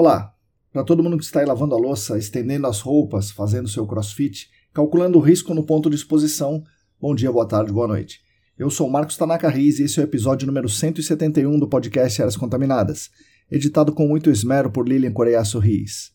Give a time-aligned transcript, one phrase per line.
[0.00, 0.32] Olá!
[0.72, 4.48] Para todo mundo que está aí lavando a louça, estendendo as roupas, fazendo seu crossfit,
[4.72, 6.62] calculando o risco no ponto de exposição,
[7.00, 8.20] bom dia, boa tarde, boa noite.
[8.56, 12.36] Eu sou Marcos Tanaka Riz e esse é o episódio número 171 do podcast Áreas
[12.36, 13.10] Contaminadas,
[13.50, 16.12] editado com muito esmero por Lilian Coreiaço Riz.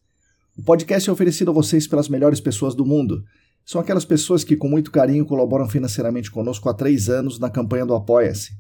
[0.58, 3.22] O podcast é oferecido a vocês pelas melhores pessoas do mundo.
[3.66, 7.86] São aquelas pessoas que com muito carinho colaboram financeiramente conosco há três anos na campanha
[7.86, 8.54] do Apoia-se.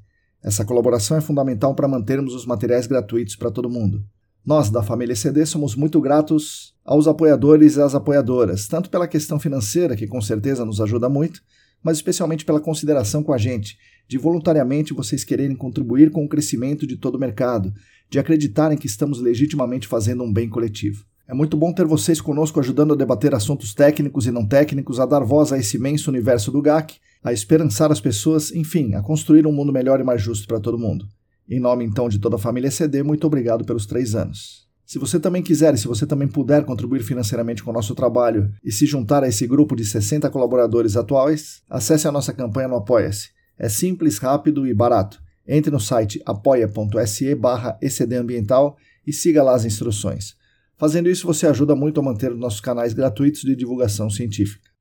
[0.44, 4.04] Essa colaboração é fundamental para mantermos os materiais gratuitos para todo mundo.
[4.46, 9.40] Nós, da família CD, somos muito gratos aos apoiadores e às apoiadoras, tanto pela questão
[9.40, 11.42] financeira, que com certeza nos ajuda muito,
[11.82, 16.86] mas especialmente pela consideração com a gente, de voluntariamente vocês quererem contribuir com o crescimento
[16.86, 17.74] de todo o mercado,
[18.10, 21.06] de acreditarem que estamos legitimamente fazendo um bem coletivo.
[21.26, 25.06] É muito bom ter vocês conosco ajudando a debater assuntos técnicos e não técnicos, a
[25.06, 29.48] dar voz a esse imenso universo do GAC, a esperançar as pessoas, enfim, a construir
[29.48, 31.08] um mundo melhor e mais justo para todo mundo.
[31.50, 34.68] Em nome então de toda a família CD, muito obrigado pelos três anos.
[34.86, 38.52] Se você também quiser e se você também puder contribuir financeiramente com o nosso trabalho
[38.64, 42.76] e se juntar a esse grupo de 60 colaboradores atuais, acesse a nossa campanha no
[42.76, 43.30] Apoia-se.
[43.58, 45.22] É simples, rápido e barato.
[45.48, 50.36] Entre no site apoia.se barra ecdambiental e siga lá as instruções.
[50.78, 54.73] Fazendo isso, você ajuda muito a manter os nossos canais gratuitos de divulgação científica.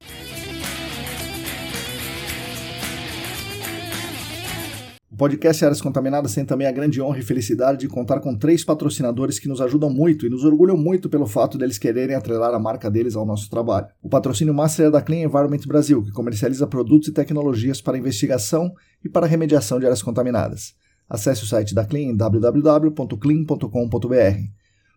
[5.22, 9.38] Podcast Áreas Contaminadas tem também a grande honra e felicidade de contar com três patrocinadores
[9.38, 12.90] que nos ajudam muito e nos orgulham muito pelo fato deles quererem atrelar a marca
[12.90, 13.86] deles ao nosso trabalho.
[14.02, 18.74] O patrocínio master é da Clean Environment Brasil, que comercializa produtos e tecnologias para investigação
[19.04, 20.74] e para remediação de áreas contaminadas.
[21.08, 24.38] Acesse o site da Clean em www.clean.com.br.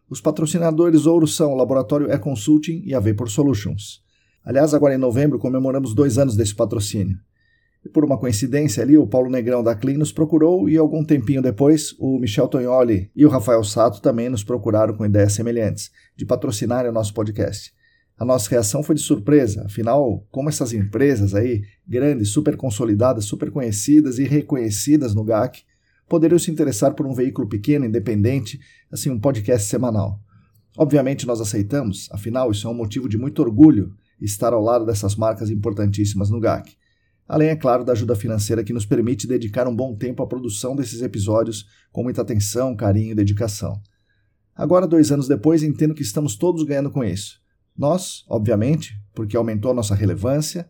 [0.09, 4.02] Os patrocinadores ouro são o Laboratório E-Consulting e a Vapor Solutions.
[4.44, 7.19] Aliás, agora em novembro comemoramos dois anos desse patrocínio.
[7.85, 11.40] E por uma coincidência ali, o Paulo Negrão da Clean nos procurou e algum tempinho
[11.40, 16.25] depois, o Michel Tognoli e o Rafael Sato também nos procuraram com ideias semelhantes, de
[16.25, 17.72] patrocinar o nosso podcast.
[18.18, 23.51] A nossa reação foi de surpresa, afinal, como essas empresas aí, grandes, super consolidadas, super
[23.51, 25.62] conhecidas e reconhecidas no GAC,
[26.09, 28.59] poderiam se interessar por um veículo pequeno, independente,
[28.91, 30.19] assim, um podcast semanal.
[30.75, 35.16] Obviamente nós aceitamos, afinal, isso é um motivo de muito orgulho estar ao lado dessas
[35.16, 36.75] marcas importantíssimas no GAC
[37.28, 40.76] além, é claro, da ajuda financeira que nos permite dedicar um bom tempo à produção
[40.76, 43.82] desses episódios com muita atenção, carinho e dedicação.
[44.55, 47.40] Agora, dois anos depois, entendo que estamos todos ganhando com isso.
[47.78, 50.70] Nós, obviamente, porque aumentou a nossa relevância,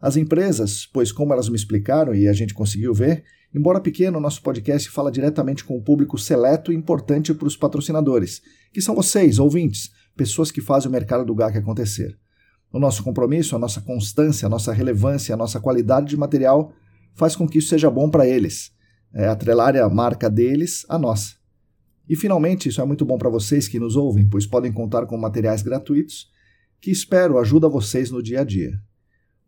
[0.00, 4.42] as empresas, pois, como elas me explicaram e a gente conseguiu ver, embora pequeno, nosso
[4.42, 8.40] podcast fala diretamente com o público seleto e importante para os patrocinadores,
[8.72, 12.16] que são vocês, ouvintes, pessoas que fazem o mercado do GAC acontecer.
[12.72, 16.72] O nosso compromisso, a nossa constância, a nossa relevância, a nossa qualidade de material
[17.14, 18.72] faz com que isso seja bom para eles,
[19.14, 21.34] é, atrelar a marca deles à nossa.
[22.08, 25.16] E finalmente, isso é muito bom para vocês que nos ouvem, pois podem contar com
[25.16, 26.30] materiais gratuitos
[26.80, 28.78] que espero ajuda vocês no dia a dia.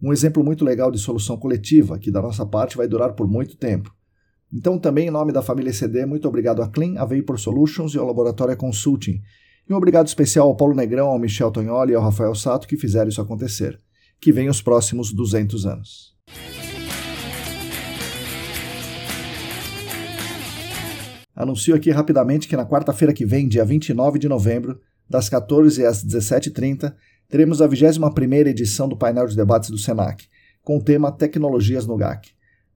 [0.02, 3.56] Um exemplo muito legal de solução coletiva, que da nossa parte vai durar por muito
[3.56, 3.94] tempo.
[4.52, 7.98] Então, também em nome da família CD, muito obrigado a Clean, a Vapor Solutions e
[7.98, 9.20] ao Laboratório Consulting,
[9.68, 12.76] e um obrigado especial ao Paulo Negrão, ao Michel Tognoli e ao Rafael Sato que
[12.76, 13.78] fizeram isso acontecer.
[14.18, 16.16] Que venham os próximos 200 anos.
[21.36, 26.04] Anuncio aqui rapidamente que na quarta-feira que vem, dia 29 de novembro, das 14 às
[26.04, 26.94] 17h30,
[27.28, 30.24] teremos a 21ª edição do painel de debates do SENAC,
[30.62, 32.30] com o tema Tecnologias no GAC.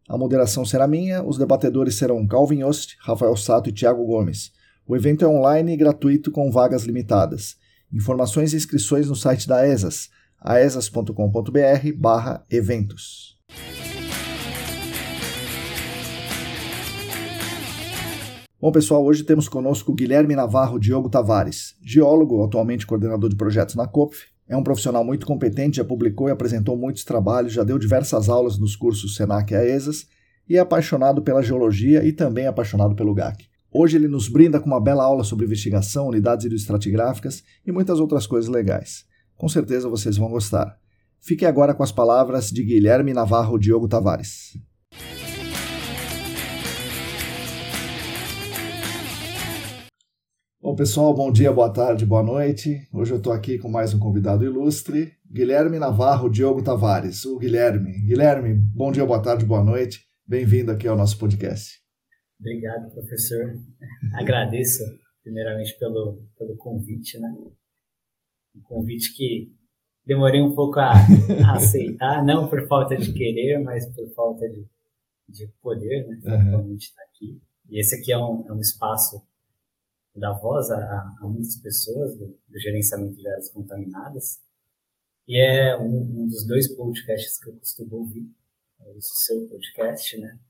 [0.08, 4.52] A moderação será minha, os debatedores serão Calvin Yost, Rafael Sato e Tiago Gomes.
[4.84, 7.56] O evento é online e gratuito com vagas limitadas.
[7.92, 13.38] Informações e inscrições no site da ESAS, aesas.com.br barra eventos.
[18.60, 23.86] Bom, pessoal, hoje temos conosco Guilherme Navarro Diogo Tavares, geólogo, atualmente coordenador de projetos na
[23.86, 24.26] COPF.
[24.48, 28.58] É um profissional muito competente, já publicou e apresentou muitos trabalhos, já deu diversas aulas
[28.58, 30.06] nos cursos Senac e AESAS
[30.48, 33.51] e é apaixonado pela geologia e também apaixonado pelo GAC.
[33.74, 38.26] Hoje ele nos brinda com uma bela aula sobre investigação, unidades hidroestratigráficas e muitas outras
[38.26, 39.06] coisas legais.
[39.34, 40.78] Com certeza vocês vão gostar.
[41.18, 44.58] Fique agora com as palavras de Guilherme Navarro Diogo Tavares.
[50.60, 52.86] Bom, pessoal, bom dia, boa tarde, boa noite.
[52.92, 58.02] Hoje eu estou aqui com mais um convidado ilustre, Guilherme Navarro Diogo Tavares, o Guilherme.
[58.04, 60.02] Guilherme, bom dia, boa tarde, boa noite.
[60.28, 61.81] Bem-vindo aqui ao nosso podcast.
[62.42, 63.56] Obrigado, professor.
[64.14, 64.82] Agradeço,
[65.22, 67.32] primeiramente, pelo, pelo convite, né?
[68.56, 69.54] Um convite que
[70.04, 74.66] demorei um pouco a, a aceitar, não por falta de querer, mas por falta de,
[75.28, 76.20] de poder, né?
[76.24, 76.74] Uhum.
[76.74, 77.40] estar aqui.
[77.70, 79.24] E esse aqui é um, é um espaço
[80.16, 84.40] da voz a, a muitas pessoas do, do, gerenciamento de áreas contaminadas.
[85.28, 88.28] E é um, um, dos dois podcasts que eu costumo ouvir,
[88.80, 90.40] é o seu podcast, né?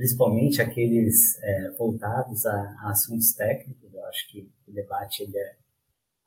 [0.00, 3.92] É, principalmente aqueles é, voltados a, a, assuntos técnicos.
[3.92, 5.52] Eu acho que o debate ele é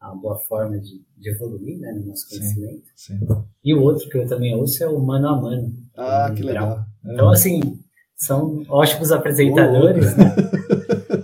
[0.02, 2.86] uma boa forma de, de evoluir né, no nosso conhecimento.
[2.96, 3.28] Sim, sim.
[3.64, 5.74] E o outro que eu também ouço é o Mano a Mano.
[5.96, 6.86] Ah, que legal.
[7.06, 7.80] Então, assim,
[8.16, 10.36] são ótimos apresentadores, né?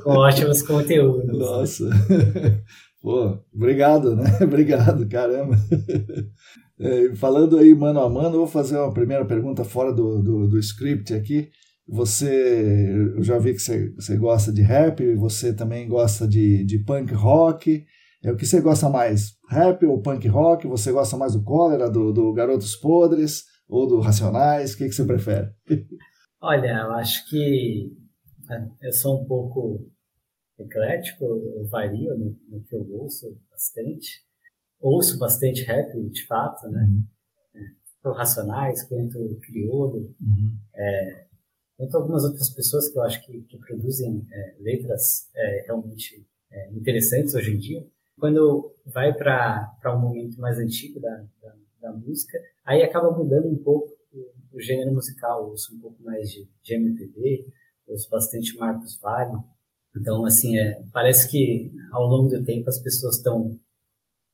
[0.03, 1.37] com ótimos conteúdos.
[1.37, 1.89] Nossa.
[3.01, 4.25] Pô, obrigado, né?
[4.41, 5.55] Obrigado, caramba.
[6.81, 10.47] É, falando aí mano a mano, eu vou fazer uma primeira pergunta fora do, do,
[10.47, 11.49] do script aqui.
[11.91, 16.77] Você, eu já vi que você, você gosta de rap, você também gosta de, de
[16.79, 17.83] punk rock.
[18.23, 19.33] É o que você gosta mais?
[19.49, 20.67] Rap ou punk rock?
[20.67, 24.73] Você gosta mais do Cólera, do, do Garotos Podres ou do Racionais?
[24.73, 25.49] O que, que você prefere?
[26.41, 27.91] Olha, eu acho que
[28.47, 29.89] né, eu sou um pouco
[30.59, 34.23] eclético, eu vario no, no, que eu ouço bastante.
[34.79, 36.87] Ouço bastante rap, de fato, né?
[36.87, 37.03] Uhum.
[37.55, 40.57] É, Racionais, quanto Criolo, uhum.
[40.75, 41.28] é,
[41.79, 46.69] quanto algumas outras pessoas que eu acho que, que produzem é, letras é, realmente é,
[46.73, 47.87] interessantes hoje em dia.
[48.19, 53.57] Quando vai para um momento mais antigo da, da, da, música, aí acaba mudando um
[53.63, 55.43] pouco o, o gênero musical.
[55.43, 57.47] Eu ouço um pouco mais de, de MPB,
[57.87, 59.41] ouço bastante Marcos Vale,
[59.95, 63.57] então, assim, é, parece que ao longo do tempo as pessoas estão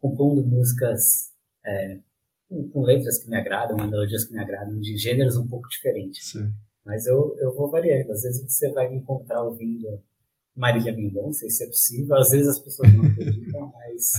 [0.02, 1.32] compondo músicas
[1.64, 2.00] é,
[2.50, 6.32] com, com, letras que me agradam, melodias que me agradam, de gêneros um pouco diferentes.
[6.32, 6.52] Sim.
[6.86, 8.12] Mas eu, eu vou variando.
[8.12, 10.00] Às vezes você vai me encontrar ouvindo
[10.56, 12.16] Marília Mendonça, isso é possível.
[12.16, 14.12] Às vezes as pessoas não acreditam, mas,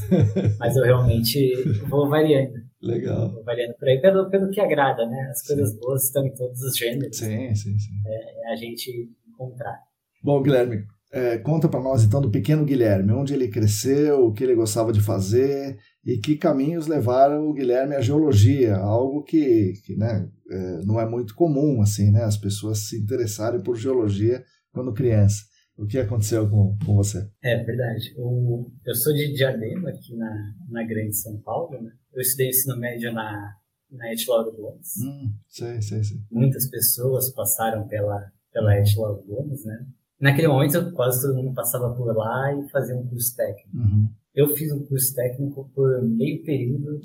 [0.58, 2.54] mas eu realmente vou variando.
[2.82, 3.30] Legal.
[3.32, 5.28] Vou variando por aí, pelo, pelo que agrada, né?
[5.30, 5.78] As coisas sim.
[5.78, 7.16] boas estão em todos os gêneros.
[7.16, 7.54] Sim, né?
[7.54, 7.92] sim, sim.
[8.06, 9.80] É, é a gente encontrar.
[10.22, 10.84] Bom, Guilherme,
[11.16, 14.92] é, conta para nós então do pequeno Guilherme, onde ele cresceu, o que ele gostava
[14.92, 20.80] de fazer e que caminhos levaram o Guilherme à geologia, algo que, que né, é,
[20.84, 25.42] não é muito comum assim, né, as pessoas se interessarem por geologia quando criança.
[25.78, 27.26] O que aconteceu com, com você?
[27.42, 28.14] É verdade.
[28.18, 31.80] O, eu sou de Diadema, aqui na, na Grande São Paulo.
[31.82, 31.92] Né?
[32.14, 33.56] Eu estudei ensino médio na,
[33.90, 34.94] na Et Lauro Gomes.
[35.02, 36.18] Hum, sei, sei, sei.
[36.30, 39.86] Muitas pessoas passaram pela, pela Et Lauro Gomes, né?
[40.20, 43.76] Naquele momento, quase todo mundo passava por lá e fazia um curso técnico.
[43.76, 44.08] Uhum.
[44.34, 47.00] Eu fiz um curso técnico por meio período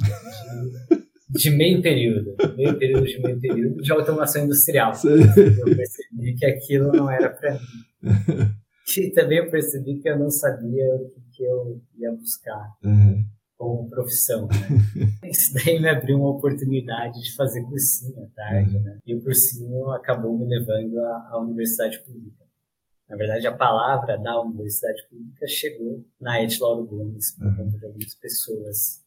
[1.29, 4.93] de, de meio período, meio período de meio período de automação industrial.
[5.05, 7.59] Eu percebi que aquilo não era para mim.
[8.97, 12.67] E também eu percebi que eu não sabia o que, que eu ia buscar.
[12.83, 13.23] Uhum
[13.61, 14.47] como profissão.
[14.47, 15.19] Né?
[15.29, 18.81] Isso daí me abriu uma oportunidade de fazer cursinho à tarde, uhum.
[18.81, 18.97] né?
[19.05, 22.43] E o cursinho acabou me levando à, à universidade pública.
[23.11, 27.55] Na verdade, a palavra da universidade pública chegou na Et Lauro Gomes por uhum.
[27.57, 29.03] conta de algumas pessoas,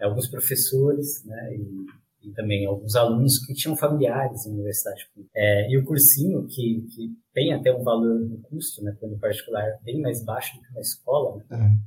[0.00, 1.86] alguns professores, né, e,
[2.28, 5.30] e, também alguns alunos que tinham familiares em universidade pública.
[5.36, 9.78] É, e o cursinho, que, que tem até um valor no custo, né, quando particular
[9.84, 11.78] bem mais baixo do que uma escola, né, uhum.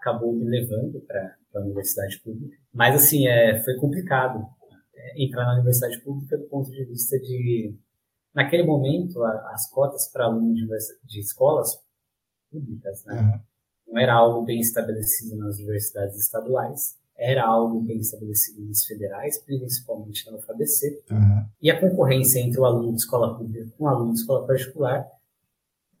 [0.00, 2.56] acabou me levando para a universidade pública.
[2.74, 4.44] Mas, assim, é, foi complicado
[4.92, 7.76] é, entrar na universidade pública do ponto de vista de
[8.36, 10.66] naquele momento, a, as cotas para alunos de,
[11.04, 11.80] de, escolas
[12.52, 13.18] públicas, né?
[13.18, 13.40] Uhum.
[13.94, 20.30] Não era algo bem estabelecido nas universidades estaduais, era algo bem estabelecido nas federais, principalmente
[20.30, 21.02] na UFABC.
[21.10, 21.46] Uhum.
[21.62, 25.08] E a concorrência entre o aluno de escola pública com o aluno de escola particular,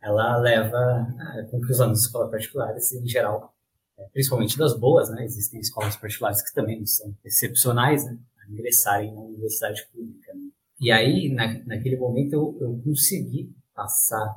[0.02, 1.08] ela leva
[1.50, 3.54] com que os alunos de escola particulares, em geral,
[3.96, 5.24] é, principalmente das boas, né?
[5.24, 8.18] Existem escolas particulares que também não são excepcionais, né?
[8.44, 10.34] A ingressarem na universidade pública.
[10.34, 10.45] Né?
[10.80, 14.34] E aí, na, naquele momento, eu, eu consegui passar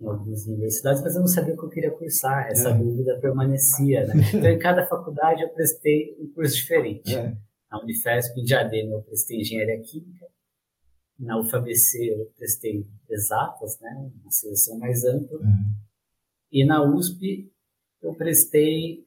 [0.00, 2.74] em algumas universidades, mas eu não sabia o que eu queria cursar, essa é.
[2.78, 4.14] dúvida permanecia, né?
[4.32, 7.14] Então, em cada faculdade eu prestei um curso diferente.
[7.14, 7.36] É.
[7.70, 10.26] Na Unifesp, em Diadema, eu prestei Engenharia Química,
[11.18, 14.10] na UFABC eu prestei Exatas, né?
[14.22, 15.74] Uma seleção mais ampla, uhum.
[16.52, 17.50] e na USP
[18.00, 19.04] eu prestei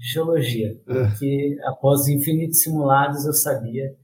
[0.00, 1.08] Geologia, é.
[1.08, 3.96] porque após infinitos simulados eu sabia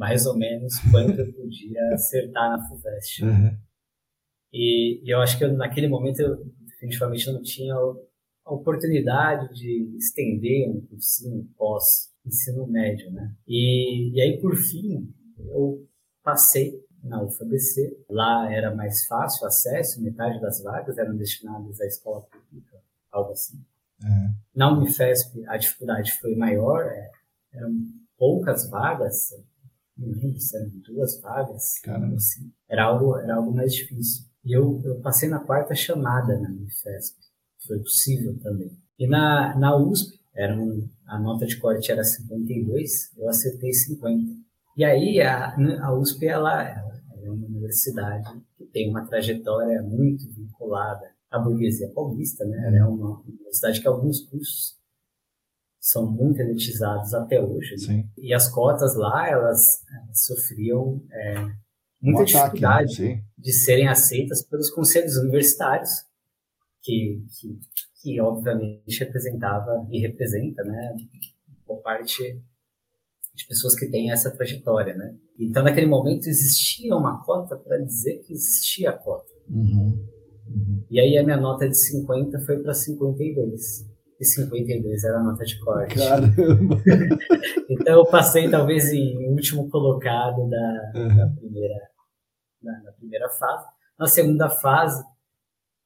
[0.00, 3.22] mais ou menos quanto eu podia acertar na FUVEST.
[3.22, 3.54] Uhum.
[4.50, 9.94] E, e, eu acho que eu, naquele momento eu definitivamente não tinha a oportunidade de
[9.98, 13.30] estender um cursinho pós ensino médio, né?
[13.46, 15.86] E, e aí por fim eu
[16.22, 18.04] passei na UFABC.
[18.08, 22.78] Lá era mais fácil o acesso, metade das vagas eram destinadas à escola pública,
[23.12, 23.62] algo assim.
[24.02, 24.34] Uhum.
[24.54, 27.10] Na Unifesp a dificuldade foi maior, é,
[27.52, 27.70] eram
[28.16, 29.30] poucas vagas,
[30.00, 31.74] não lembro se eram duas vagas,
[32.14, 32.52] assim.
[32.68, 34.24] era algo era algo mais difícil.
[34.44, 37.16] E eu, eu passei na quarta chamada na Unifesp.
[37.66, 38.70] Foi possível também.
[38.98, 44.32] E na, na USP, era um, a nota de corte era 52, eu acertei 50.
[44.76, 50.26] E aí a, a USP ela, ela é uma universidade que tem uma trajetória muito
[50.32, 52.68] vinculada à burguesia paulista, né?
[52.68, 54.79] Ela é uma universidade que alguns cursos
[55.80, 57.74] são muito elitizados até hoje.
[57.88, 58.06] Né?
[58.18, 61.34] E as cotas lá, elas, elas sofriam é,
[62.00, 63.24] muita um dificuldade ataque, né?
[63.38, 65.90] de serem aceitas pelos conselhos universitários,
[66.82, 67.58] que, que,
[68.02, 70.96] que obviamente representava e representa, né,
[71.66, 72.42] por parte
[73.34, 75.14] de pessoas que têm essa trajetória, né?
[75.38, 79.30] Então, naquele momento, existia uma cota para dizer que existia a cota.
[79.48, 80.06] Uhum.
[80.46, 80.84] Uhum.
[80.90, 83.89] E aí, a minha nota de 50 foi para 52.
[84.20, 85.94] E 52 era a nota de corte.
[85.94, 86.76] Caramba!
[87.70, 91.16] então, eu passei, talvez, em último colocado da, uhum.
[91.16, 91.74] da primeira
[92.62, 93.66] na, na, primeira fase.
[93.98, 95.02] Na segunda fase,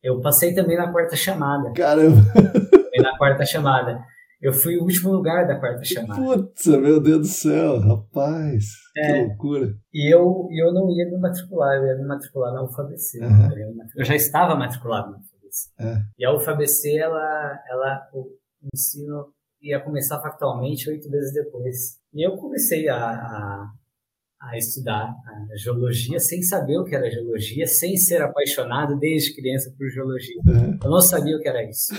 [0.02, 1.72] eu passei também na quarta chamada.
[1.74, 2.22] Caramba!
[2.32, 4.04] Também na quarta chamada.
[4.42, 6.20] Eu fui o último lugar da quarta chamada.
[6.20, 8.64] Putz, meu Deus do céu, rapaz.
[8.96, 9.74] É, que loucura.
[9.92, 13.20] E eu, eu não ia me matricular, eu ia me matricular na UFABC.
[13.20, 13.78] Uhum.
[13.96, 15.18] Eu já estava matriculado na
[15.78, 15.96] É.
[16.18, 18.30] E a UFABC, ela, ela, o
[18.72, 21.98] ensino ia começar factualmente oito meses depois.
[22.12, 23.72] E eu comecei a, a
[24.50, 29.74] a estudar a geologia sem saber o que era geologia, sem ser apaixonado desde criança
[29.76, 30.40] por geologia.
[30.46, 30.78] Uhum.
[30.82, 31.94] Eu não sabia o que era isso.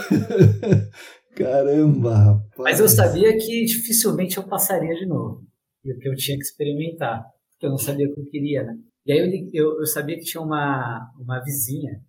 [1.35, 2.51] Caramba, rapaz.
[2.57, 5.43] Mas eu sabia que dificilmente eu passaria de novo.
[5.83, 8.63] E o que eu tinha que experimentar, porque eu não sabia o que eu queria,
[8.63, 8.77] né?
[9.05, 11.99] E aí eu, eu, eu sabia que tinha uma, uma vizinha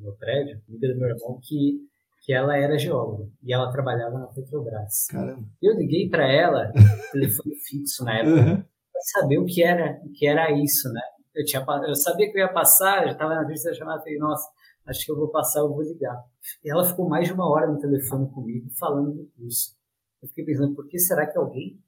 [0.00, 1.80] meu prédio, amiga do meu irmão, que,
[2.24, 5.06] que ela era geóloga e ela trabalhava na Petrobras.
[5.08, 5.44] Caramba.
[5.62, 6.72] Eu liguei para ela,
[7.12, 8.64] telefone fixo na época, uhum
[9.02, 11.00] saber o que era, o que era isso, né?
[11.34, 14.48] Eu, tinha, eu sabia que eu ia passar, já estava na da chamada, falei, nossa,
[14.86, 16.16] acho que eu vou passar, eu vou ligar.
[16.64, 19.76] E ela ficou mais de uma hora no telefone comigo, falando do curso.
[20.22, 21.78] Eu fiquei pensando, por que será que alguém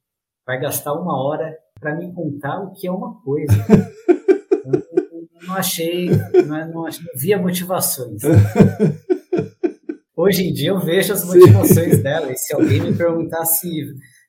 [0.47, 3.53] vai gastar uma hora para me contar o que é uma coisa?
[5.53, 6.09] não achei,
[6.47, 8.23] não, não, achei, não via motivações.
[10.17, 12.03] Hoje em dia eu vejo as motivações Sim.
[12.03, 13.69] dela, e se alguém me perguntasse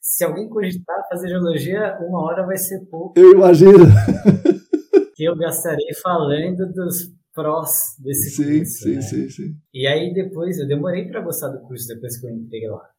[0.01, 3.17] se alguém cogitar fazer geologia, uma hora vai ser pouco.
[3.17, 3.85] Eu imagino.
[5.15, 8.83] que eu gastarei falando dos prós desse sim, curso.
[8.83, 9.01] Sim, né?
[9.01, 9.55] sim, sim.
[9.73, 12.89] E aí depois, eu demorei para gostar do curso depois que eu entrei lá.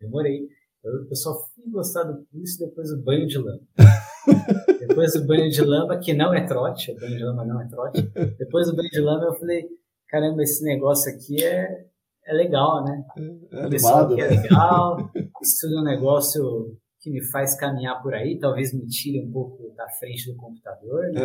[0.00, 0.46] Demorei.
[0.84, 3.60] Eu, eu só fui gostar do curso depois do banho de lama.
[4.86, 7.68] depois do banho de lama, que não é trote, o banho de lama não é
[7.68, 8.02] trote.
[8.38, 9.66] Depois do banho de lama, eu falei:
[10.08, 11.86] caramba, esse negócio aqui é,
[12.26, 13.04] é legal, né?
[13.52, 14.42] É, animado, é né?
[14.42, 15.10] legal,
[15.42, 19.88] estuda um negócio que me faz caminhar por aí, talvez me tire um pouco da
[19.88, 21.20] frente do computador, né?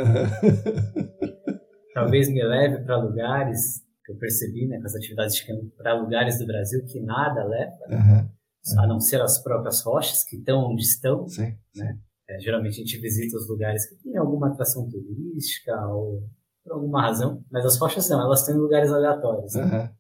[1.94, 5.94] talvez me leve para lugares que eu percebi, né, com as atividades de campo, para
[5.94, 7.98] lugares do Brasil que nada leva, né?
[7.98, 8.82] uhum.
[8.82, 12.00] a não ser as próprias rochas que estão onde estão, sim, né?
[12.29, 16.24] É, geralmente a gente visita os lugares que tem alguma atração turística ou
[16.63, 19.53] por alguma razão, mas as rochas não, elas estão em lugares aleatórios.
[19.55, 19.63] Né?
[19.63, 19.96] Uhum.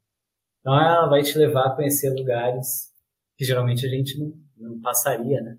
[0.59, 2.91] Então ela vai te levar a conhecer lugares
[3.37, 5.57] que geralmente a gente não, não passaria, né?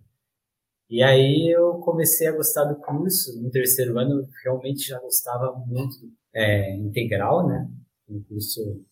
[0.91, 3.41] E aí eu comecei a gostar do curso.
[3.43, 5.97] No terceiro ano, eu realmente já gostava muito
[6.35, 7.71] é, integral, né?
[8.09, 8.83] Um curso,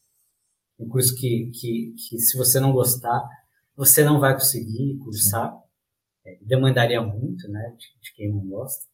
[0.78, 3.26] um curso que, que, que, se você não gostar,
[3.74, 5.56] você não vai conseguir cursar.
[6.26, 7.72] É, demandaria muito, né?
[7.78, 8.84] De, de, quem não gosta.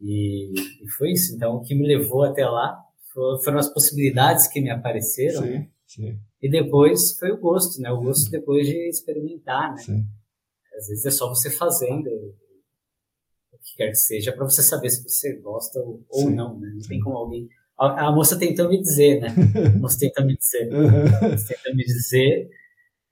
[0.00, 0.52] E,
[0.82, 1.34] e, foi isso.
[1.36, 5.42] Então, o que me levou até lá foram as possibilidades que me apareceram.
[5.42, 5.68] Sim, né?
[5.86, 6.18] sim.
[6.40, 7.90] E depois foi o gosto, né?
[7.90, 9.82] O gosto depois de experimentar, né?
[9.82, 10.06] Sim.
[10.78, 12.08] Às vezes é só você fazendo
[13.52, 16.70] o que quer que seja para você saber se você gosta ou, ou não, né?
[16.74, 17.48] Não tem como alguém...
[17.78, 19.28] A, a, moça tentou me dizer, né?
[19.74, 20.72] A moça tentou me dizer.
[20.72, 22.48] A moça tentou me dizer,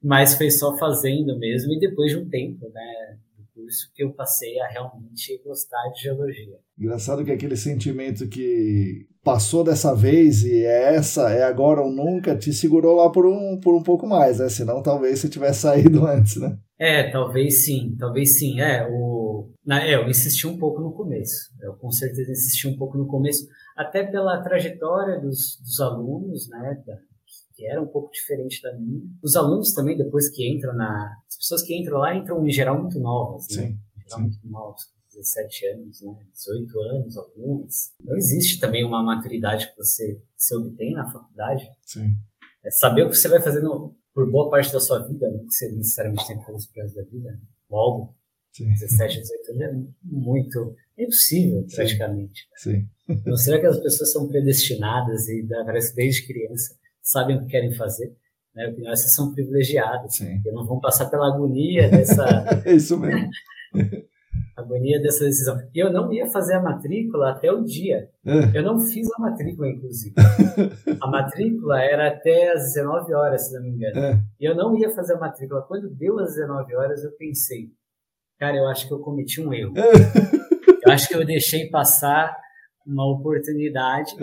[0.02, 3.18] mas foi só fazendo mesmo e depois de um tempo, né?
[3.54, 6.59] Curso que eu passei a realmente gostar de geologia.
[6.78, 12.37] Engraçado que aquele sentimento que passou dessa vez e é essa, é agora ou nunca,
[12.37, 14.49] te segurou lá por um, por um pouco mais, né?
[14.49, 16.57] Senão talvez você tivesse saído antes, né?
[16.78, 18.61] É, talvez sim, talvez sim.
[18.61, 19.50] É, o...
[19.64, 21.50] Na, é, eu insisti um pouco no começo.
[21.61, 26.83] Eu com certeza insisti um pouco no começo, até pela trajetória dos, dos alunos, né?
[26.87, 26.95] Da,
[27.60, 29.02] que era um pouco diferente da minha.
[29.22, 31.14] Os alunos também, depois que entram na.
[31.28, 33.66] As pessoas que entram lá entram em geral muito novas, né?
[33.66, 33.78] Sim.
[33.98, 34.22] Em geral sim.
[34.22, 34.80] muito novas,
[35.14, 36.16] 17 anos, né?
[36.32, 37.92] 18 anos, algumas.
[38.02, 41.70] Não existe também uma maturidade que você se obtém na faculdade.
[41.84, 42.16] Sim.
[42.64, 45.38] É saber o que você vai fazer no, por boa parte da sua vida, né?
[45.40, 47.40] que você necessariamente tem que fazer resto da vida.
[47.70, 48.16] Logo,
[48.52, 48.70] Sim.
[48.70, 50.76] 17, 18 anos é muito.
[50.96, 52.48] É impossível, praticamente.
[52.56, 52.88] Sim.
[53.26, 57.73] Não será que as pessoas são predestinadas e parece desde criança sabem o que querem
[57.73, 58.14] fazer.
[58.54, 58.69] Né?
[58.69, 60.40] Opinião, essas são privilegiadas, Sim.
[60.47, 62.25] não vão passar pela agonia dessa.
[62.64, 63.28] é isso mesmo.
[64.57, 65.59] agonia dessa decisão.
[65.75, 68.09] E eu não ia fazer a matrícula até o dia.
[68.25, 68.59] É.
[68.59, 70.14] Eu não fiz a matrícula, inclusive.
[71.00, 73.99] a matrícula era até às 19 horas, se não me engano.
[73.99, 74.21] É.
[74.39, 75.63] E eu não ia fazer a matrícula.
[75.63, 77.71] Quando deu às 19 horas, eu pensei,
[78.39, 79.75] cara, eu acho que eu cometi um erro.
[79.76, 79.82] É.
[80.86, 82.36] eu acho que eu deixei passar
[82.86, 84.15] uma oportunidade.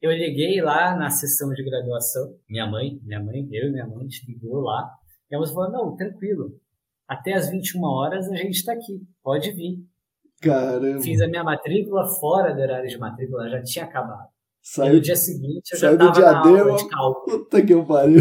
[0.00, 3.98] Eu liguei lá na sessão de graduação, minha mãe, minha mãe, eu e minha mãe,
[3.98, 4.88] a gente ligou lá,
[5.28, 6.52] e a moça falou, não, tranquilo,
[7.08, 9.84] até as 21 horas a gente está aqui, pode vir.
[10.40, 11.02] Caramba.
[11.02, 14.28] Fiz a minha matrícula fora do horário de matrícula, já tinha acabado.
[14.62, 17.38] Saiu, e no dia seguinte eu já estava na aula de cálculo.
[17.38, 18.20] Puta que pariu.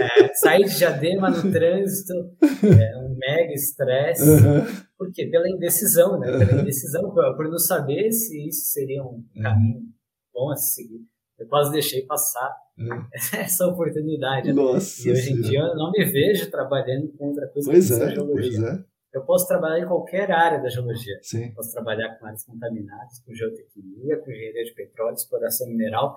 [0.00, 4.28] É, saí de Diadema no trânsito, é, um mega estresse.
[4.28, 4.84] Uhum.
[4.96, 5.26] Por quê?
[5.26, 6.30] Pela indecisão, né?
[6.30, 9.91] Pela indecisão, por, por não saber se isso seria um caminho
[10.32, 11.00] bom a seguir.
[11.38, 12.88] Eu quase deixei passar hum.
[13.34, 14.48] essa oportunidade.
[14.48, 14.54] Né?
[14.54, 18.02] Nossa e hoje em dia eu não me vejo trabalhando com outra coisa pois que
[18.02, 18.60] é, geologia.
[18.60, 18.84] Pois é.
[19.12, 21.18] Eu posso trabalhar em qualquer área da geologia.
[21.20, 21.52] Sim.
[21.52, 26.16] Posso trabalhar com áreas contaminadas, com geotecnia, com engenharia de petróleo, exploração mineral.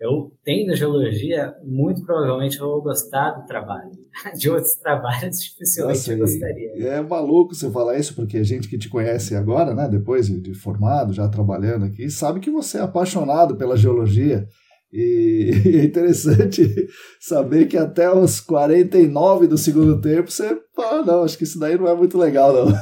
[0.00, 3.90] Eu tenho geologia, muito provavelmente eu vou gostar do trabalho.
[4.34, 6.88] De outros trabalhos, dificilmente Nossa, eu gostaria.
[6.88, 10.54] É maluco você falar isso, porque a gente que te conhece agora, né, depois de
[10.54, 14.46] formado, já trabalhando aqui, sabe que você é apaixonado pela geologia.
[14.90, 16.66] E é interessante
[17.20, 21.76] saber que até os 49 do segundo tempo você, ah, não, acho que isso daí
[21.76, 22.74] não é muito legal, não.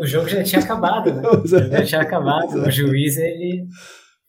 [0.00, 1.22] O jogo já tinha acabado, né?
[1.70, 1.76] É.
[1.78, 2.60] Já tinha acabado.
[2.60, 3.68] O juiz, ele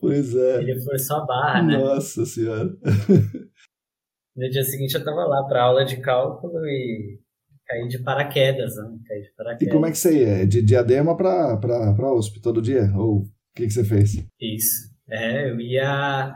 [0.03, 0.57] Pois é.
[0.61, 1.77] Ele forçou a barra, né?
[1.77, 2.69] Nossa senhora.
[4.35, 7.19] No dia seguinte eu tava lá para aula de cálculo e
[7.67, 8.97] caí de paraquedas, né?
[9.07, 9.67] Caí de paraquedas.
[9.67, 10.47] E como é que você ia?
[10.47, 12.91] De Diadema para para USP todo dia?
[12.95, 14.15] Ou o que, que você fez?
[14.41, 14.91] Isso.
[15.07, 16.33] É, eu ia.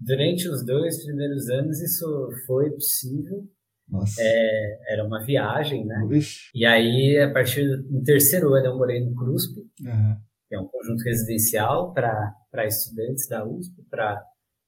[0.00, 3.46] Durante os dois primeiros anos isso foi possível.
[3.86, 4.22] Nossa.
[4.22, 6.02] É, era uma viagem, né?
[6.08, 6.48] Vixe.
[6.54, 9.60] E aí, a partir do terceiro ano, eu morei no CRUSP.
[9.82, 10.16] Uhum
[10.48, 14.24] que é um conjunto residencial para estudantes da USP, para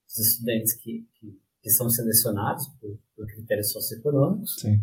[0.07, 4.57] os estudantes que, que, que são selecionados por, por, critérios socioeconômicos.
[4.61, 4.81] Sim.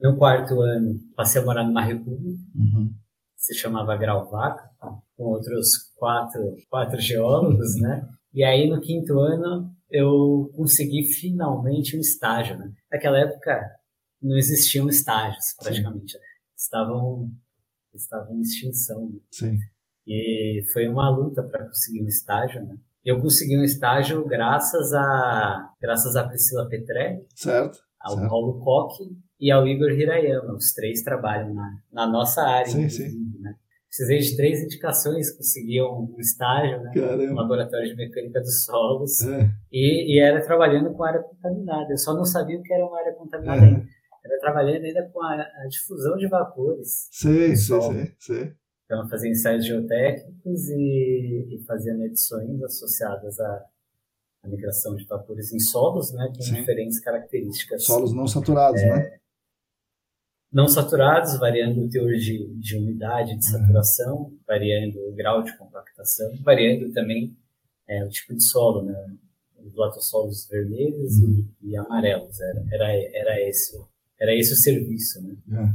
[0.00, 2.94] No quarto ano, passei a morar numa república, uhum.
[3.36, 4.70] se chamava Grauvaca,
[5.16, 8.08] com outros quatro, quatro geólogos, né?
[8.32, 12.72] E aí, no quinto ano, eu consegui finalmente um estágio, né?
[12.90, 13.60] Naquela época,
[14.22, 16.12] não existiam estágios, praticamente.
[16.12, 16.18] Sim.
[16.56, 17.30] Estavam,
[17.92, 19.20] estavam em extinção.
[19.30, 19.58] Sim.
[20.10, 22.74] E foi uma luta para conseguir um estágio, né?
[23.04, 28.28] Eu consegui um estágio graças a graças a Priscila Petrelli, certo, ao certo.
[28.28, 28.98] Paulo Koch
[29.38, 30.54] e ao Igor Hirayama.
[30.54, 33.08] Os três trabalham na, na nossa área, sim, sim.
[33.38, 33.54] né?
[33.86, 36.92] Precisei de três indicações, consegui um estágio né,
[37.26, 39.50] no laboratório de mecânica dos solos é.
[39.72, 41.92] e, e, era trabalhando com área contaminada.
[41.92, 43.68] Eu só não sabia o que era uma área contaminada é.
[43.68, 43.86] ainda.
[44.24, 47.08] Era trabalhando ainda com a, a difusão de vapores.
[47.10, 48.52] Sim, sim, sim, sim.
[48.90, 53.64] Então, fazia ensaios geotécnicos e, e fazia medições associadas à,
[54.42, 56.54] à, migração de vapores em solos, né, com Sim.
[56.54, 57.84] diferentes características.
[57.84, 59.18] Solos não saturados, é, né?
[60.52, 64.38] não saturados, variando o teor de, de umidade, de saturação, uhum.
[64.44, 67.36] variando o grau de compactação, variando também
[67.86, 69.14] é, o tipo de solo, né?
[69.64, 71.46] Os latossolos vermelhos uhum.
[71.62, 73.80] e, e, amarelos, era, era, era, esse,
[74.18, 75.36] era esse o serviço, né?
[75.46, 75.74] Uhum.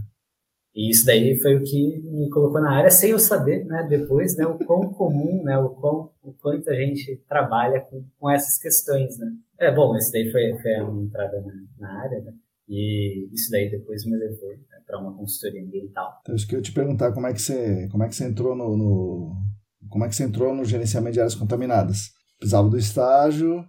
[0.76, 4.36] E isso daí foi o que me colocou na área, sem eu saber, né, depois,
[4.36, 8.58] né, o quão comum, né, o, quão, o quanto a gente trabalha com, com essas
[8.58, 9.32] questões, né.
[9.58, 12.34] É, bom, isso daí foi, foi a minha entrada na, na área, né,
[12.68, 16.20] e isso daí depois me levou né, para uma consultoria ambiental.
[16.22, 18.54] Então, isso que eu te perguntar, como é que você, como é que você entrou
[18.54, 19.34] no, no,
[19.90, 22.10] como é que você entrou no gerenciamento de áreas contaminadas?
[22.38, 23.64] Precisava do estágio,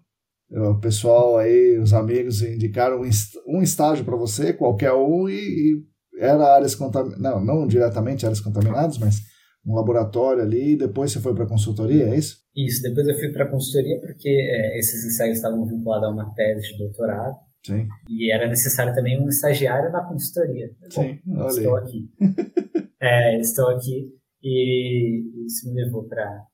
[0.51, 3.01] o pessoal aí, os amigos indicaram
[3.47, 8.41] um estágio para você, qualquer um, e, e era áreas contaminadas, não, não diretamente áreas
[8.41, 9.17] contaminadas, mas
[9.65, 12.39] um laboratório ali, e depois você foi para consultoria, é isso?
[12.55, 16.73] Isso, depois eu fui para consultoria porque é, esses ensaios estavam vinculados a uma tese
[16.73, 17.37] de doutorado.
[17.67, 17.89] Sim.
[18.09, 20.71] E era necessário também um estagiário na consultoria.
[20.89, 22.09] Sim, Bom, estou aqui.
[23.03, 24.09] é, estou aqui
[24.43, 26.45] e isso me levou para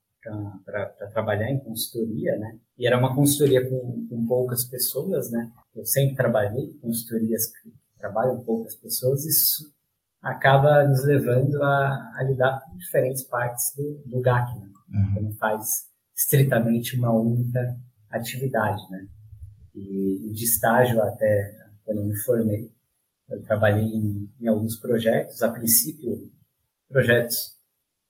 [0.65, 2.57] para trabalhar em consultoria, né?
[2.79, 5.51] E era uma consultoria com, com poucas pessoas, né?
[5.75, 7.51] Eu sempre trabalhei em consultorias
[8.03, 9.73] trabalham poucas pessoas, isso
[10.21, 14.69] acaba nos levando a, a lidar com diferentes partes do, do GAC, né?
[14.91, 15.23] Uhum.
[15.23, 17.77] Não faz estritamente uma única
[18.11, 19.07] atividade, né?
[19.75, 22.71] E de estágio até quando eu me formei,
[23.31, 26.31] eu trabalhei em, em alguns projetos, a princípio
[26.89, 27.57] projetos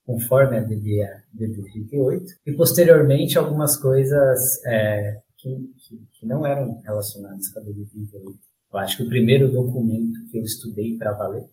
[0.05, 6.81] conforme a DD, DD 38, e posteriormente algumas coisas é, que, que, que, não eram
[6.81, 8.52] relacionadas com a DD 38.
[8.73, 11.45] Eu acho que o primeiro documento que eu estudei para valer,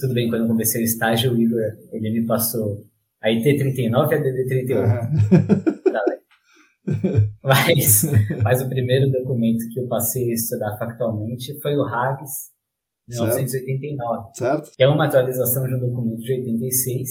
[0.00, 1.60] tudo bem, quando eu comecei o estágio, o Igor,
[1.92, 2.84] ele me passou
[3.22, 4.80] a IT39 e a DD38.
[4.80, 5.72] Uhum.
[7.42, 8.02] mas,
[8.42, 12.50] mas o primeiro documento que eu passei a estudar factualmente foi o RAGS
[13.08, 14.70] 1989, certo.
[14.74, 17.08] que é uma atualização de um documento de 86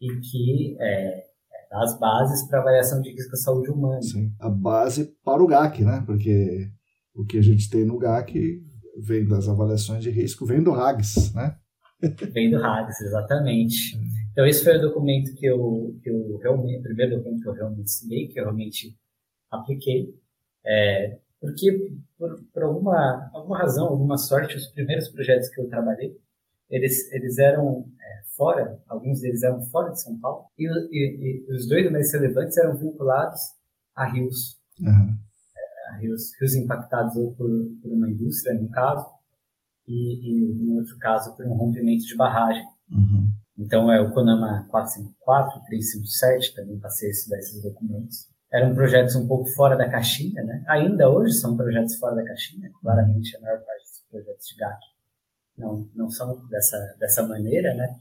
[0.00, 1.24] e que é, é
[1.70, 4.02] dá as bases para avaliação de risco à saúde humana.
[4.02, 6.02] Sim, a base para o GAC, né?
[6.06, 6.70] Porque
[7.14, 8.62] o que a gente tem no GAC
[8.96, 11.56] vem das avaliações de risco, vem do RAGS, né?
[12.32, 13.96] Vem do RAGS, exatamente.
[14.32, 17.52] Então, esse foi o documento que eu, que eu realmente, o primeiro documento que eu
[17.52, 18.96] realmente ensinei, que eu realmente
[19.50, 20.14] apliquei.
[20.64, 26.16] É, porque, por, por alguma, alguma razão, alguma sorte, os primeiros projetos que eu trabalhei,
[26.70, 31.52] eles, eles eram é, fora, alguns deles eram fora de São Paulo, e, e, e
[31.52, 33.40] os dois mais relevantes eram vinculados
[33.94, 34.58] a rios.
[34.80, 35.21] Uhum
[36.02, 37.48] rios, rios impactados ou por,
[37.80, 39.06] por uma indústria, no caso,
[39.86, 42.64] e, e no outro caso por um rompimento de barragem.
[42.90, 43.28] Uhum.
[43.58, 48.28] Então é o Conama 454, 357, também passei a estudar esses documentos.
[48.52, 50.62] Eram projetos um pouco fora da caixinha, né?
[50.68, 54.92] Ainda hoje são projetos fora da caixinha, claramente a maior parte dos projetos de GAC
[55.56, 58.00] não, não são dessa, dessa maneira, né?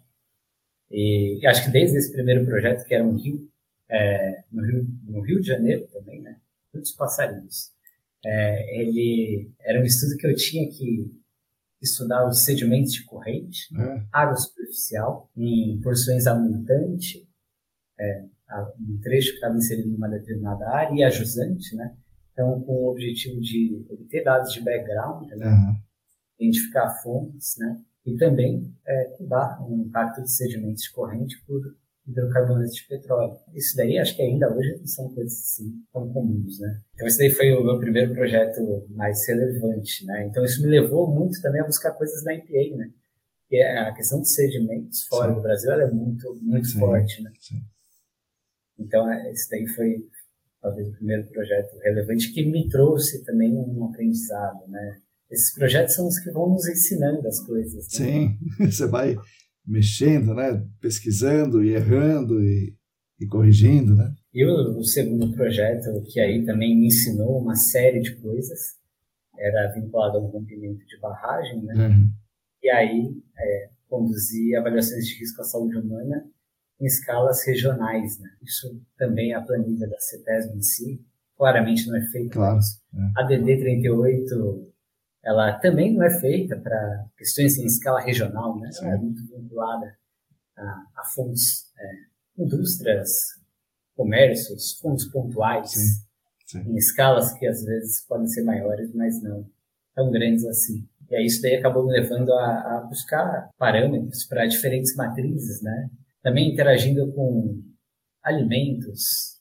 [0.90, 3.50] E acho que desde esse primeiro projeto, que era um rio,
[3.90, 6.38] é, no rio, no Rio de Janeiro também, né?
[6.74, 7.72] Muitos passarinhos
[8.26, 11.12] é, ele era um estudo que eu tinha que
[11.82, 14.04] estudar os sedimentos de corrente, é.
[14.12, 17.22] água superficial, em porções abundantes,
[18.00, 18.26] é,
[18.80, 21.96] um trecho que estava inserido numa determinada área e a jusante, né?
[22.34, 25.48] Então, com o objetivo de obter dados de background, né?
[25.48, 25.76] uhum.
[26.40, 27.82] identificar fontes, né?
[28.06, 31.62] E também é, cuidar o impacto de sedimentos de corrente por
[32.08, 33.38] hidrocarbonetos de petróleo.
[33.54, 36.82] Isso daí acho que ainda hoje não são coisas assim tão comuns, né?
[36.94, 40.26] Então esse daí foi o meu primeiro projeto mais relevante, né?
[40.26, 42.92] Então isso me levou muito também a buscar coisas na EPA, né?
[43.42, 45.36] Porque a questão de sedimentos fora sim.
[45.36, 47.32] do Brasil é muito muito sim, forte, né?
[47.40, 47.62] Sim.
[48.80, 50.08] Então é, esse daí foi
[50.62, 54.98] talvez o primeiro projeto relevante que me trouxe também um aprendizado, né?
[55.30, 57.86] Esses projetos são os que vão nos ensinando as coisas.
[57.86, 57.90] Né?
[57.90, 59.16] Sim, você vai
[59.65, 60.65] mexendo, né?
[60.80, 62.76] pesquisando e errando e,
[63.19, 63.95] e corrigindo.
[63.95, 64.13] Né?
[64.34, 68.80] E o, o, segundo projeto, que aí também me ensinou uma série de coisas,
[69.38, 71.88] era vinculado ao rompimento de barragem, né?
[71.88, 72.12] Uhum.
[72.62, 76.26] e aí é, conduzir avaliações de risco à saúde humana
[76.80, 78.19] em escalas regionais.
[78.19, 78.30] Né?
[78.43, 82.60] Isso também é a planilha da CETESB em si, claramente não é feito claro,
[82.93, 83.12] é.
[83.17, 84.71] A DD 38
[85.24, 88.70] ela também não é feita para questões em escala regional, né?
[88.80, 89.96] Ela é muito vinculada
[90.58, 93.10] a, a fontes, é, indústrias,
[93.96, 96.04] comércios, fundos pontuais, sim,
[96.48, 96.72] sim.
[96.72, 99.48] em escalas que às vezes podem ser maiores, mas não
[99.94, 100.88] tão grandes assim.
[101.10, 105.90] E aí isso daí acabou me levando a, a buscar parâmetros para diferentes matrizes, né?
[106.24, 107.62] Também interagindo com
[108.24, 109.40] alimentos,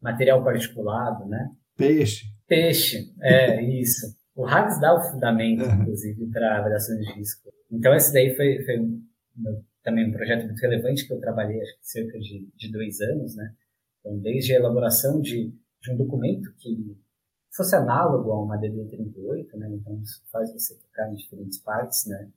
[0.00, 1.50] material particulado, né?
[1.76, 2.26] Peixe.
[2.46, 5.82] Peixe, é isso o RAGS dá o fundamento, uhum.
[5.82, 7.52] inclusive, para avaliações de risco.
[7.72, 9.02] Então, esse daí foi, foi um,
[9.82, 13.34] também um projeto muito relevante que eu trabalhei acho que cerca de, de dois anos,
[13.34, 13.52] né?
[13.98, 16.96] Então, desde a elaboração de, de um documento que
[17.50, 19.70] fosse análogo a uma DD38, né?
[19.72, 22.28] Então, isso faz você tocar em diferentes partes, né?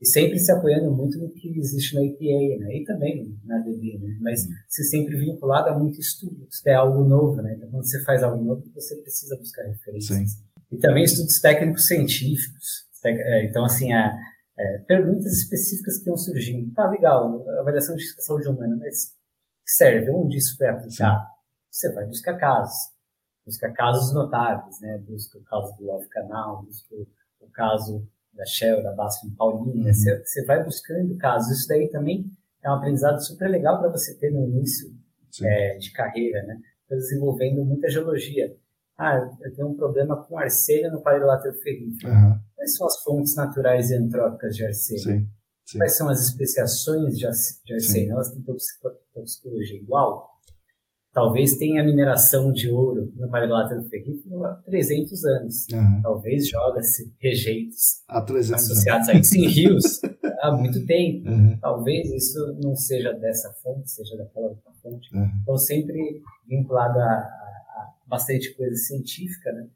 [0.00, 2.76] E sempre se apoiando muito no que existe na EPA, né?
[2.76, 4.18] E também na DB, né?
[4.20, 4.52] Mas uhum.
[4.66, 6.48] se sempre vinculado a muito estudo.
[6.50, 7.54] Se é algo novo, né?
[7.56, 10.32] Então, quando você faz algo novo, você precisa buscar referências.
[10.32, 10.49] Sim.
[10.70, 12.86] E também estudos técnicos científicos.
[13.04, 14.12] É, então, assim, a,
[14.58, 16.72] é, perguntas específicas que iam surgindo.
[16.74, 19.14] Tá, legal, avaliação de saúde humana, mas
[19.64, 20.10] serve?
[20.10, 21.26] Onde isso foi aplicado?
[21.70, 22.90] Você vai buscar casos.
[23.46, 24.98] Busca casos notáveis, né?
[24.98, 26.94] Busca o caso do Love Canal, busca
[27.40, 29.86] o caso da Shell, da Basf Paulina.
[29.86, 29.94] Uhum.
[29.94, 31.58] Você, você vai buscando casos.
[31.58, 32.30] Isso daí também
[32.62, 34.94] é um aprendizado super legal para você ter no início
[35.42, 36.60] é, de carreira, né?
[36.88, 38.54] Desenvolvendo muita geologia.
[39.00, 42.12] Ah, eu tenho um problema com arsênio no paralelo ferrífero.
[42.12, 42.38] Uhum.
[42.54, 45.20] Quais são as fontes naturais e antrópicas de arsênio?
[45.20, 45.28] Sim,
[45.64, 45.78] sim.
[45.78, 48.12] Quais são as especiações de arsênio?
[48.12, 48.44] Elas têm
[49.14, 50.28] toxicologia igual?
[51.14, 55.66] Talvez tenha mineração de ouro no paralelo ferrífero há 300 anos.
[55.72, 56.02] Uhum.
[56.02, 58.04] Talvez joga-se rejeitos
[58.52, 60.00] associados a isso em rios
[60.42, 61.26] há muito tempo.
[61.26, 61.58] Uhum.
[61.58, 65.08] Talvez isso não seja dessa fonte, seja daquela outra fonte.
[65.42, 67.49] Então, sempre vinculado a
[68.10, 69.68] bastante coisa científica, né?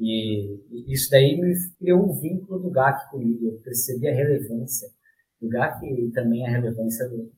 [0.00, 3.46] E, e isso daí me criou um vínculo do GAC comigo.
[3.46, 4.88] Eu percebi a relevância
[5.40, 7.30] do GAC e também a relevância do,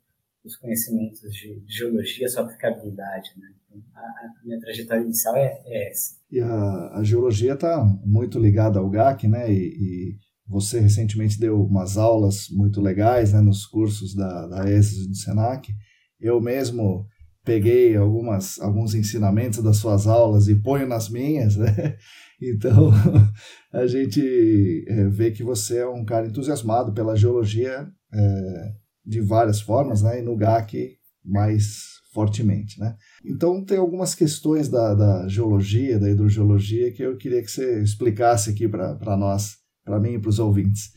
[0.43, 3.49] dos conhecimentos de, geologia, sua aplicabilidade, né?
[3.69, 6.15] Então, a, a, minha trajetória inicial é, é essa.
[6.31, 9.53] E a, a geologia está muito ligada ao GAC, né?
[9.53, 15.07] E, e, você recentemente deu umas aulas muito legais né, nos cursos da, da ESES
[15.07, 15.73] e do SENAC.
[16.21, 17.07] Eu mesmo
[17.45, 21.97] peguei algumas, alguns ensinamentos das suas aulas e ponho nas minhas, né?
[22.43, 22.91] Então,
[23.73, 28.73] a gente é, vê que você é um cara entusiasmado pela geologia é,
[29.07, 30.19] de várias formas, né?
[30.19, 32.97] E no GAC mais fortemente, né?
[33.25, 38.51] Então, tem algumas questões da, da geologia, da hidrogeologia, que eu queria que você explicasse
[38.51, 39.55] aqui para nós,
[39.85, 40.91] para mim e para os ouvintes.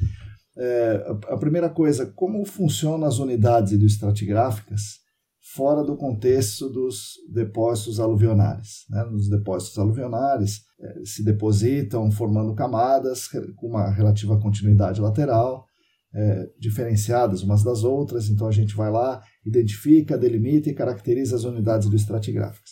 [0.58, 5.07] É, a primeira coisa, como funcionam as unidades hidroestratigráficas
[5.54, 8.86] fora do contexto dos depósitos aluvionares.
[8.90, 9.04] Né?
[9.06, 15.66] Nos depósitos aluvionares eh, se depositam formando camadas com uma relativa continuidade lateral,
[16.14, 21.44] eh, diferenciadas umas das outras, então a gente vai lá, identifica, delimita e caracteriza as
[21.44, 22.72] unidades do estratigráficas.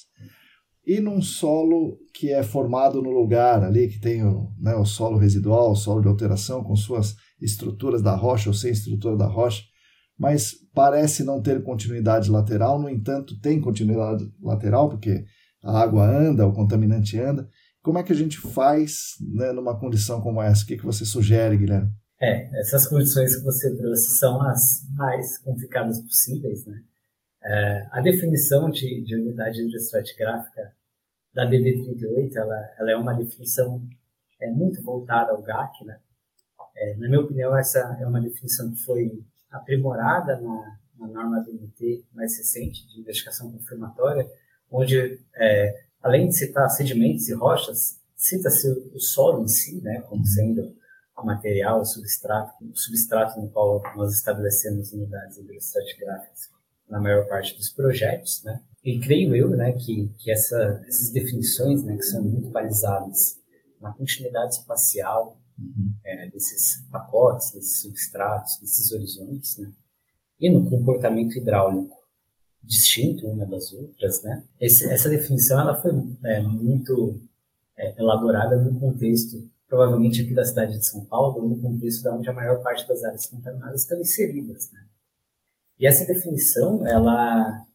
[0.86, 5.18] E num solo que é formado no lugar ali, que tem o, né, o solo
[5.18, 9.64] residual, o solo de alteração, com suas estruturas da rocha ou sem estrutura da rocha,
[10.18, 15.26] mas parece não ter continuidade lateral, no entanto, tem continuidade lateral, porque
[15.62, 17.50] a água anda, o contaminante anda.
[17.82, 20.64] Como é que a gente faz né, numa condição como essa?
[20.64, 21.92] O que, que você sugere, Guilherme?
[22.20, 26.82] É, essas condições que você trouxe são as mais complicadas possíveis, né?
[27.44, 30.74] É, a definição de, de unidade hidroestratigráfica
[31.34, 33.86] da DD38, ela, ela é uma definição
[34.42, 36.00] é, muito voltada ao GAC, né?
[36.76, 39.24] É, na minha opinião, essa é uma definição que foi
[39.56, 44.30] aprimorada na, na norma BNT mais recente de investigação confirmatória,
[44.72, 50.26] onde, é, além de citar sedimentos e rochas, cita-se o solo em si, né, como
[50.26, 50.76] sendo
[51.18, 56.50] o material, o substrato, o substrato no qual nós estabelecemos unidades hidroestratigráficas
[56.90, 58.62] na maior parte dos projetos, né?
[58.84, 63.40] E creio eu, né, que, que essa, essas definições, né, que são muito balizadas
[63.82, 65.45] na continuidade espacial, uhum.
[66.04, 69.72] É, desses pacotes, desses substratos, desses horizontes, né?
[70.40, 71.96] E no comportamento hidráulico
[72.62, 74.44] distinto uma das outras, né?
[74.60, 75.92] Esse, essa definição ela foi
[76.24, 77.22] é, muito
[77.78, 82.34] é, elaborada no contexto, provavelmente aqui da cidade de São Paulo, no contexto onde a
[82.34, 84.84] maior parte das áreas contaminadas estão inseridas, né?
[85.80, 87.66] E essa definição, ela,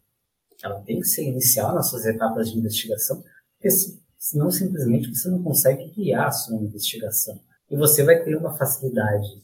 [0.62, 3.22] ela tem que ser inicial nas suas etapas de investigação,
[3.54, 7.38] porque se, senão simplesmente você não consegue guiar a sua investigação
[7.70, 9.42] e você vai ter uma facilidade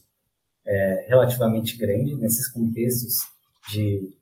[0.65, 3.21] é, relativamente grande nesses contextos
[3.71, 4.13] de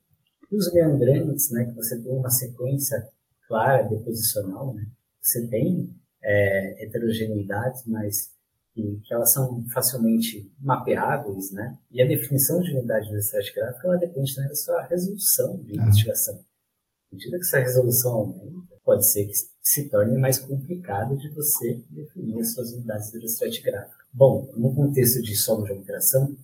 [0.50, 3.08] os meandrantes, né, que você tem uma sequência
[3.48, 4.86] clara, deposicional, né,
[5.20, 5.92] você tem
[6.22, 8.30] é, heterogeneidades, mas
[8.72, 13.96] que, que, elas são facilmente mapeáveis, né, e a definição de unidade de gráfica, ela
[13.96, 16.34] depende também da sua resolução de investigação.
[17.10, 21.82] À medida que essa resolução aumenta, pode ser que se torne mais complicado de você
[21.90, 23.95] definir as suas unidades de estratigráfica.
[24.16, 26.34] Bom, no contexto de solo de alteração,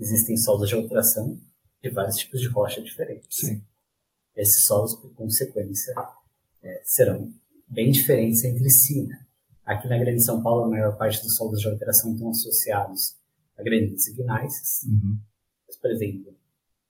[0.00, 1.38] existem solos de alteração
[1.80, 3.36] de vários tipos de rocha diferentes.
[3.36, 3.62] Sim.
[4.34, 5.94] Esses solos, por consequência,
[6.60, 7.32] é, serão
[7.68, 9.02] bem diferentes entre si.
[9.06, 9.24] Né?
[9.64, 13.14] Aqui na Grande São Paulo, a maior parte dos solos de alteração estão associados
[13.56, 14.82] a granitos ignáceos.
[14.88, 15.16] Uhum.
[15.68, 16.36] Mas, por exemplo,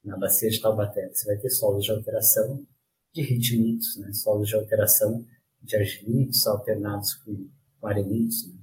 [0.02, 2.66] na bacia de Taubaté, você vai ter solos de alteração
[3.12, 4.10] de ritmitos, né?
[4.14, 5.22] solos de alteração
[5.60, 7.46] de argilitos alternados com,
[7.78, 8.48] com arenitos.
[8.48, 8.59] Né?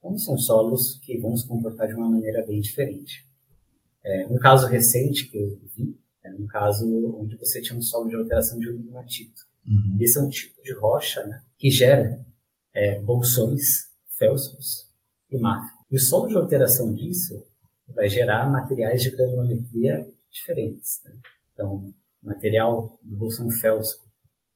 [0.00, 3.24] Então, são solos que vão se comportar de uma maneira bem diferente.
[4.02, 6.86] É, um caso recente que eu vi é um caso
[7.18, 9.42] onde você tinha um solo de alteração de lignatito.
[9.66, 9.98] Uhum.
[10.00, 12.24] Esse é um tipo de rocha né, que gera
[12.74, 14.88] é, bolsões, félsicos
[15.30, 15.70] e máfia.
[15.90, 17.44] E o solo de alteração disso
[17.88, 21.00] vai gerar materiais de granulometria diferentes.
[21.04, 21.12] Né?
[21.52, 24.08] Então, material do bolsão félsico,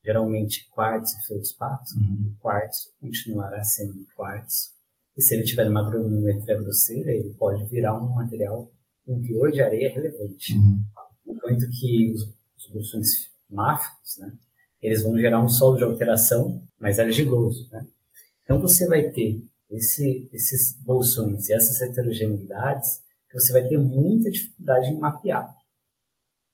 [0.04, 2.32] geralmente quartzo e feldspato, uhum.
[2.32, 4.74] o quartzo continuará sendo quartzo.
[5.16, 8.70] E se ele tiver uma granulometria grosseira, ele pode virar um material
[9.06, 10.54] com teor de areia relevante.
[10.54, 10.82] Uhum.
[11.26, 12.22] Enquanto que os,
[12.56, 13.08] os bolsões
[13.48, 14.32] máficos, né,
[14.82, 17.68] eles vão gerar um solo de alteração mais argiloso.
[17.70, 17.86] Né?
[18.42, 24.30] Então você vai ter esse, esses bolsões e essas heterogeneidades que você vai ter muita
[24.30, 25.54] dificuldade em mapear.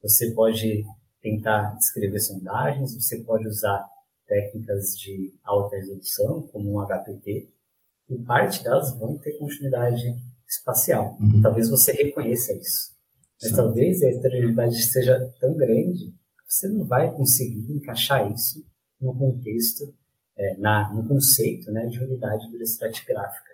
[0.03, 0.85] Você pode
[1.21, 3.87] tentar descrever sondagens, você pode usar
[4.27, 7.51] técnicas de alta resolução, como um HPT,
[8.11, 10.17] e parte delas vão ter continuidade
[10.49, 11.17] espacial.
[11.21, 11.41] Uhum.
[11.41, 12.91] Talvez você reconheça isso.
[13.41, 13.57] Mas Sim.
[13.57, 18.65] talvez a heterogeneidade seja tão grande que você não vai conseguir encaixar isso
[19.01, 19.95] no contexto,
[20.37, 23.51] é, na, no conceito né, de unidade estratigráfica.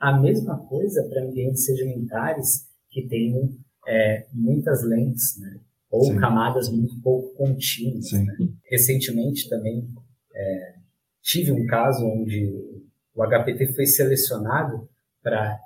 [0.00, 5.60] A mesma coisa para ambientes sedimentares que têm é, muitas lentes, né?
[5.94, 6.18] ou Sim.
[6.18, 8.10] camadas muito pouco contínuas.
[8.10, 8.36] Né?
[8.68, 9.88] Recentemente também
[10.34, 10.74] é,
[11.22, 12.73] tive um caso onde
[13.14, 14.88] o HPT foi selecionado
[15.22, 15.58] para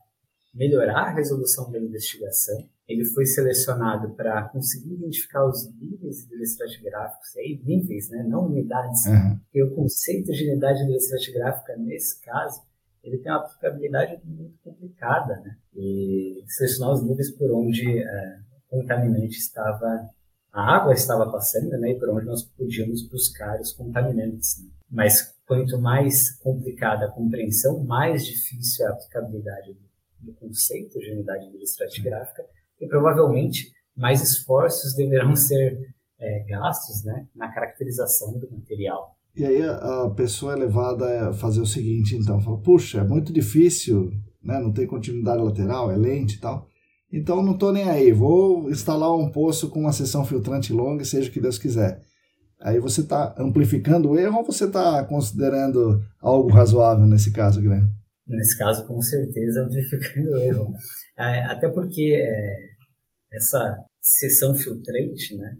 [0.54, 2.68] melhorar a resolução da investigação.
[2.86, 9.04] Ele foi selecionado para conseguir identificar os níveis hidroestratigráficos, e aí níveis, né, não unidades,
[9.06, 9.38] uhum.
[9.38, 12.62] porque o conceito de unidade hidroestratigráfica, nesse caso,
[13.02, 15.56] ele tem uma aplicabilidade muito complicada, né?
[15.74, 20.08] E selecionar os níveis por onde é, o contaminante estava,
[20.52, 21.92] a água estava passando, né?
[21.92, 24.62] E por onde nós podíamos buscar os contaminantes.
[24.62, 24.70] Né?
[24.90, 31.12] Mas quanto mais complicada a compreensão, mais difícil é a aplicabilidade do, do conceito de
[31.12, 32.44] unidade estratigráfica
[32.80, 37.26] e provavelmente mais esforços deverão ser é, gastos, né?
[37.34, 39.16] Na caracterização do material.
[39.36, 43.32] E aí a pessoa é levada a fazer o seguinte, então, fala, puxa, é muito
[43.32, 44.10] difícil,
[44.42, 44.58] né?
[44.58, 46.66] não tem continuidade lateral, é lente e tal.
[47.12, 51.28] Então não estou nem aí, vou instalar um poço com uma seção filtrante longa, seja
[51.28, 52.00] o que Deus quiser.
[52.60, 57.88] Aí você está amplificando o erro ou você está considerando algo razoável nesse caso, Guilherme?
[58.26, 60.74] Nesse caso, com certeza, amplificando o erro.
[61.16, 65.56] É, até porque é, essa seção filtrante, né,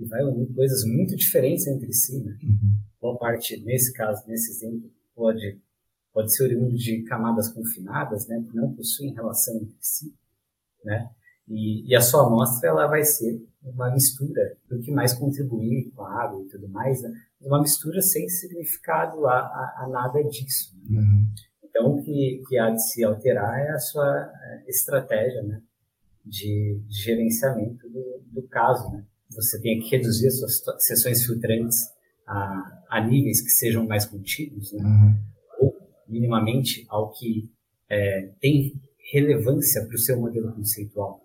[0.00, 2.36] vai unir coisas muito diferentes entre si, né?
[2.42, 5.60] Uhum boa parte, nesse caso, nesse exemplo, pode,
[6.12, 10.14] pode ser oriundo de camadas confinadas, né, que não possuem relação entre si,
[10.84, 11.08] né,
[11.48, 16.02] e, e, a sua amostra ela vai ser uma mistura do que mais contribuir com
[16.02, 20.74] a água e tudo mais, né, uma mistura sem significado a, a, a nada disso.
[20.88, 21.00] Né?
[21.00, 21.28] Uhum.
[21.64, 25.60] Então, o que, que há de se alterar é a sua é, estratégia, né,
[26.24, 29.04] de, de gerenciamento do, do caso, né.
[29.34, 31.88] Você tem que reduzir as suas sessões filtrantes
[32.26, 34.82] a, a níveis que sejam mais contínuos, né?
[34.82, 35.16] Uhum.
[35.60, 35.76] ou
[36.08, 37.50] minimamente ao que
[37.88, 38.74] é, tem
[39.12, 41.20] relevância para o seu modelo conceitual.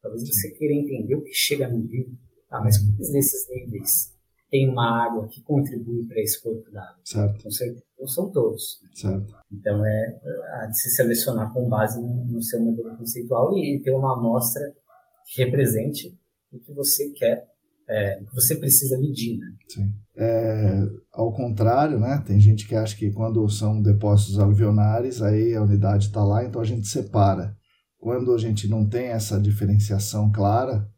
[0.00, 2.16] Talvez você queira entender o que chega no rio,
[2.48, 2.60] tá?
[2.60, 4.12] mas quais desses níveis
[4.48, 7.00] tem uma água que contribui para esse corpo d'água?
[7.04, 7.44] Certo.
[7.98, 8.80] Não são todos.
[8.94, 9.34] Certo.
[9.50, 10.20] Então, é
[10.62, 14.14] a de se selecionar com base no, no seu modelo conceitual e, e ter uma
[14.14, 14.62] amostra
[15.26, 16.16] que represente
[16.52, 17.48] o que você quer
[17.88, 19.38] é, que você precisa medir.
[19.38, 19.56] Né?
[19.68, 19.92] Sim.
[20.16, 22.22] É, ao contrário, né?
[22.26, 26.60] tem gente que acha que quando são depósitos aluvionares, aí a unidade está lá, então
[26.60, 27.56] a gente separa.
[27.98, 30.88] Quando a gente não tem essa diferenciação clara,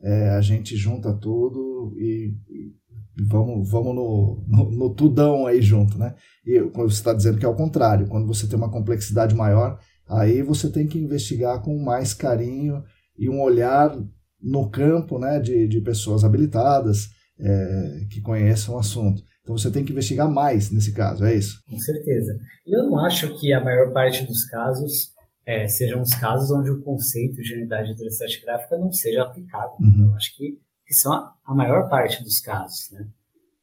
[0.00, 5.98] é, a gente junta tudo e, e vamos, vamos no, no, no, tudão aí junto.
[5.98, 6.14] Né?
[6.44, 9.78] E você está dizendo que é o contrário, quando você tem uma complexidade maior,
[10.08, 12.82] aí você tem que investigar com mais carinho
[13.18, 13.96] e um olhar
[14.40, 17.10] no campo né, de, de pessoas habilitadas
[17.42, 19.22] é, que conheçam o assunto.
[19.42, 21.62] Então você tem que investigar mais nesse caso, é isso?
[21.68, 22.38] Com certeza.
[22.66, 25.12] Eu não acho que a maior parte dos casos
[25.44, 29.72] é, sejam os casos onde o conceito de unidade de estratigráfica não seja aplicado.
[29.80, 30.06] Uhum.
[30.08, 32.90] Eu acho que, que são a, a, maior parte dos casos.
[32.92, 33.08] Né?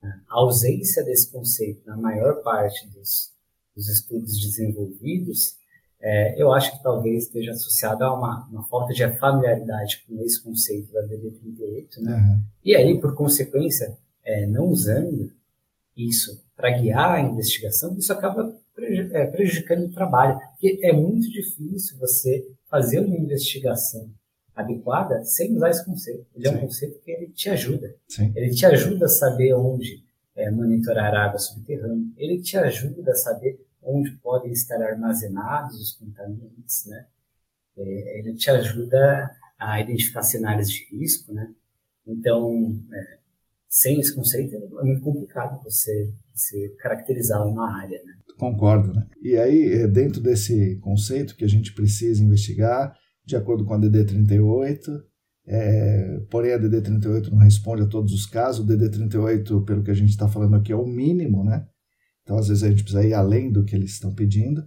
[0.04, 3.32] A ausência desse conceito na maior parte dos,
[3.76, 5.56] dos estudos desenvolvidos
[6.00, 10.42] é, eu acho que talvez esteja associado a uma, uma, falta de familiaridade com esse
[10.44, 12.16] conceito da DD38, né?
[12.16, 12.44] Uhum.
[12.64, 15.32] E aí, por consequência, é, não usando
[15.96, 18.56] isso para guiar a investigação, isso acaba
[19.12, 20.40] é, prejudicando o trabalho.
[20.52, 24.10] Porque é muito difícil você fazer uma investigação
[24.56, 26.26] adequada sem usar esse conceito.
[26.36, 26.54] Ele Sim.
[26.54, 27.96] é um conceito que ele te ajuda.
[28.08, 28.32] Sim.
[28.36, 30.04] Ele te ajuda a saber onde
[30.36, 32.06] é, monitorar a água subterrânea.
[32.18, 37.06] Ele te ajuda a saber onde podem estar armazenados os contaminantes, né?
[37.78, 41.54] É, ele te ajuda a identificar cenários de risco, né?
[42.06, 43.18] Então, é,
[43.70, 48.14] sem esse conceito é muito complicado você, você caracterizar uma área, né?
[48.38, 49.08] Concordo, né?
[49.22, 52.94] E aí, é, dentro desse conceito que a gente precisa investigar,
[53.26, 55.04] de acordo com a DD38,
[55.48, 59.96] é, porém a DD38 não responde a todos os casos, o DD38, pelo que a
[59.96, 61.66] gente está falando aqui, é o mínimo, né?
[62.28, 64.62] Então, às vezes, a gente precisa ir além do que eles estão pedindo.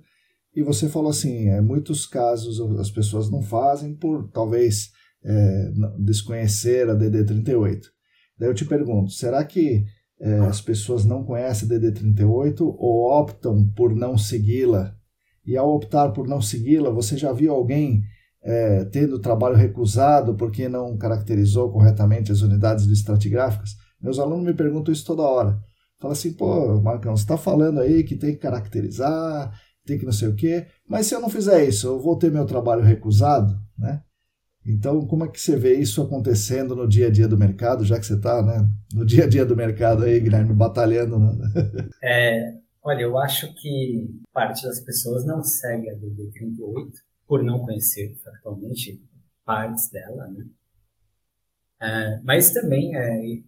[0.56, 4.90] E você falou assim, é, muitos casos as pessoas não fazem por talvez
[5.22, 7.82] é, desconhecer a DD38.
[8.38, 9.84] Daí eu te pergunto, será que
[10.18, 14.94] é, as pessoas não conhecem a DD38 ou optam por não segui-la?
[15.44, 18.02] E ao optar por não segui-la, você já viu alguém
[18.42, 23.76] é, tendo trabalho recusado porque não caracterizou corretamente as unidades de estratigráficas?
[24.00, 25.61] Meus alunos me perguntam isso toda hora.
[26.01, 29.53] Fala assim, pô, Marcão, você está falando aí que tem que caracterizar,
[29.84, 32.30] tem que não sei o quê, mas se eu não fizer isso, eu vou ter
[32.30, 34.03] meu trabalho recusado, né?
[34.64, 37.98] Então, como é que você vê isso acontecendo no dia a dia do mercado, já
[37.98, 41.18] que você está né, no dia a dia do mercado aí, Guilherme, batalhando?
[41.18, 41.34] Né?
[42.03, 46.92] É, olha, eu acho que parte das pessoas não segue a DD38
[47.26, 49.03] por não conhecer factualmente
[49.44, 50.44] partes dela, né?
[51.82, 53.42] É, mas também é,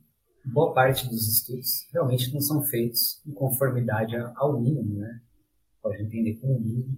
[0.45, 5.21] boa parte dos estudos realmente não são feitos em conformidade ao mínimo, né?
[5.83, 6.97] Pode entender como mínimo,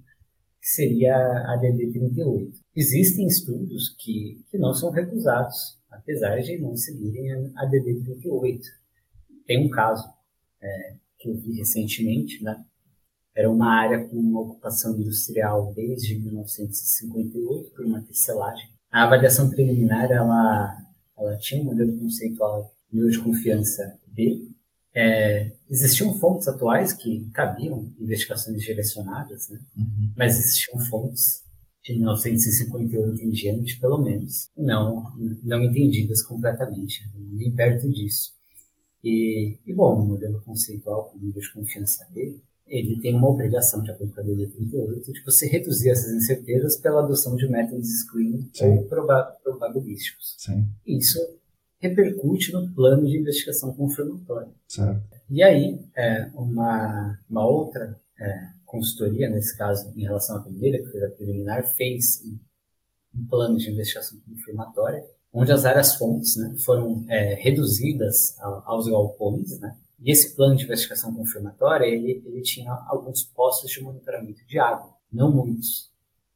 [0.61, 2.53] que seria a DD38.
[2.75, 8.61] Existem estudos que, que não são recusados, apesar de não seguirem a DD38.
[9.47, 10.07] Tem um caso
[10.61, 12.65] é, que eu vi recentemente, né?
[13.37, 18.71] Era uma área com uma ocupação industrial desde 1958 por uma tecelagem.
[18.91, 20.79] A avaliação preliminar ela,
[21.19, 24.49] ela tinha um modelo conceitual de confiança B.
[24.95, 29.59] É, existiam fontes atuais que cabiam investigações direcionadas, né?
[29.77, 30.13] Uhum.
[30.17, 31.43] mas existiam fontes
[31.83, 38.33] de 1958 em diante, pelo menos, não, não entendidas completamente, nem perto disso.
[39.03, 43.83] E, e bom, o modelo conceitual com nível de confiança B ele tem uma obrigação,
[43.83, 47.87] de acordo com a DD 38, de você reduzir essas incertezas pela adoção de métodos
[47.87, 48.79] de screening Sim.
[48.79, 48.85] ou
[49.43, 50.35] probabilísticos.
[50.39, 50.67] Sim.
[50.87, 51.19] Isso
[51.89, 54.49] repercute no plano de investigação confirmatória.
[54.67, 55.03] Certo.
[55.29, 60.91] E aí, é, uma, uma outra é, consultoria, nesse caso, em relação à primeira, que
[60.91, 62.23] foi a preliminar, fez
[63.15, 69.59] um, plano de investigação confirmatória, onde as áreas fontes né, foram é, reduzidas aos galpões,
[69.61, 74.59] né, e esse plano de investigação confirmatória, ele, ele tinha alguns postos de monitoramento de
[74.59, 75.91] água, não muitos,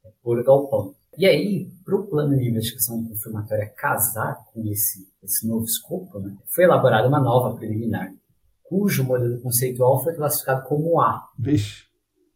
[0.05, 0.95] é, por galpão.
[1.19, 6.33] E aí, para o plano de investigação confirmatória casar com esse, esse novo escopo, né,
[6.45, 8.15] foi elaborada uma nova preliminar,
[8.63, 11.29] cujo modelo conceitual foi classificado como A.
[11.37, 11.83] Vixe.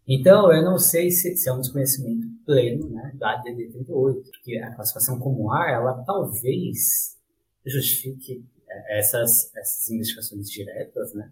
[0.06, 4.76] Então, eu não sei se, se é um desconhecimento pleno né, da DD38, porque a
[4.76, 7.18] classificação como A, ela talvez
[7.66, 11.32] justifique é, essas, essas investigações diretas, né?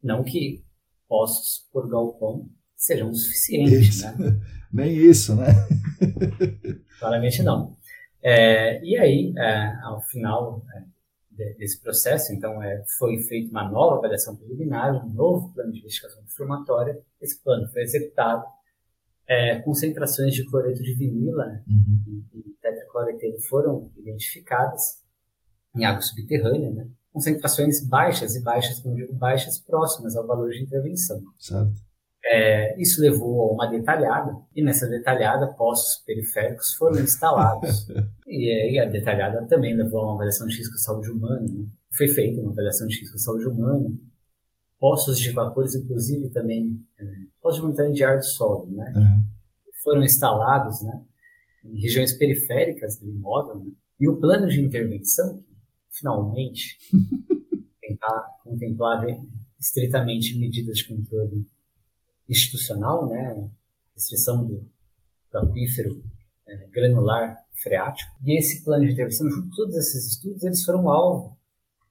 [0.00, 0.64] Não que
[1.08, 2.48] postos por galpão
[2.82, 4.18] sejam suficientes, isso.
[4.18, 4.40] né?
[4.72, 5.46] Nem isso, né?
[6.98, 7.76] Claramente não.
[8.20, 10.64] É, e aí, é, ao final
[11.38, 15.78] é, desse processo, então, é, foi feita uma nova avaliação preliminar, um novo plano de
[15.78, 16.98] investigação confirmatória.
[17.20, 18.44] Esse plano foi executado.
[19.28, 22.24] É, concentrações de cloreto de vinila uhum.
[22.34, 25.00] e, e foram identificadas
[25.76, 26.88] em água subterrânea, né?
[27.12, 31.22] concentrações baixas, e baixas, quando digo baixas, próximas ao valor de intervenção.
[31.38, 31.91] Certo.
[32.34, 37.86] É, isso levou a uma detalhada, e nessa detalhada, postos periféricos foram instalados.
[38.26, 41.42] e aí a detalhada também levou a uma avaliação de risco à saúde humana.
[41.42, 41.66] Né?
[41.90, 43.86] Foi feita uma avaliação de risco à saúde humana.
[44.80, 47.04] Postos de vapores, inclusive, também, é,
[47.42, 48.92] postos de monitoramento de ar do solo, né?
[48.96, 49.24] Uhum.
[49.84, 51.02] foram instalados né,
[51.66, 53.56] em regiões periféricas do imóvel.
[53.56, 53.72] Né?
[54.00, 55.44] E o plano de intervenção,
[55.90, 56.78] finalmente,
[57.78, 59.04] tentar contemplar
[59.60, 61.46] estritamente medidas de controle
[62.28, 63.50] institucional, né,
[63.94, 64.66] restrição do,
[65.30, 66.02] do aquífero
[66.46, 68.10] é, granular freático.
[68.24, 71.36] E esse plano de intervenção, junto com todos esses estudos, eles foram alvo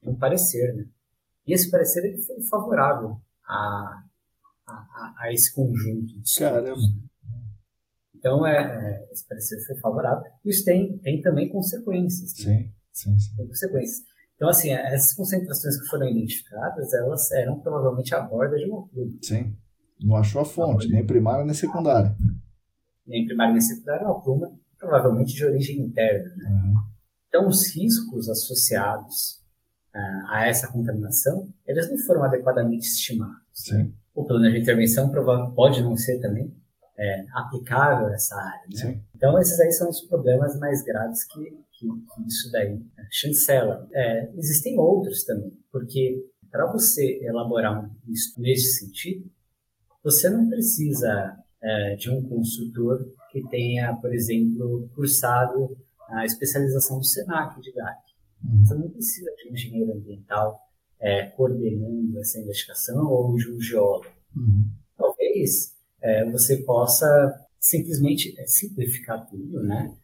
[0.02, 0.74] de um parecer.
[0.74, 0.86] Né?
[1.46, 4.04] E esse parecer ele foi favorável a,
[4.66, 6.38] a, a esse conjunto de estudos.
[6.38, 6.80] Caramba!
[8.14, 10.30] Então, é, é, esse parecer foi favorável.
[10.44, 12.32] Isso tem, tem também consequências.
[12.46, 12.58] Né?
[12.62, 12.72] Sim.
[12.92, 13.36] Sim, sim.
[13.36, 14.04] Tem consequências.
[14.36, 19.18] Então, assim, essas concentrações que foram identificadas, elas eram provavelmente a borda de uma pluma.
[19.22, 19.56] Sim.
[20.04, 22.14] Não achou a fonte, nem primária nem secundária.
[23.06, 26.34] Nem primária nem secundária, é uma pluma provavelmente de origem interna.
[26.36, 26.50] Né?
[26.50, 26.74] Uhum.
[27.28, 29.40] Então, os riscos associados
[29.94, 33.36] uh, a essa contaminação, eles não foram adequadamente estimados.
[33.52, 33.94] Sim.
[34.14, 35.10] O plano de intervenção
[35.54, 36.54] pode não ser também
[36.98, 38.66] é, aplicável a essa área.
[38.84, 39.00] Né?
[39.14, 41.40] Então, esses aí são os problemas mais graves que,
[41.72, 43.88] que, que isso daí né, chancela.
[43.92, 49.24] É, existem outros também, porque para você elaborar um estudo nesse sentido,
[50.02, 55.76] você não precisa é, de um consultor que tenha, por exemplo, cursado
[56.08, 58.00] a especialização do SENAC de GAC.
[58.44, 58.64] Uhum.
[58.64, 60.60] Você não precisa de um engenheiro ambiental
[61.00, 64.06] é, coordenando essa investigação ou de um geólogo.
[64.36, 64.70] Uhum.
[64.96, 67.06] Talvez é, você possa
[67.58, 69.94] simplesmente é, simplificar tudo, né?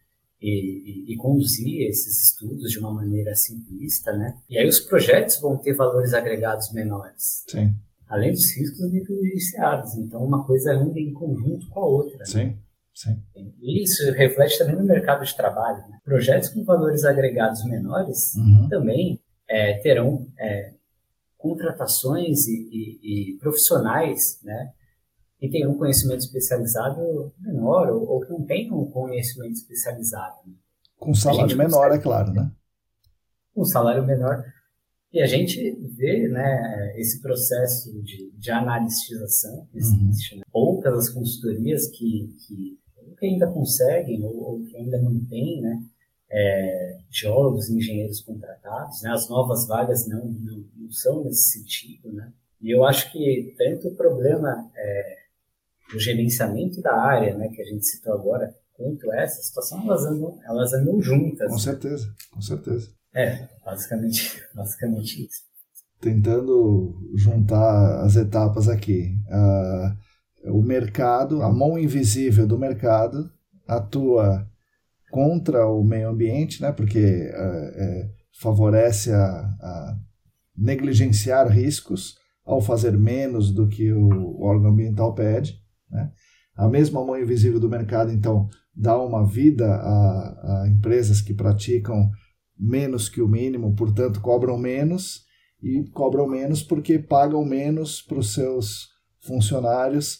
[0.41, 4.39] E, e, e, conduzir esses estudos de uma maneira simplista, né?
[4.49, 7.43] E aí os projetos vão ter valores agregados menores.
[7.49, 7.75] Sim.
[8.09, 9.93] Além dos riscos negligenciados.
[9.95, 12.25] Então, uma coisa anda em conjunto com a outra.
[12.25, 12.45] Sim.
[12.45, 12.57] Né?
[12.93, 13.23] Sim.
[13.61, 15.77] E isso reflete também no mercado de trabalho.
[15.87, 15.99] Né?
[16.03, 18.67] Projetos com valores agregados menores uhum.
[18.67, 20.73] também é, terão é,
[21.37, 24.73] contratações e, e, e, profissionais né,
[25.39, 30.35] que tenham um conhecimento especializado menor ou, ou que não tenham um conhecimento especializado.
[30.45, 30.53] Né?
[30.97, 32.51] Com salário menor, consegue, é claro, né?
[33.55, 34.43] Com salário menor.
[35.11, 40.33] E a gente vê né, esse processo de, de analitização que existe.
[40.33, 40.39] Uhum.
[40.39, 40.45] Né?
[40.51, 42.79] Poucas as consultorias que, que,
[43.17, 45.83] que ainda conseguem ou, ou, que ainda mantêm né,
[46.29, 49.01] é, geólogos e engenheiros contratados.
[49.01, 49.09] Né?
[49.11, 52.13] As novas vagas não, não, não, são nesse sentido.
[52.13, 52.31] Né?
[52.61, 55.17] E eu acho que tanto o problema é,
[55.91, 60.39] do gerenciamento da área, né, que a gente citou agora, quanto essa situação, elas andam,
[60.45, 61.49] elas andam juntas.
[61.49, 62.98] Com certeza, com certeza.
[63.13, 65.49] É, basicamente, basicamente isso.
[65.99, 69.17] Tentando juntar as etapas aqui.
[69.27, 73.29] Uh, o mercado, a mão invisível do mercado
[73.67, 74.47] atua
[75.11, 79.97] contra o meio ambiente, né, porque uh, favorece a, a
[80.55, 85.61] negligenciar riscos ao fazer menos do que o órgão ambiental pede.
[85.89, 86.11] Né?
[86.55, 92.09] A mesma mão invisível do mercado, então, dá uma vida a, a empresas que praticam
[92.59, 95.23] menos que o mínimo, portanto, cobram menos
[95.61, 98.89] e cobram menos porque pagam menos para os seus
[99.21, 100.19] funcionários.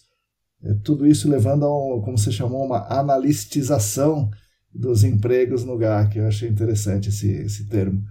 [0.64, 4.30] É, tudo isso levando a, como você chamou, uma analistização
[4.74, 6.18] dos empregos no GAC.
[6.18, 8.02] Eu achei interessante esse, esse termo.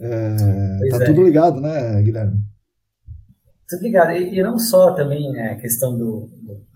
[0.00, 1.06] É, tá é.
[1.06, 2.40] tudo ligado, né, Guilherme?
[3.68, 4.12] Tudo ligado.
[4.12, 6.70] E, e não só também né, a questão do, do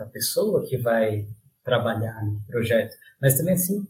[0.00, 1.26] da pessoa que vai
[1.62, 3.86] trabalhar no projeto, mas também assim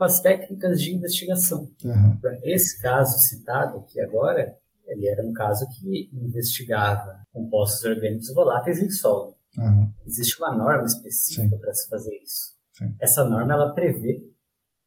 [0.00, 1.70] com as técnicas de investigação.
[1.84, 2.18] Uhum.
[2.42, 8.88] Esse caso citado aqui agora, ele era um caso que investigava compostos orgânicos voláteis em
[8.88, 9.36] solo.
[9.58, 9.92] Uhum.
[10.06, 12.54] Existe uma norma específica para se fazer isso.
[12.72, 12.96] Sim.
[12.98, 14.26] Essa norma ela prevê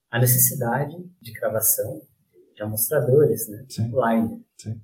[0.10, 2.02] a necessidade de cravação
[2.56, 3.68] de amostradores, né?
[3.70, 3.92] Sim.
[3.92, 4.40] Liner.
[4.58, 4.82] Sim.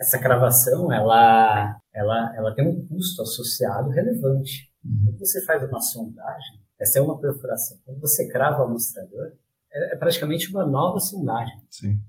[0.00, 4.72] Essa cravação ela, ela, ela tem um custo associado relevante.
[4.82, 5.04] Uhum.
[5.04, 7.76] Quando você faz uma sondagem, essa é uma perfuração.
[7.84, 9.32] Quando você crava o amostrador,
[9.72, 11.60] é, é praticamente uma nova sondagem.
[11.70, 12.00] Sim.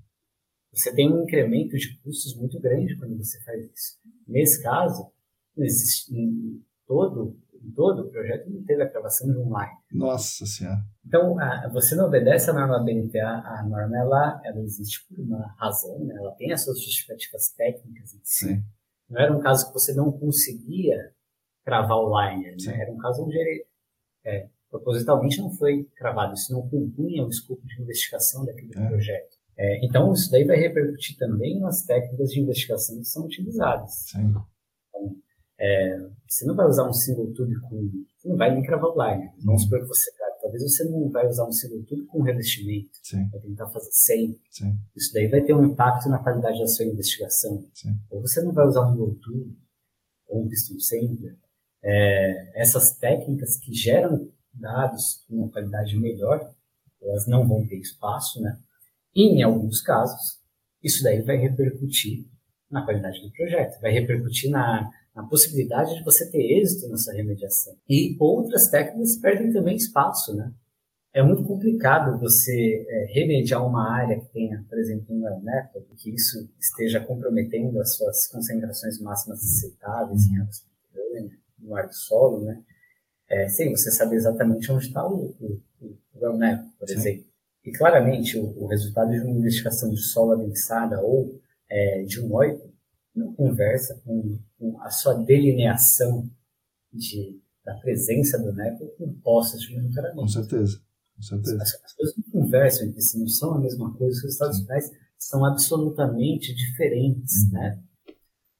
[0.72, 3.98] Você tem um incremento de custos muito grande quando você faz isso.
[4.26, 5.10] Nesse caso,
[5.56, 9.78] existe, em, todo, em todo o projeto não teve a cravação de um line.
[9.92, 10.78] Nossa Senhora.
[11.04, 13.18] Então, a, você não obedece a norma BNT.
[13.18, 16.14] A, norma ela, ela existe por uma razão, né?
[16.16, 18.46] ela tem as suas justificativas técnicas em si.
[18.46, 18.64] Sim.
[19.08, 21.12] Não era um caso que você não conseguia
[21.64, 22.54] cravar o liner.
[22.64, 22.80] Né?
[22.80, 23.66] Era um caso onde ele
[24.24, 28.88] é, propositalmente não foi cravado, isso não compunha o escopo de investigação daquele é.
[28.88, 29.36] projeto.
[29.58, 34.06] É, então, isso daí vai repercutir também nas técnicas de investigação que são utilizadas.
[34.10, 34.28] Sim.
[34.28, 35.16] Então,
[35.58, 37.90] é, você não vai usar um single tube com.
[38.16, 39.30] Você não vai nem cravar o liner.
[39.44, 40.40] Vamos supor que você crave.
[40.40, 42.90] Talvez você não vai usar um single tube com revestimento.
[43.02, 43.28] Sim.
[43.28, 44.40] Vai tentar fazer sem.
[44.50, 44.78] Sim.
[44.96, 47.62] Isso daí vai ter um impacto na qualidade da sua investigação.
[47.74, 47.94] Sim.
[48.08, 49.58] Ou você não vai usar um low tube
[50.26, 51.36] ou um piston sampler
[51.82, 56.52] é, essas técnicas que geram dados com uma qualidade melhor,
[57.02, 58.58] elas não vão ter espaço, né?
[59.14, 60.38] E, em alguns casos,
[60.82, 62.24] isso daí vai repercutir
[62.70, 67.74] na qualidade do projeto, vai repercutir na, na possibilidade de você ter êxito nessa remediação.
[67.88, 70.52] E outras técnicas perdem também espaço, né?
[71.12, 76.10] É muito complicado você é, remediar uma área que tenha, por exemplo, um method, que
[76.10, 82.44] isso esteja comprometendo as suas concentrações máximas aceitáveis em água subterrânea, no ar do solo,
[82.44, 82.62] né?
[83.30, 86.36] É, sem você saber exatamente onde está o, o, o well
[86.78, 86.94] por Sim.
[86.94, 87.24] exemplo.
[87.64, 92.34] E claramente o, o, resultado de uma investigação de solo adensada ou é, de um
[92.34, 92.60] OIP
[93.14, 96.28] não conversa com, com, a sua delineação
[96.92, 100.20] de, da presença do NECO com postos de monitoramento.
[100.20, 100.80] Com certeza.
[101.14, 101.62] Com certeza.
[101.62, 104.16] As, as, coisas não conversam entre si, não são a mesma coisa.
[104.16, 104.62] Os resultados Sim.
[104.62, 107.44] finais são absolutamente diferentes.
[107.44, 107.50] Uhum.
[107.52, 107.82] Né?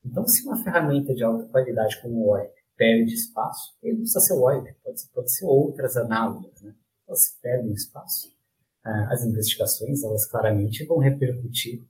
[0.05, 4.20] Então, se uma ferramenta de alta qualidade como o OIP perde espaço, ele não precisa
[4.20, 6.62] ser o OIP, pode ser, pode ser outras análogas.
[6.62, 6.74] Né?
[7.07, 8.35] Elas perdem espaço.
[8.83, 11.85] Ah, as investigações, elas claramente vão repercutir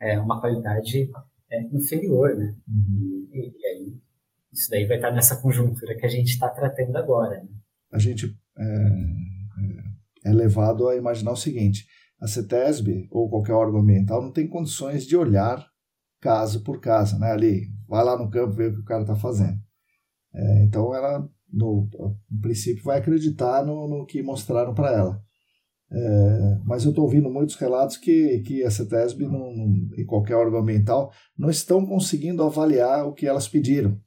[0.00, 1.10] é, uma qualidade
[1.50, 2.54] é, inferior, né?
[2.68, 3.28] Uhum.
[3.32, 4.00] E, e, aí,
[4.52, 7.42] isso daí vai estar nessa conjuntura que a gente está tratando agora.
[7.42, 7.48] Né?
[7.90, 11.88] A gente é, é, é levado a imaginar o seguinte,
[12.20, 15.66] a CETESB ou qualquer órgão ambiental não tem condições de olhar
[16.20, 17.32] caso por caso, né?
[17.32, 19.65] Ali, vai lá no campo ver o que o cara está fazendo.
[20.36, 25.22] É, então ela, no, no, princípio, vai acreditar no, no que mostraram para ela.
[25.90, 29.50] É, mas eu estou ouvindo muitos relatos que, que a CETESB não,
[29.96, 33.98] e qualquer órgão ambiental não estão conseguindo avaliar o que elas pediram.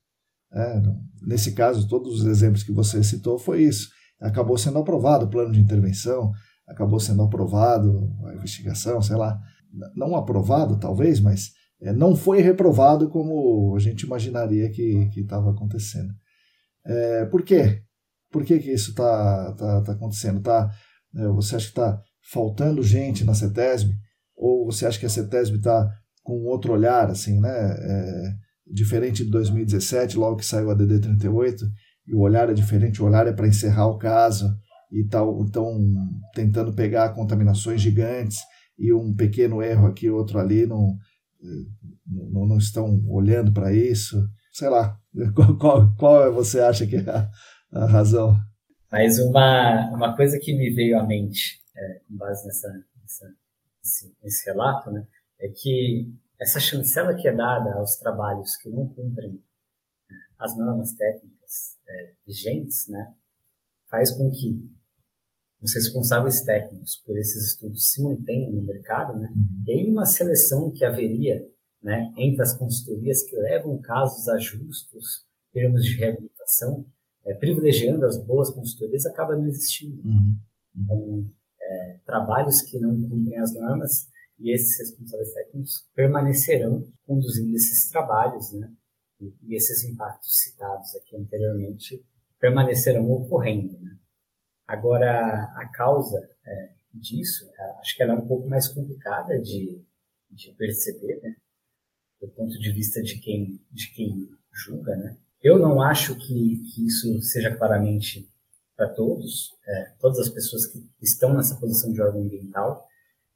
[0.54, 0.82] É,
[1.26, 3.90] nesse caso, todos os exemplos que você citou foi isso.
[4.22, 6.32] Acabou sendo aprovado o plano de intervenção,
[6.68, 9.40] acabou sendo aprovado a investigação, sei lá.
[9.96, 11.52] Não aprovado, talvez, mas
[11.82, 16.14] é, não foi reprovado como a gente imaginaria que estava acontecendo.
[16.86, 17.82] É, por quê?
[18.32, 20.42] Por que, que isso está tá, tá acontecendo?
[20.42, 20.70] Tá,
[21.16, 22.02] é, você acha que está
[22.32, 23.94] faltando gente na CETESB?
[24.36, 25.90] Ou você acha que a CETESB está
[26.24, 27.50] com outro olhar, assim, né?
[27.50, 28.34] É,
[28.72, 31.62] diferente de 2017, logo que saiu a DD38,
[32.08, 34.56] e o olhar é diferente, o olhar é para encerrar o caso,
[34.92, 35.48] e estão
[36.36, 38.38] tentando pegar contaminações gigantes,
[38.78, 40.96] e um pequeno erro aqui, outro ali, não,
[42.06, 44.28] não, não estão olhando para isso?
[44.52, 45.00] Sei lá,
[45.36, 47.30] qual, qual, qual você acha que é a,
[47.72, 48.36] a razão?
[48.92, 52.68] Mas uma, uma coisa que me veio à mente, é, com base nessa,
[53.02, 53.26] nessa
[54.22, 55.06] nesse, relato, né,
[55.40, 60.94] é que essa chancela que é dada aos trabalhos que não cumprem né, as normas
[60.94, 63.14] técnicas é, vigentes, né,
[63.90, 64.70] faz com que
[65.62, 69.64] os responsáveis técnicos por esses estudos se mantenham no mercado, né, uhum.
[69.68, 71.46] e aí uma seleção que haveria
[71.82, 76.86] né, entre as consultorias que levam casos a justos termos de reabilitação,
[77.26, 80.02] é, privilegiando as boas consultorias, acaba não existindo.
[80.04, 80.36] Uhum.
[80.76, 81.26] Então,
[81.62, 84.08] é, trabalhos que não cumprem as normas
[84.40, 88.72] e esses responsáveis técnicos permanecerão conduzindo esses trabalhos, né?
[89.20, 92.04] E, e esses impactos citados aqui anteriormente
[92.40, 93.98] permanecerão ocorrendo, né?
[94.70, 99.84] Agora, a causa é, disso, é, acho que ela é um pouco mais complicada de,
[100.30, 101.36] de perceber, né?
[102.22, 105.18] Do ponto de vista de quem, de quem julga, né?
[105.42, 108.30] Eu não acho que, que isso seja claramente
[108.78, 112.88] para todos, é, todas as pessoas que estão nessa posição de órgão ambiental.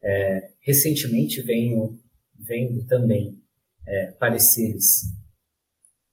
[0.04, 2.00] É, recentemente venho
[2.38, 3.42] vendo também
[3.88, 5.02] é, pareceres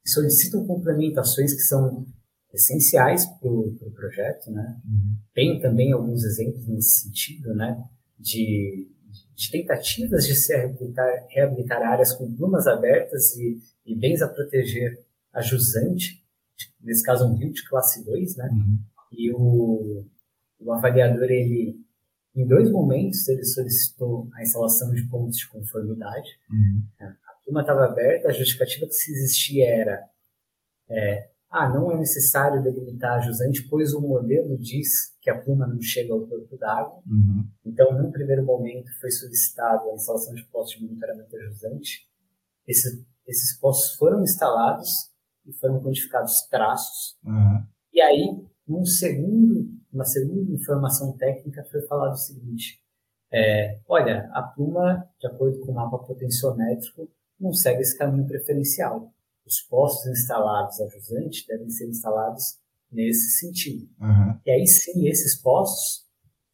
[0.03, 2.07] que solicitam complementações que são
[2.53, 4.81] essenciais para o pro projeto, né?
[4.85, 5.17] Uhum.
[5.35, 7.83] Tenho também alguns exemplos nesse sentido, né?
[8.19, 8.89] De,
[9.35, 14.99] de tentativas de se reabilitar, reabilitar áreas com plumas abertas e, e bens a proteger
[15.33, 16.25] a jusante,
[16.81, 18.49] nesse caso um rio de classe 2, né?
[18.53, 18.79] Uhum.
[19.13, 20.05] E o,
[20.59, 21.81] o avaliador, ele,
[22.35, 26.29] em dois momentos, ele solicitou a instalação de pontos de conformidade.
[26.51, 26.83] Uhum.
[27.01, 30.05] A pluma estava aberta, a justificativa que se existia era
[30.89, 35.67] é, ah, não é necessário delimitar a jusante, pois o modelo diz que a pluma
[35.67, 37.03] não chega ao corpo d'água.
[37.05, 37.49] Uhum.
[37.65, 42.09] Então, num primeiro momento, foi solicitado a instalação de postos de monitoramento a jusante.
[42.69, 45.11] Esse, esses postos foram instalados
[45.45, 47.19] e foram codificados traços.
[47.25, 47.67] Uhum.
[47.93, 52.81] E aí, num segundo, uma segunda informação técnica, foi falado o seguinte:
[53.33, 59.13] é, olha, a pluma, de acordo com o mapa potenciométrico, não segue esse caminho preferencial.
[59.51, 62.57] Os postos instalados a jusante devem ser instalados
[62.91, 63.89] nesse sentido.
[64.01, 64.39] Uhum.
[64.47, 66.07] E aí sim, esses postos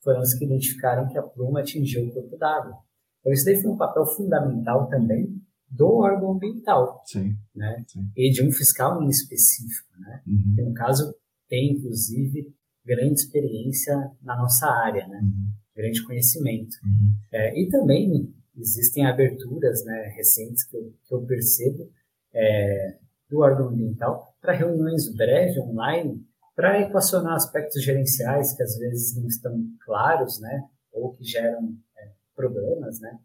[0.03, 2.79] foram os que identificaram que a pluma atingiu o corpo d'água.
[3.21, 7.85] Então, isso daí foi um papel fundamental também do órgão ambiental, sim, né?
[7.89, 8.09] Sim.
[8.17, 10.23] E de um fiscal em específico, né?
[10.27, 10.55] Uhum.
[10.55, 11.15] Que, no caso,
[11.49, 15.21] tem, inclusive, grande experiência na nossa área, né?
[15.23, 15.51] Uhum.
[15.75, 16.77] Grande conhecimento.
[16.83, 17.15] Uhum.
[17.33, 21.91] É, e também existem aberturas né, recentes que eu, que eu percebo
[22.37, 22.99] é,
[23.31, 26.25] do órgão ambiental para reuniões breves online
[26.55, 30.65] para equacionar aspectos gerenciais que às vezes não estão claros, né?
[30.93, 33.19] Ou que geram é, problemas, né?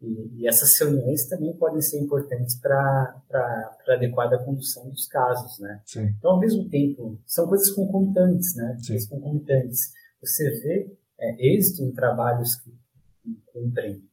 [0.00, 5.82] E, e, essas reuniões também podem ser importantes para a adequada condução dos casos, né?
[5.84, 6.14] Sim.
[6.16, 8.76] Então, ao mesmo tempo, são coisas concomitantes, né?
[8.78, 8.92] Sim.
[8.92, 9.92] Coisas concomitantes.
[10.20, 12.72] Você vê é, êxito em trabalhos que
[13.52, 14.04] cumprem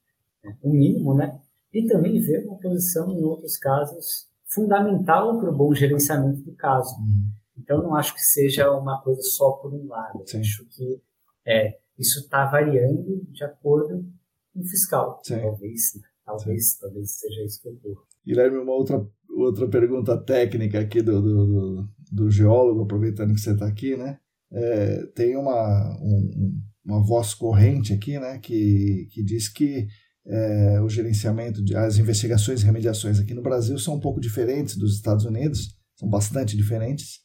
[0.44, 1.40] né, o mínimo, né?
[1.72, 6.96] E também ver uma posição, em outros casos, fundamental para o bom gerenciamento do caso.
[6.98, 7.30] Uhum.
[7.58, 10.24] Então, não acho que seja uma coisa só por um lado.
[10.24, 11.02] Acho que
[11.46, 14.06] é, isso está variando de acordo
[14.54, 15.22] com o fiscal.
[15.24, 15.40] Sim.
[15.40, 16.02] Talvez, né?
[16.26, 16.78] talvez, Sim.
[16.82, 18.02] talvez seja isso que ocorra.
[18.26, 23.52] Guilherme, uma outra, outra pergunta técnica aqui do, do, do, do geólogo, aproveitando que você
[23.52, 24.20] está aqui, né?
[24.52, 29.88] É, tem uma, um, uma voz corrente aqui, né, que, que diz que
[30.28, 34.76] é, o gerenciamento, de, as investigações e remediações aqui no Brasil são um pouco diferentes
[34.76, 37.20] dos Estados Unidos, são bastante diferentes,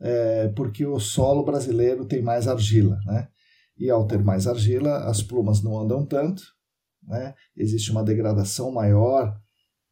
[0.00, 3.28] é, porque o solo brasileiro tem mais argila, né?
[3.78, 6.42] E ao ter mais argila, as plumas não andam tanto,
[7.02, 7.34] né?
[7.56, 9.36] Existe uma degradação maior,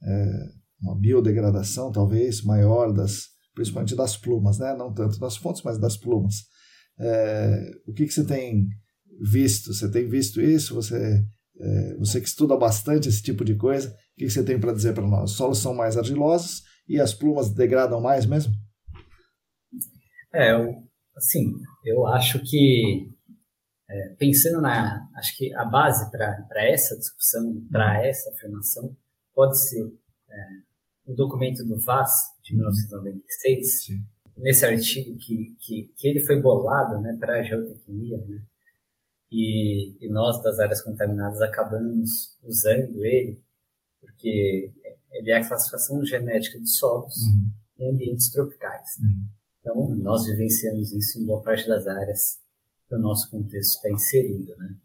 [0.02, 0.48] é,
[0.80, 4.74] uma biodegradação talvez maior das, principalmente das plumas, né?
[4.74, 6.36] Não tanto das fontes, mas das plumas.
[6.98, 8.68] É, o que, que você tem
[9.20, 9.72] visto?
[9.72, 10.74] Você tem visto isso?
[10.74, 11.24] Você,
[11.60, 14.72] é, você que estuda bastante esse tipo de coisa, o que, que você tem para
[14.72, 15.30] dizer para nós?
[15.30, 18.52] Os solos são mais argilosos e as plumas degradam mais mesmo?
[20.32, 20.82] É, eu,
[21.16, 21.52] assim,
[21.84, 23.08] eu acho que
[23.88, 28.04] é, pensando na, acho que a base para essa discussão, para uhum.
[28.04, 28.96] essa afirmação,
[29.34, 29.84] pode ser
[30.30, 30.46] é,
[31.06, 32.10] o documento do VAS
[32.42, 34.00] de 1996, Sim.
[34.36, 38.42] nesse artigo que, que, que ele foi bolado né, para a geotecnia, né,
[39.34, 43.42] e, e, nós das áreas contaminadas acabamos usando ele,
[44.00, 44.72] porque
[45.10, 47.50] ele é a classificação genética de solos uhum.
[47.78, 48.90] em ambientes tropicais.
[49.00, 49.26] Uhum.
[49.60, 52.38] Então, nós vivenciamos isso em boa parte das áreas
[52.86, 54.76] que o nosso contexto está inserido, né?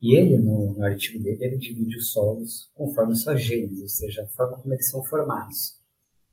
[0.00, 4.22] E ele, no, no, artigo dele, ele divide os solos conforme sua gênese, ou seja,
[4.22, 5.76] a forma como eles são formados.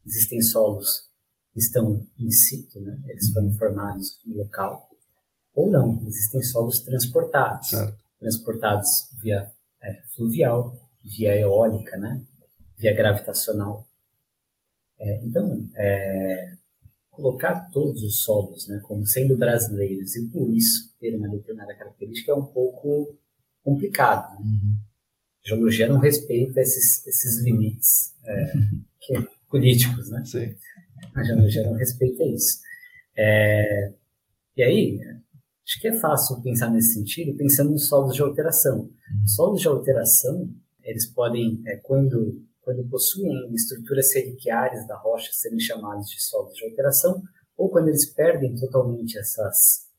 [0.05, 1.09] Existem solos
[1.53, 3.01] que estão in situ, né?
[3.07, 4.92] eles foram formados no local,
[5.53, 7.97] ou não, existem solos transportados, certo.
[8.19, 9.51] transportados via
[9.81, 12.21] é, fluvial, via eólica, né?
[12.77, 13.87] via gravitacional.
[14.99, 16.53] É, então, é,
[17.11, 22.31] colocar todos os solos né, como sendo brasileiros e por isso ter uma determinada característica
[22.31, 23.15] é um pouco
[23.63, 24.39] complicado.
[24.39, 24.45] Né?
[24.45, 24.75] Uhum.
[25.45, 28.53] A geologia não respeita esses, esses limites é,
[28.99, 30.23] que, políticos, né?
[30.25, 30.55] Sim.
[31.15, 32.59] A geologia não respeita isso.
[33.15, 33.93] É,
[34.57, 34.99] e aí,
[35.66, 38.82] acho que é fácil pensar nesse sentido, pensando nos solos de alteração.
[38.82, 39.28] Uhum.
[39.28, 40.49] Solos de alteração,
[40.84, 46.66] eles podem, é, quando quando possuem estruturas reliquiares da rocha, serem chamados de solos de
[46.66, 47.22] alteração,
[47.57, 49.89] ou quando eles perdem totalmente essas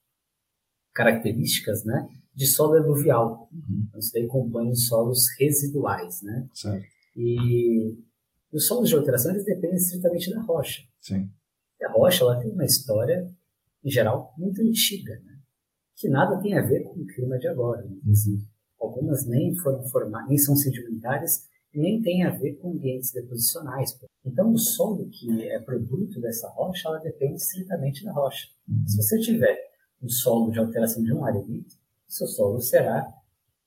[0.93, 3.49] características, né, de solo eluvial.
[3.53, 3.85] Uhum.
[3.87, 6.49] Então, isso daí compõe os solos residuais, né?
[6.55, 6.87] Certo.
[7.17, 7.97] E
[8.53, 10.83] os solos de alteração, eles dependem estritamente da rocha.
[11.01, 11.31] Sim.
[11.81, 13.31] E a rocha, ela tem uma história,
[13.85, 15.34] em geral, muito antiga, né?
[15.97, 17.87] Que nada tem a ver com o clima de agora.
[17.87, 18.49] Inclusive, uhum.
[18.81, 23.99] algumas nem foram formadas, nem são sedimentares, nem tem a ver com ambientes deposicionais.
[24.25, 28.49] Então, o solo que é produto dessa rocha, ela depende estritamente da rocha.
[28.69, 28.87] Uhum.
[28.87, 29.59] Se você tiver
[30.03, 31.75] um solo de alteração de um arenito,
[32.07, 33.13] seu solo será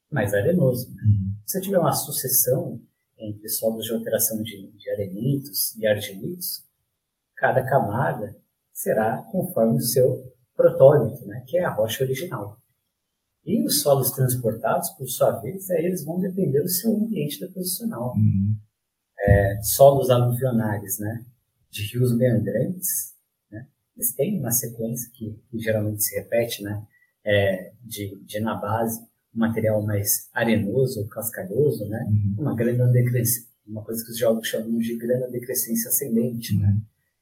[0.10, 0.90] mais arenoso.
[0.90, 1.36] Uhum.
[1.46, 2.82] Se você tiver uma sucessão
[3.18, 6.64] entre solos de alteração de, de arenitos e argilitos,
[7.36, 8.36] cada camada
[8.74, 12.60] será conforme o seu protólito, né, que é a rocha original.
[13.46, 18.14] E os solos transportados, por sua vez, aí eles vão depender do seu ambiente deposicional.
[18.18, 18.58] Uhum.
[19.20, 21.24] É, solos aluvionais, né,
[21.70, 23.14] de rios meandrantes,
[23.50, 26.86] né, eles têm uma sequência que, que geralmente se repete, né,
[27.24, 29.00] é, de, de na base
[29.34, 32.36] um material mais arenoso cascalhoso, né, uhum.
[32.40, 36.68] uma grande decrescência, uma coisa que os geólogos chamam de grande decrescência ascendente, né.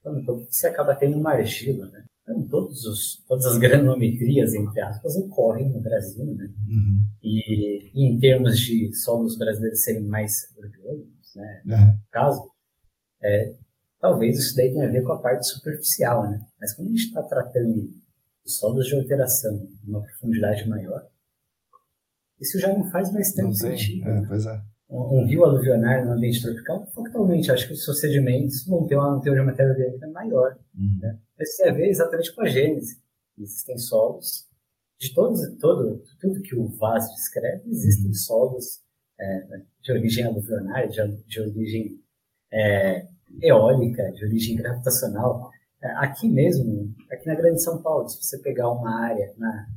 [0.06, 0.14] uhum.
[0.14, 0.22] né.
[0.22, 2.06] Então, você acaba tendo uma argila, né.
[2.26, 6.46] Então, todos os, todas as granometrias, entre aspas, ocorrem no Brasil, né?
[6.68, 7.06] Uhum.
[7.22, 11.62] E, e, em termos de solos brasileiros serem mais orgânicos, né?
[11.66, 11.86] Uhum.
[11.86, 12.52] No caso,
[13.22, 13.56] é,
[14.00, 16.42] talvez isso daí tenha a ver com a parte superficial, né?
[16.60, 17.74] Mas quando a gente está tratando
[18.44, 21.08] de solos de alteração de uma profundidade maior,
[22.42, 24.10] isso já não faz mais tanto sentido.
[24.10, 24.26] É, né?
[24.28, 28.66] Pois é um, um rio aluvionário no ambiente tropical, factualmente, acho que os seus sedimentos
[28.66, 30.58] vão ter uma teoria de matéria orgânica maior.
[30.76, 31.00] Uhum.
[31.02, 31.20] Né?
[31.38, 33.02] Mas tem a ver exatamente com a gênese.
[33.38, 34.48] Existem solos,
[34.98, 38.14] de todos, todo, tudo que o Vaz descreve, existem uhum.
[38.14, 38.82] solos
[39.20, 39.48] é,
[39.82, 42.00] de origem aluvionária, de, de origem
[42.52, 43.08] é,
[43.42, 45.50] eólica, de origem gravitacional.
[45.82, 49.68] É, aqui mesmo, aqui na Grande São Paulo, se você pegar uma área na,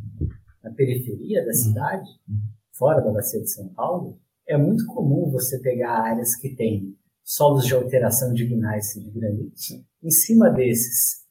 [0.63, 1.55] na periferia da uhum.
[1.55, 2.37] cidade, uhum.
[2.73, 7.67] fora da bacia de São Paulo, é muito comum você pegar áreas que têm solos
[7.67, 9.53] de alteração de gneiss e de granito.
[9.55, 9.85] Sim.
[10.03, 11.27] Em cima desses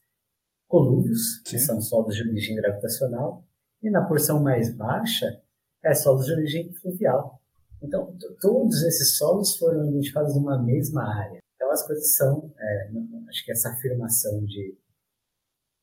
[0.68, 3.44] colúvios, que são solos de origem gravitacional,
[3.80, 5.40] E na porção mais baixa,
[5.84, 7.40] é solos de origem fluvial.
[7.80, 11.38] Então, todos esses solos foram identificados numa mesma área.
[11.54, 12.90] Então, as coisas são, é,
[13.28, 14.76] acho que essa afirmação de,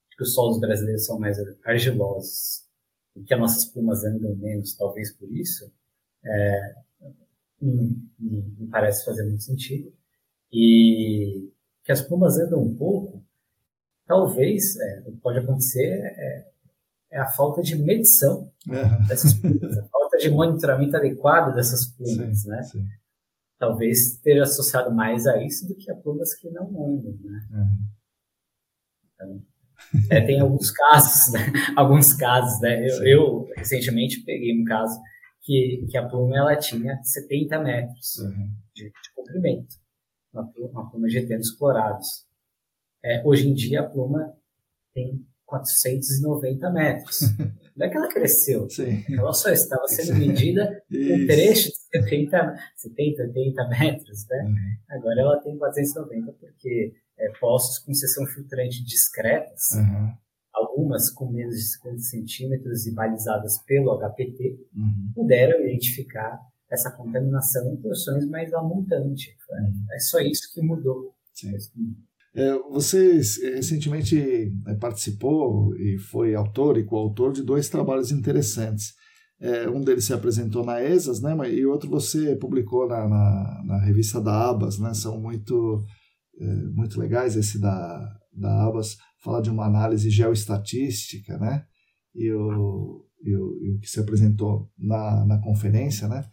[0.09, 2.65] de que os solos brasileiros são mais argilosos
[3.15, 5.71] e que as nossas plumas andam menos, talvez por isso,
[6.25, 6.75] é,
[7.61, 9.91] me parece fazer muito sentido.
[10.51, 11.51] E
[11.83, 13.23] que as plumas andam um pouco,
[14.05, 16.47] talvez, é, pode acontecer, é,
[17.11, 19.07] é, a falta de medição é.
[19.07, 22.63] dessas plumas, a falta de monitoramento adequado dessas plumas, sim, né?
[22.63, 22.85] Sim.
[23.57, 27.47] Talvez esteja associado mais a isso do que a plumas que não andam, né?
[27.51, 27.77] Uhum.
[29.13, 29.41] Então,
[30.09, 31.39] é, tem alguns casos, né?
[31.75, 32.85] alguns casos, né?
[32.89, 34.99] Eu, eu, recentemente peguei um caso
[35.45, 38.51] que, que a pluma ela tinha 70 metros uhum.
[38.73, 39.75] de, de, comprimento,
[40.33, 42.25] uma, uma pluma de tênis colorados.
[43.03, 44.35] É, hoje em dia a pluma
[44.93, 47.19] tem 490 metros.
[47.77, 49.03] Não é que ela cresceu, Sim.
[49.11, 54.43] ela só estava sendo medida um trecho de 70, 70 80 metros, né?
[54.43, 54.97] Uhum.
[54.97, 60.13] Agora ela tem 490 porque é, poços com seção filtrante discretas uhum
[60.75, 65.11] algumas com menos de 50 centímetros e balizadas pelo HPT, uhum.
[65.15, 69.33] puderam identificar essa contaminação em porções mais amontantes.
[69.49, 69.85] Uhum.
[69.93, 71.13] É só isso que mudou.
[72.33, 73.21] É, você
[73.53, 78.93] recentemente né, participou e foi autor e coautor de dois trabalhos interessantes.
[79.39, 83.77] É, um deles se apresentou na ESAS, né, e outro você publicou na, na, na
[83.79, 85.83] revista da Abas, né, são muito,
[86.39, 87.35] é, muito legais.
[87.37, 91.65] Esse da, da Abas fala de uma análise geoestatística, né?
[92.13, 96.23] E o, e o, e o que se apresentou na, na conferência, né?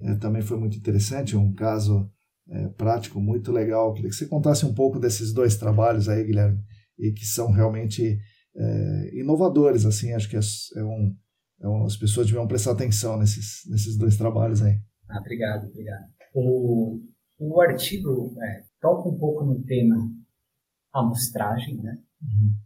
[0.00, 2.10] É, também foi muito interessante, um caso
[2.48, 3.94] é, prático muito legal.
[3.94, 6.58] Queria que você contasse um pouco desses dois trabalhos aí, Guilherme,
[6.98, 8.18] e que são realmente
[8.56, 13.62] é, inovadores, assim, acho que é, é, é um, as pessoas deviam prestar atenção nesses,
[13.70, 14.76] nesses dois trabalhos aí.
[15.08, 16.04] Ah, obrigado, obrigado.
[16.34, 16.98] O,
[17.38, 19.96] o artigo é, toca um pouco no tema
[20.92, 21.98] amostragem, né?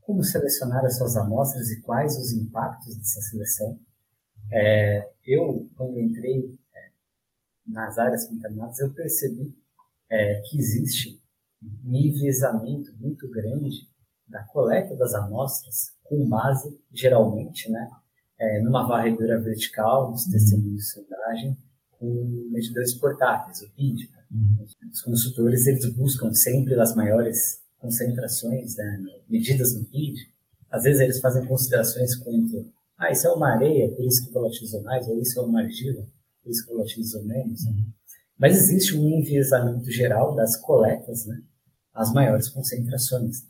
[0.01, 3.79] Como selecionar as suas amostras e quais os impactos dessa seleção?
[4.53, 6.91] É, eu, quando entrei é,
[7.67, 9.57] nas áreas contaminadas, eu percebi
[10.11, 11.21] é, que existe
[11.85, 13.89] um enviesamento muito grande
[14.29, 17.89] da coleta das amostras com base, geralmente, né,
[18.39, 20.33] é, numa varredura vertical dos uhum.
[20.33, 21.57] testemunhos de sondagem
[21.99, 24.11] com medidores portáteis, o PID.
[24.11, 24.25] Né?
[24.31, 24.67] Uhum.
[24.91, 30.17] Os consultores eles buscam sempre as maiores concentrações, né, medidas no PIB,
[30.71, 32.67] às vezes eles fazem considerações quanto,
[32.97, 36.07] ah, isso é uma areia, por isso que volatilizou mais, ou isso é uma argila,
[36.43, 37.63] por isso que volatilizou menos.
[37.65, 37.85] Uhum.
[38.39, 41.43] Mas existe um enviesamento geral das coletas, né,
[41.93, 43.45] as maiores concentrações.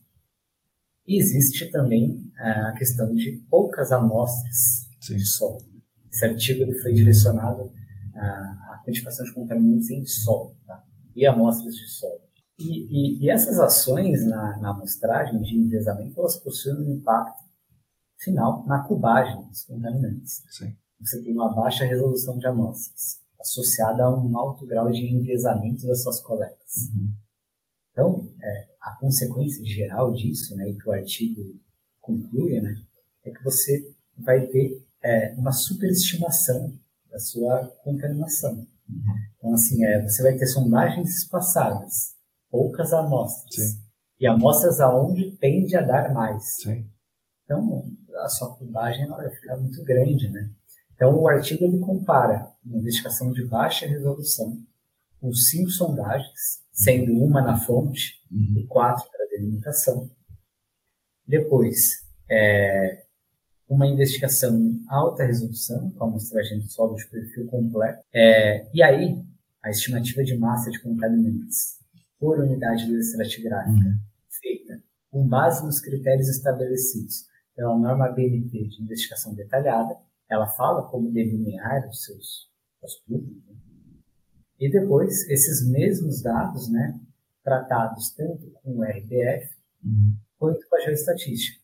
[1.07, 5.17] E existe também a questão de poucas amostras Sim.
[5.17, 5.63] de solo.
[6.11, 7.71] Esse artigo ele foi direcionado
[8.15, 10.85] à quantificação de contaminantes em solo tá?
[11.15, 12.24] e amostras de solo.
[12.59, 17.43] E, e, e, essas ações na, na amostragem de enviesamento, elas possuem um impacto
[18.17, 20.43] final na cubagem dos contaminantes.
[20.51, 20.75] Sim.
[21.01, 26.03] Você tem uma baixa resolução de amostras, associada a um alto grau de enviesamento das
[26.03, 26.91] suas coletas.
[26.95, 27.13] Uhum.
[27.91, 31.57] Então, é, a consequência geral disso, né, e que o artigo
[32.01, 32.81] conclui, né,
[33.25, 36.73] é que você vai ter é, uma superestimação
[37.11, 38.55] da sua contaminação.
[38.89, 39.03] Uhum.
[39.37, 42.14] Então, assim, é, você vai ter sondagens espaçadas
[42.55, 43.57] poucas amostras.
[43.57, 43.81] Sim.
[44.21, 46.55] E amostras aonde tende a dar mais.
[46.63, 46.89] Sim.
[47.45, 50.49] Então, a sua cubagem vai ficar muito grande, né?
[50.95, 54.57] Então, o artigo ele compara uma investigação de baixa resolução
[55.21, 58.61] com cinco sondagens, sendo uma na fonte uhum.
[58.61, 60.09] e quatro para delimitação.
[61.27, 63.05] Depois, é,
[63.69, 68.01] uma investigação em alta resolução, com amostragem de solo de perfil completo.
[68.15, 69.21] É, e aí,
[69.61, 71.83] a estimativa de massa de contaminantes
[72.25, 73.99] por unidade de estratigráfica uhum.
[74.31, 79.95] feita com base nos critérios estabelecidos pela norma BNT de investigação detalhada.
[80.27, 82.51] Ela fala como delinear os seus
[82.83, 83.45] os públicos.
[83.47, 83.55] Né?
[84.59, 86.99] E depois, esses mesmos dados, né,
[87.43, 89.55] tratados tanto com o RDF
[89.85, 90.17] uhum.
[90.39, 91.63] quanto com a geoestatística.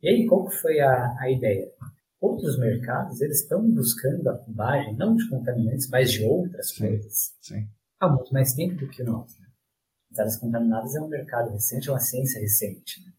[0.00, 1.72] E aí, qual que foi a, a ideia?
[2.20, 7.34] Outros mercados, eles estão buscando a cubagem, não de contaminantes, mas de outras sim, coisas.
[7.40, 7.68] Sim.
[7.98, 9.41] Há muito mais tempo do que nós.
[10.12, 13.02] As áreas contaminadas é um mercado recente, é uma ciência recente.
[13.04, 13.12] Né?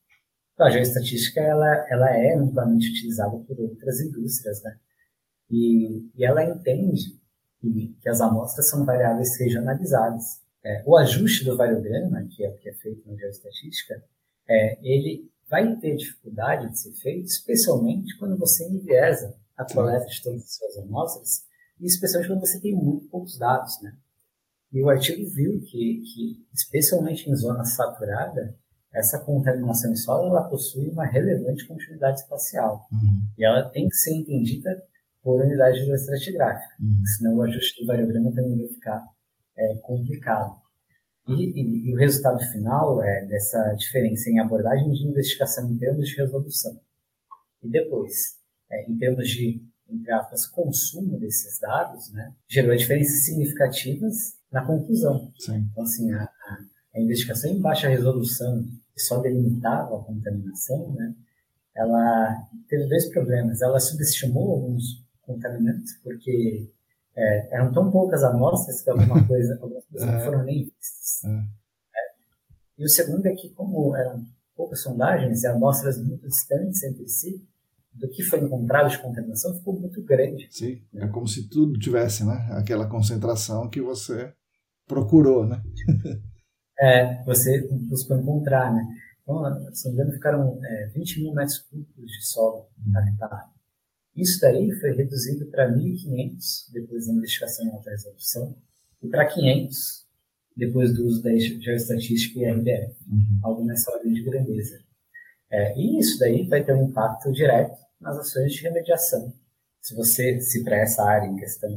[0.53, 4.77] Então, a geoestatística ela, ela é amplamente utilizada por outras indústrias, né?
[5.49, 7.19] E, e ela entende
[7.59, 10.41] que, que, as amostras são variáveis regionalizadas.
[10.63, 14.01] É, o ajuste do variograma, que é que é feito na geoestatística,
[14.47, 20.21] é, ele vai ter dificuldade de ser feito, especialmente quando você enviesa a coleta de
[20.21, 21.45] todas as suas amostras,
[21.79, 23.95] e especialmente quando você tem muito poucos dados, né?
[24.73, 28.57] E o artigo viu que, que especialmente em zona saturada,
[28.91, 32.87] essa contaminação em solo ela possui uma relevante continuidade espacial.
[32.91, 33.27] Uhum.
[33.37, 34.83] E ela tem que ser entendida
[35.21, 37.05] por unidade geoestratigráfica, uhum.
[37.17, 39.03] senão o ajuste do variograma também vai ficar
[39.55, 40.61] é, complicado.
[41.27, 46.09] E, e, e, o resultado final é dessa diferença em abordagem de investigação em termos
[46.09, 46.77] de resolução.
[47.63, 48.37] E depois,
[48.69, 55.31] é, em termos de, entre aspas, consumo desses dados, né, gerou diferenças significativas na conclusão.
[55.39, 55.67] Sim.
[55.71, 56.29] Então, assim, a,
[56.95, 58.63] a, investigação em baixa resolução,
[58.93, 61.13] que só delimitava a contaminação, né,
[61.75, 63.61] ela teve dois problemas.
[63.61, 66.69] Ela subestimou alguns contaminantes, porque
[67.15, 70.25] é, eram tão poucas amostras que alguma coisa, algumas coisas não é.
[70.25, 71.23] foram nem vistas.
[71.25, 71.43] É.
[72.77, 74.23] E o segundo é que, como eram
[74.55, 77.43] poucas sondagens e amostras muito distantes entre si,
[77.93, 80.47] do que foi encontrado de contaminação ficou muito grande.
[80.51, 82.49] Sim, é como se tudo tivesse, né?
[82.51, 84.33] Aquela concentração que você
[84.87, 85.61] procurou, né?
[86.79, 88.83] é, você buscou encontrar, né?
[89.21, 93.53] Então, se não me engano, ficaram é, 20 mil metros cúbicos de solo impactado.
[94.15, 98.55] Isso daí foi reduzido para 1.500 depois da investigação em alta resolução
[99.01, 100.03] e para 500
[100.55, 103.39] depois do uso da geoestatística e RDF, uhum.
[103.41, 104.79] algo nessa ordem de grandeza.
[105.53, 109.31] É, e isso daí vai ter um impacto direto nas ações de remediação.
[109.79, 111.69] Se você, se para essa área em questão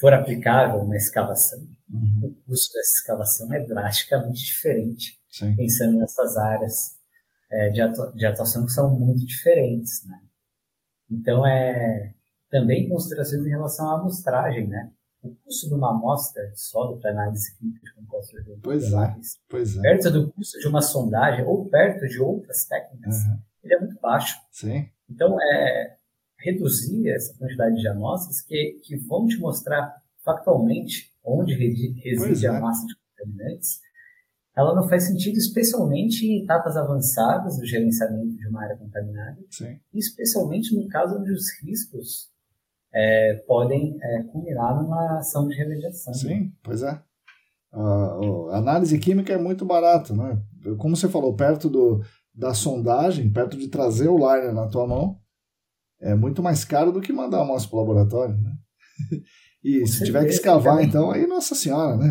[0.00, 2.20] for aplicável uma escavação, uhum.
[2.22, 5.54] o custo dessa escavação é drasticamente diferente, Sim.
[5.54, 6.96] pensando nessas áreas
[7.50, 7.80] é, de,
[8.14, 10.20] de atuação que são muito diferentes, né?
[11.10, 12.14] Então, é
[12.50, 14.90] também considerações em relação à amostragem, né?
[15.24, 19.16] O custo de uma amostra de solo para análise clínica de compostos pois é,
[19.48, 19.80] pois é.
[19.80, 23.38] perto do custo de uma sondagem ou perto de outras técnicas, uhum.
[23.62, 24.38] ele é muito baixo.
[24.52, 24.88] Sim.
[25.08, 25.96] Então, é
[26.38, 32.48] reduzir essa quantidade de amostras que, que vão te mostrar factualmente onde reside é.
[32.50, 33.80] a massa de contaminantes
[34.56, 39.80] ela não faz sentido, especialmente em etapas avançadas do gerenciamento de uma área contaminada, Sim.
[39.92, 42.30] especialmente no caso onde os riscos
[42.94, 46.14] é, podem é, culminar numa ação de remediação.
[46.14, 47.00] Sim, pois é.
[47.72, 48.18] A,
[48.52, 50.40] a análise química é muito barata, né?
[50.78, 52.00] Como você falou, perto do,
[52.32, 55.18] da sondagem, perto de trazer o liner na tua mão,
[56.00, 58.52] é muito mais caro do que mandar a amostra para o laboratório, né?
[59.64, 60.88] E Com se certeza, tiver que escavar, também.
[60.88, 62.06] então, aí, nossa senhora, né?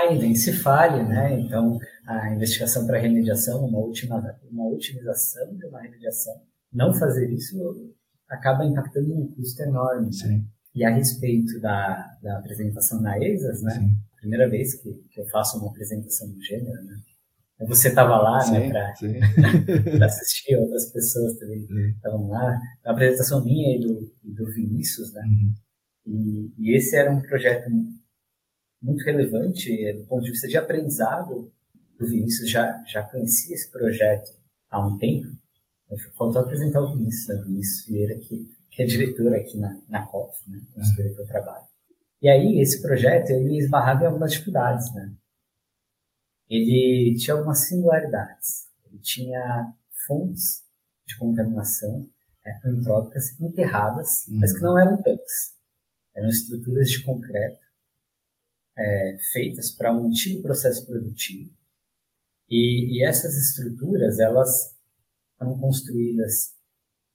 [0.00, 1.38] Aí é nem se fale, né?
[1.38, 3.78] Então, a investigação para remediação, uma,
[4.50, 6.32] uma otimização de uma remediação,
[6.72, 7.54] não fazer isso
[8.32, 10.06] acaba impactando um custo enorme.
[10.06, 10.12] Né?
[10.12, 10.46] Sim.
[10.74, 13.74] E a respeito da, da apresentação na ESAS, né?
[13.74, 13.96] Sim.
[14.18, 16.98] Primeira vez que, que eu faço uma apresentação do gênero, né?
[17.68, 22.58] Você estava lá, né, sim, né, para assistir, outras pessoas também estavam lá.
[22.84, 25.22] A apresentação minha e do, do Vinícius, né?
[25.22, 25.54] Uhum.
[26.04, 27.70] E, e, esse era um projeto
[28.82, 31.52] muito relevante é, do ponto de vista de aprendizado.
[32.00, 34.32] O Vinícius já, já conhecia esse projeto
[34.68, 35.28] há um tempo.
[36.16, 37.34] Faltou apresentar o Vinícius, né?
[37.42, 40.60] o Vinícius Vieira, que, que é diretor aqui na, na COF, né?
[40.74, 41.66] consultoria que eu trabalho.
[42.20, 45.12] E aí, esse projeto, ele esbarrava em algumas dificuldades, né?
[46.48, 48.68] Ele tinha algumas singularidades.
[48.84, 49.74] Ele tinha
[50.06, 50.62] fontes
[51.06, 52.08] de contaminação
[52.44, 54.38] é, antrópicas enterradas, uhum.
[54.38, 55.56] mas que não eram tanques.
[56.14, 57.62] Eram estruturas de concreto
[58.76, 61.50] é, feitas para um antigo processo produtivo.
[62.48, 64.76] E, e, essas estruturas, elas
[65.42, 66.54] foram construídas,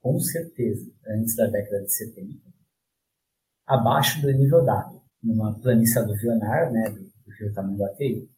[0.01, 2.39] com certeza, antes da década de 70,
[3.65, 8.29] abaixo do nível d'água, numa planície aluvionar, né, do, do rio Tamanduateí.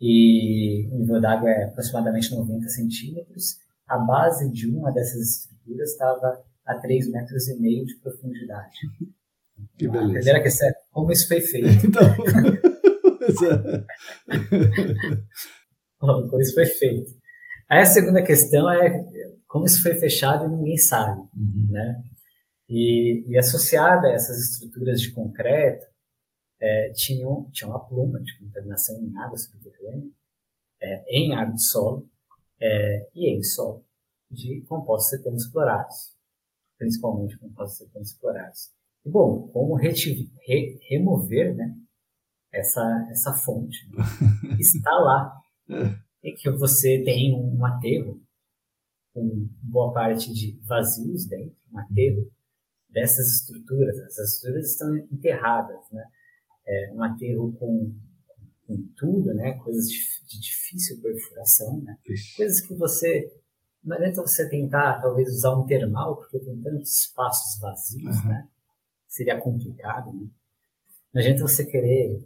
[0.00, 3.58] E o nível d'água é aproximadamente 90 centímetros.
[3.86, 8.76] A base de uma dessas estruturas estava a 3 metros e meio de profundidade.
[9.76, 10.08] Que beleza.
[10.08, 11.68] A primeira questão é como isso foi feito.
[11.86, 12.00] Então,
[16.30, 17.19] como isso foi feito.
[17.70, 18.90] Aí a segunda questão é
[19.46, 21.68] como isso foi fechado e ninguém sabe, uhum.
[21.70, 22.02] né?
[22.68, 25.86] E, e, associada a essas estruturas de concreto,
[26.60, 30.08] é, tinham, tinha uma pluma de contaminação em água subterrânea,
[30.80, 32.08] é, em água de solo
[32.60, 33.84] é, e em solo
[34.30, 36.16] de compostos cetanos clorados,
[36.78, 38.70] principalmente compostos cetanos clorados.
[39.04, 39.92] E, bom, como re,
[40.88, 41.76] remover né,
[42.52, 43.88] essa, essa fonte?
[44.58, 45.40] Está lá.
[46.22, 48.20] E que você tem um aterro
[49.12, 52.30] com boa parte de vazios dentro, um aterro
[52.88, 53.98] dessas estruturas.
[53.98, 56.04] Essas estruturas estão enterradas, né?
[56.66, 57.94] É um aterro com,
[58.66, 59.54] com tudo, né?
[59.58, 61.96] Coisas de, de difícil perfuração, né?
[62.36, 63.32] Coisas que você
[63.82, 68.28] não adianta você tentar, talvez, usar um termal, porque tem tantos espaços vazios, uhum.
[68.28, 68.48] né?
[69.08, 70.28] Seria complicado, né?
[71.12, 72.22] Não adianta você querer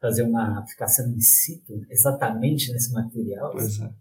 [0.00, 3.52] fazer uma aplicação in situ exatamente nesse material.
[3.52, 3.92] Pois é.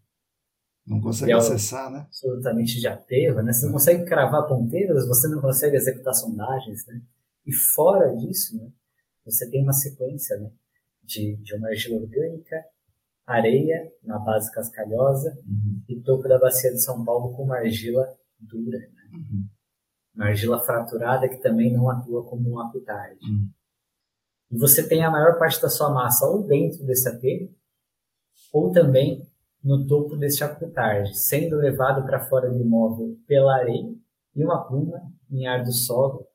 [0.86, 2.06] Não consegue acessar, né?
[2.08, 3.52] Absolutamente de aterro, né?
[3.52, 7.02] Você não consegue cravar ponteiras, você não consegue executar sondagens, né?
[7.45, 8.72] E fora disso, né?
[9.26, 10.50] Você tem uma sequência, né?
[11.04, 12.64] De, de uma argila orgânica,
[13.26, 15.82] areia na base cascalhosa uhum.
[15.89, 18.08] e topo da bacia de São Paulo com uma argila
[18.39, 19.10] dura, né?
[19.14, 19.48] uhum.
[20.16, 23.20] uma argila fraturada que também não atua como um apitarde.
[23.26, 23.50] Uhum.
[24.52, 27.50] E você tem a maior parte da sua massa ou dentro desse aterro
[28.54, 29.28] ou também
[29.64, 33.93] no topo desse apitarde, sendo levado para fora do imóvel pela areia
[34.36, 36.26] e uma pluma em ar do solo,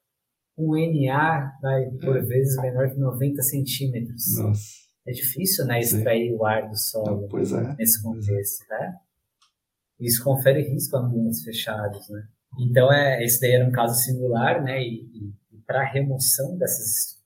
[0.58, 2.20] um NA vai, por é.
[2.20, 4.38] vezes menor que 90 centímetros.
[4.38, 6.36] Nossa é difícil, né, extrair Sim.
[6.36, 7.76] o ar do solo é.
[7.76, 8.96] nesse contexto, né?
[10.00, 12.26] Isso confere risco a ambientes fechados, né?
[12.60, 14.80] Então, é, esse daí era um caso singular, né?
[14.82, 17.21] E, e, e para remoção dessas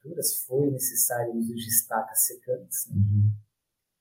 [0.46, 2.88] foi necessário o uso de estacas secantes.
[2.88, 2.96] Né?
[2.96, 3.30] Uhum.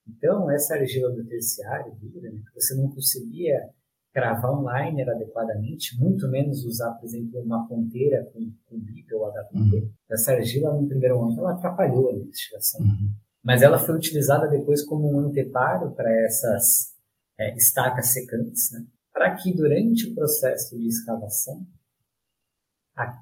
[0.07, 3.69] Então, essa argila do terciário, dura, né, você não conseguia
[4.13, 8.75] cravar um liner adequadamente, muito menos usar, por exemplo, uma ponteira com, com
[9.13, 9.57] ou HPT.
[9.57, 9.91] Uhum.
[10.09, 12.81] Essa argila, no primeiro momento, ela atrapalhou a investigação.
[12.81, 16.95] Uhum mas ela foi utilizada depois como um anteparo para essas
[17.37, 18.83] é, estacas secantes, né?
[19.13, 21.63] para que durante o processo de escavação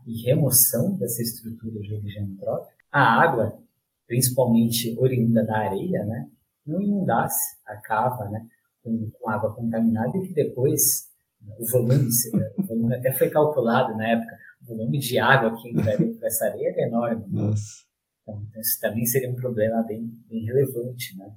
[0.06, 3.60] e remoção dessa estrutura de origem antrópica, a água,
[4.08, 6.30] principalmente oriunda da areia, né,
[6.66, 8.46] não inundasse a cava né,
[8.84, 11.12] com, com água contaminada e que depois
[11.58, 12.10] o volume,
[12.58, 16.46] o volume até foi calculado na época, o volume de água que entraria para essa
[16.46, 17.26] areia é enorme.
[17.28, 17.84] Nossa.
[18.22, 21.34] Então, isso também seria um problema bem, bem relevante, né?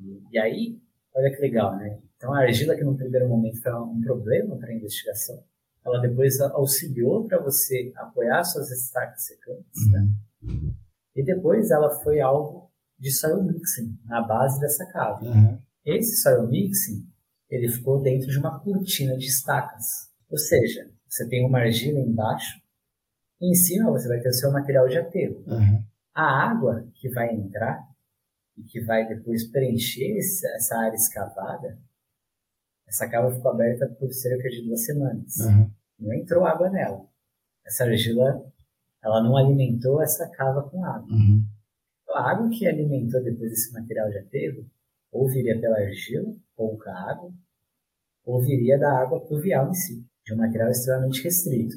[0.00, 0.78] E, e, aí,
[1.14, 1.98] olha que legal, né?
[2.16, 5.42] Então, a argila, que no primeiro momento foi um problema para a investigação,
[5.84, 10.08] ela depois auxiliou para você apoiar suas estacas secantes, né?
[10.42, 10.74] Uhum.
[11.14, 15.24] E depois ela foi alvo de soil mixing na base dessa cava.
[15.24, 15.58] Uhum.
[15.84, 17.06] Esse soil mixing,
[17.50, 19.84] ele ficou dentro de uma cortina de estacas.
[20.30, 22.60] Ou seja, você tem uma argila embaixo,
[23.40, 25.44] e em cima você vai ter o seu material de aterro.
[25.46, 25.84] Uhum.
[26.14, 27.86] A água que vai entrar
[28.56, 31.78] e que vai depois preencher essa área escavada,
[32.86, 35.36] essa cava ficou aberta por cerca de duas semanas.
[35.38, 35.70] Uhum.
[35.98, 37.06] Não entrou água nela.
[37.64, 38.44] Essa argila,
[39.02, 41.08] ela não alimentou essa cava com água.
[41.10, 41.44] Uhum.
[42.02, 44.66] Então, a água que alimentou depois esse material de aterro,
[45.10, 47.32] ou viria pela argila, pouca água,
[48.24, 51.76] ou viria da água pluvial em si, de um material extremamente restrito.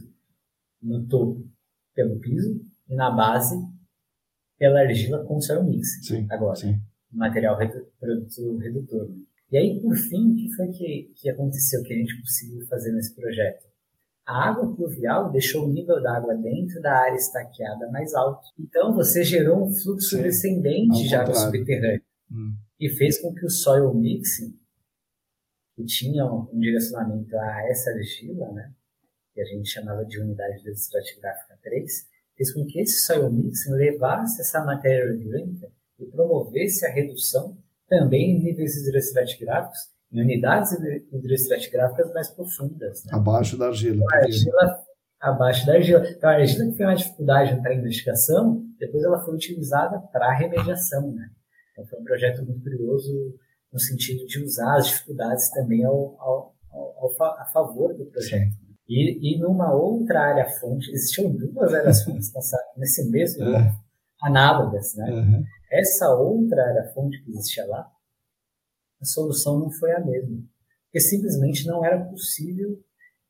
[0.82, 1.48] No topo,
[1.94, 3.56] pelo piso, e na base,
[4.58, 6.06] pela argila com soil mix.
[6.06, 6.82] Sim, agora, sim.
[7.12, 9.10] material redu produto redutor.
[9.50, 12.92] E aí, por fim, o que foi que, que aconteceu que a gente conseguiu fazer
[12.92, 13.66] nesse projeto?
[14.26, 18.46] A água pluvial deixou o nível da água dentro da área estaqueada mais alto.
[18.60, 22.02] Então, você gerou um fluxo Sim, descendente de água subterrânea.
[22.30, 22.56] Hum.
[22.78, 24.54] E fez com que o soil mixing,
[25.76, 28.74] que tinha um direcionamento a essa argila, né,
[29.34, 33.72] que a gente chamava de unidade de estratigráfica 3, fez com que esse soil mixing
[33.72, 37.58] levasse essa matéria orgânica e promovesse a redução
[37.88, 39.80] também em níveis hidroestratigráficos,
[40.12, 40.72] em unidades
[41.12, 43.04] hidroestratigráficas mais profundas.
[43.06, 43.12] Né?
[43.14, 44.04] Abaixo da argila.
[44.04, 44.88] Então, a argila
[45.20, 46.10] abaixo da argila.
[46.10, 50.28] Então, a argila que foi uma dificuldade para a investigação, depois ela foi utilizada para
[50.28, 51.12] a remediação.
[51.12, 51.30] Né?
[51.72, 53.12] Então, foi um projeto muito curioso
[53.72, 58.56] no sentido de usar as dificuldades também ao, ao, ao, a favor do projeto.
[58.88, 62.32] E, e numa outra área fonte, existiam duas áreas fontes
[62.78, 63.76] nesse mesmo é.
[64.22, 65.10] Análogas, né?
[65.12, 65.44] Uhum.
[65.72, 67.90] Essa outra área fonte que existia lá,
[69.02, 70.42] a solução não foi a mesma.
[70.86, 72.80] Porque simplesmente não era possível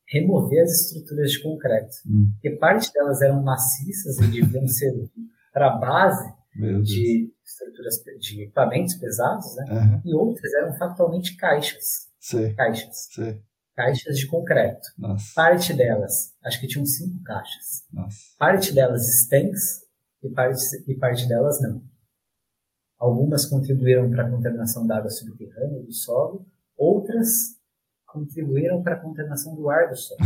[0.06, 1.96] remover as estruturas de concreto.
[2.06, 2.30] Uhum.
[2.32, 4.92] Porque parte delas eram maciças e deviam ser
[5.52, 6.32] para a base
[6.82, 9.64] de estruturas de equipamentos pesados, né?
[9.70, 10.02] Uhum.
[10.04, 12.08] E outras eram factualmente caixas.
[12.18, 12.54] Sim.
[12.54, 13.08] Caixas.
[13.10, 13.40] Sim
[13.78, 14.88] caixas de concreto.
[14.98, 15.32] Nossa.
[15.36, 17.84] Parte delas, acho que tinham cinco caixas.
[17.92, 18.18] Nossa.
[18.36, 19.84] Parte delas estanques
[20.28, 21.82] e parte, e parte delas não.
[22.98, 26.46] Algumas contribuíram para a contaminação da água subterrânea do solo,
[26.76, 27.56] outras
[28.06, 30.20] contribuíram para a contaminação do ar do solo.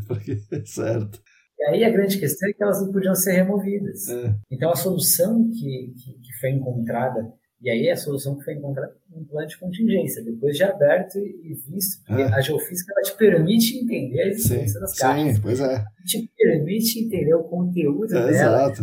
[0.66, 1.22] certo.
[1.58, 4.08] E aí a grande questão é que elas não podiam ser removidas.
[4.08, 4.34] É.
[4.50, 8.94] Então a solução que, que, que foi encontrada e aí a solução que foi encontrada
[9.12, 12.26] um plano de contingência, depois de aberto e visto, porque é.
[12.26, 15.36] a geofísica ela te permite entender a existência sim, das caixas.
[15.36, 15.84] Sim, pois é.
[16.06, 18.82] Te permite entender o conteúdo é, dela, exato.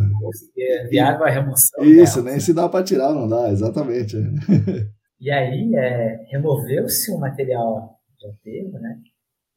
[0.58, 1.84] é, viável a remoção.
[1.86, 2.32] Isso, dela.
[2.32, 4.18] nem se dá para tirar, não dá, exatamente.
[5.18, 9.00] E aí é, removeu-se o material de aterro, né?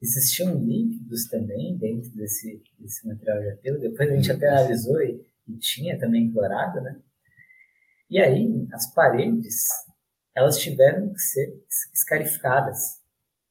[0.01, 3.81] existiam líquidos também dentro desse, desse material de aterro.
[3.81, 6.97] Depois a gente até analisou e, e tinha também clorado, né?
[8.11, 9.67] E aí, as paredes,
[10.35, 11.53] elas tiveram que ser
[11.93, 13.01] escarificadas.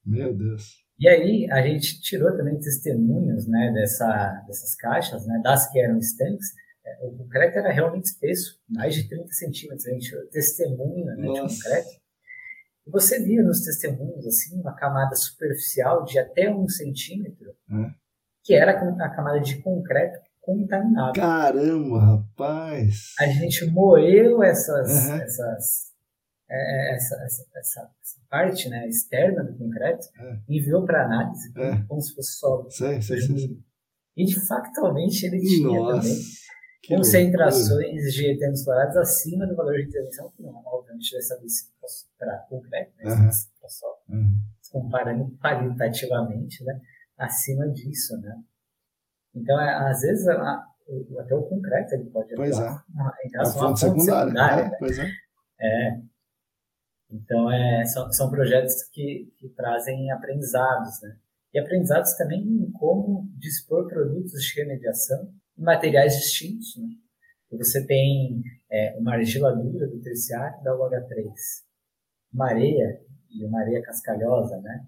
[0.05, 0.83] Meu Deus.
[0.99, 5.99] E aí, a gente tirou também testemunhos né, dessa, dessas caixas, né, das que eram
[5.99, 6.47] estanques.
[6.83, 9.85] É, o concreto era realmente espesso, mais de 30 centímetros.
[9.85, 11.89] A gente tirou testemunho né, de concreto.
[12.87, 17.91] E você via nos testemunhos, assim, uma camada superficial de até um centímetro, hum.
[18.43, 21.13] que era a camada de concreto contaminado.
[21.13, 23.13] Caramba, rapaz!
[23.19, 25.15] A gente moeu essas, uhum.
[25.15, 25.91] essas,
[26.49, 30.39] é, essa, essa, essa, essa, parte né, externa do concreto, é.
[30.47, 31.83] enviou para análise, é.
[31.85, 32.71] como se fosse solo.
[32.71, 33.61] Sei, sei, sei,
[34.15, 36.17] E de factualmente ele tinha Nossa, também
[36.87, 41.71] concentrações de eternos fluorados acima do valor de intervenção, que não, obviamente, vai estabelecido
[42.17, 43.29] para concreto, né, uhum.
[43.59, 43.97] para solo.
[44.71, 46.79] Comparando qualitativamente, né,
[47.17, 48.41] acima disso, né.
[49.37, 50.65] Então, é, às vezes, a,
[51.19, 52.83] até o concreto ele pode pois atuar
[53.23, 53.27] é.
[53.27, 54.25] em relação à fonte secundária.
[54.25, 54.77] secundária é, né?
[54.79, 55.09] Pois é.
[55.61, 56.01] é.
[57.09, 61.17] Então, é, são, são projetos que, que trazem aprendizados, né?
[61.53, 66.87] E aprendizados também em como dispor produtos de remediação em materiais distintos, né?
[67.57, 71.31] Você tem é, uma argila dura do terciário da UH3,
[72.33, 73.01] uma areia
[73.31, 74.85] e uma areia cascalhosa, né?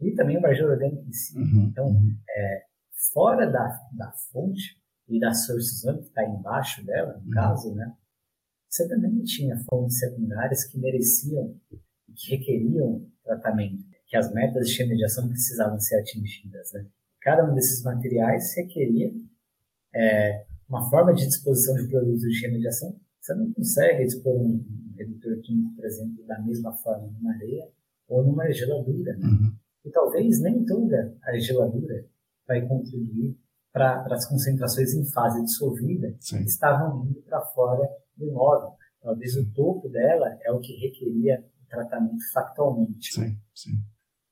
[0.00, 1.36] E também uma argila orgânica em si.
[1.36, 1.68] Uhum.
[1.70, 2.16] Então, uhum.
[2.30, 2.62] é,
[3.12, 4.76] fora da, da fonte
[5.08, 7.30] e da source zone, que está embaixo dela, no uhum.
[7.30, 7.94] caso, né?
[8.68, 14.82] Você também tinha fontes secundárias que mereciam e que requeriam tratamento, que as metas de
[14.82, 16.86] remediação precisavam ser atingidas, né?
[17.20, 19.12] Cada um desses materiais requeria
[19.94, 22.98] é, uma forma de disposição de produtos de remediação.
[23.20, 24.64] Você não consegue dispor um
[24.96, 27.68] redutor químico, por exemplo, da mesma forma numa areia
[28.06, 29.16] ou numa argila dura.
[29.16, 29.26] Né?
[29.26, 29.52] Uhum.
[29.84, 32.06] E talvez nem toda argila dura
[32.48, 33.38] vai contribuir
[33.72, 36.38] para as concentrações em fase dissolvida Sim.
[36.38, 38.70] que estavam indo para fora do imóvel.
[39.00, 43.12] Talvez o topo dela é o que requeria o tratamento factualmente.
[43.12, 43.72] Sim, sim.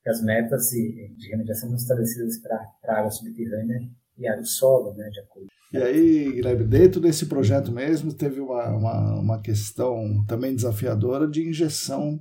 [0.07, 2.57] as metas de, de remediação são estabelecidas para
[2.87, 3.89] a água subterrânea
[4.19, 5.47] e do solo, né, de acordo.
[5.73, 11.47] E aí, Guilherme, dentro desse projeto mesmo, teve uma, uma, uma questão também desafiadora de
[11.47, 12.19] injeção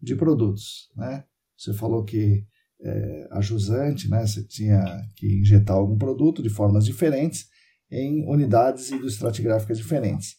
[0.00, 1.24] de produtos, né?
[1.56, 2.44] Você falou que
[2.86, 4.84] é, a jusante, né, você tinha
[5.16, 7.46] que injetar algum produto de formas diferentes
[7.90, 10.36] em unidades hidroestratigráficas diferentes.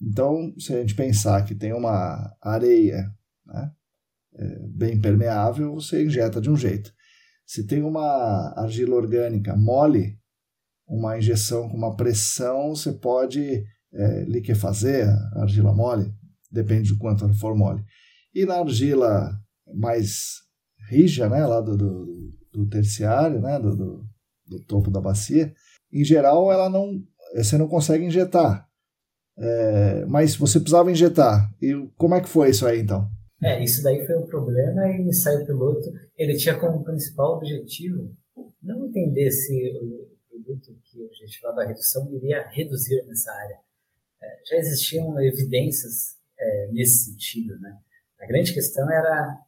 [0.00, 3.06] Então, se a gente pensar que tem uma areia
[3.46, 3.70] né,
[4.34, 6.92] é, bem permeável, você injeta de um jeito.
[7.46, 10.18] Se tem uma argila orgânica mole,
[10.86, 16.14] uma injeção com uma pressão, você pode é, liquefazer a argila mole,
[16.50, 17.84] depende de quanto ela for mole.
[18.34, 19.30] E na argila
[19.74, 20.49] mais
[20.90, 24.04] rija, né, lá do, do, do terciário, né, do, do,
[24.46, 25.54] do, topo da bacia,
[25.92, 27.00] em geral ela não,
[27.34, 28.68] você não consegue injetar.
[29.38, 31.48] É, mas você precisava injetar.
[31.62, 33.08] E como é que foi isso aí então?
[33.42, 38.14] É, isso daí foi um problema e o ensaio piloto ele tinha como principal objetivo
[38.62, 43.58] não entender se o produto que o objetivo da redução iria reduzir nessa área.
[44.22, 47.78] É, já existiam evidências é, nesse sentido, né?
[48.20, 49.38] A grande questão era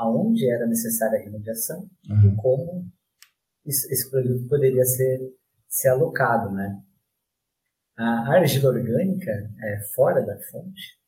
[0.00, 2.32] aonde era necessária a remediação uhum.
[2.32, 2.90] e como
[3.66, 5.20] isso, esse produto poderia ser,
[5.68, 6.82] ser alocado, né?
[7.96, 9.30] A argila orgânica,
[9.62, 10.98] é, fora da fonte,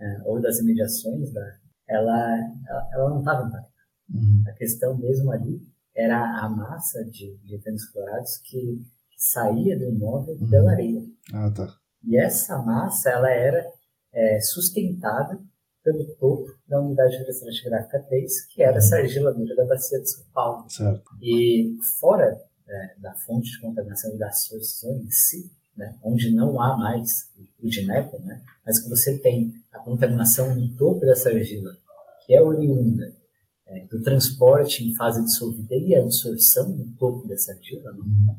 [0.00, 1.58] é, ou das remediações, da,
[1.88, 2.36] ela,
[2.68, 3.72] ela, ela não estava impactada.
[4.12, 4.44] Uhum.
[4.48, 5.62] A questão mesmo ali
[5.94, 10.50] era a massa de, de eternos clorados que, que, saía do imóvel uhum.
[10.50, 11.02] pela areia.
[11.32, 11.72] Ah, tá.
[12.02, 13.64] E essa massa, ela era
[14.12, 15.40] é, sustentada
[15.82, 20.24] pelo topo da unidade hidroestratigráfica 3, que era essa argila dura da bacia de São
[20.32, 20.68] Paulo.
[20.70, 21.10] Certo.
[21.20, 26.60] E fora é, da fonte de contaminação e da associação em si, né, onde não
[26.60, 27.30] há mais
[27.60, 31.76] o DINEP, né, mas que você tem a contaminação no topo dessa argila,
[32.24, 33.14] que é oriunda
[33.66, 38.36] é, do transporte em fase dissolvida e a absorção no topo dessa argila, né,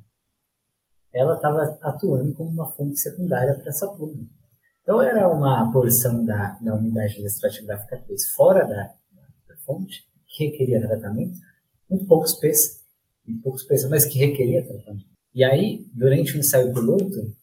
[1.12, 4.28] ela estava atuando como uma fonte secundária para essa pluma.
[4.84, 8.94] Então era uma porção da, da unidade estratigráfica 3 fora da,
[9.48, 11.40] da, fonte, que requeria tratamento,
[11.90, 12.82] muito pouco espessa,
[13.26, 15.06] muito pouco espessa, mas que requeria tratamento.
[15.34, 17.34] E aí, durante o ensaio piloto,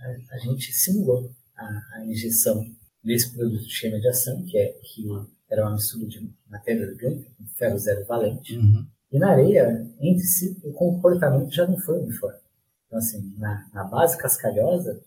[0.00, 2.64] a, a gente simulou a, a, injeção
[3.02, 5.06] desse produto de remediação, que, é, que
[5.48, 8.56] era uma mistura de matéria orgânica com ferro zero valente.
[8.56, 8.86] Uhum.
[9.12, 12.38] E na areia, entre si, o comportamento já não foi uniforme.
[12.86, 15.00] Então, assim, na, na base cascalhosa,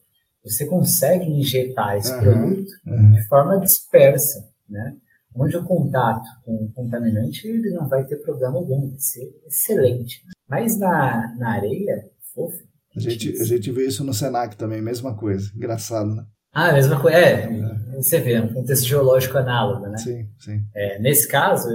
[0.43, 3.11] você consegue injetar esse uhum, produto uhum.
[3.13, 4.95] de forma dispersa, né?
[5.35, 10.21] onde o contato com o contaminante ele não vai ter problema algum, vai ser excelente.
[10.47, 12.63] Mas na, na areia, fofo.
[12.95, 15.49] A gente, a gente vê isso no Senac também, mesma coisa.
[15.55, 16.25] Engraçado, né?
[16.53, 17.17] Ah, mesma coisa.
[17.17, 19.97] É, é, você vê, é um contexto geológico análogo, né?
[19.97, 20.61] Sim, sim.
[20.75, 21.69] É, nesse caso,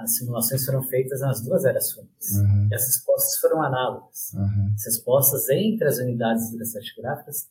[0.00, 2.32] as simulações foram feitas nas duas eras fúnebres.
[2.36, 2.68] Uhum.
[2.70, 4.32] E as respostas foram análogas.
[4.34, 4.72] Uhum.
[4.74, 7.46] As respostas entre as unidades hidroestratigráficas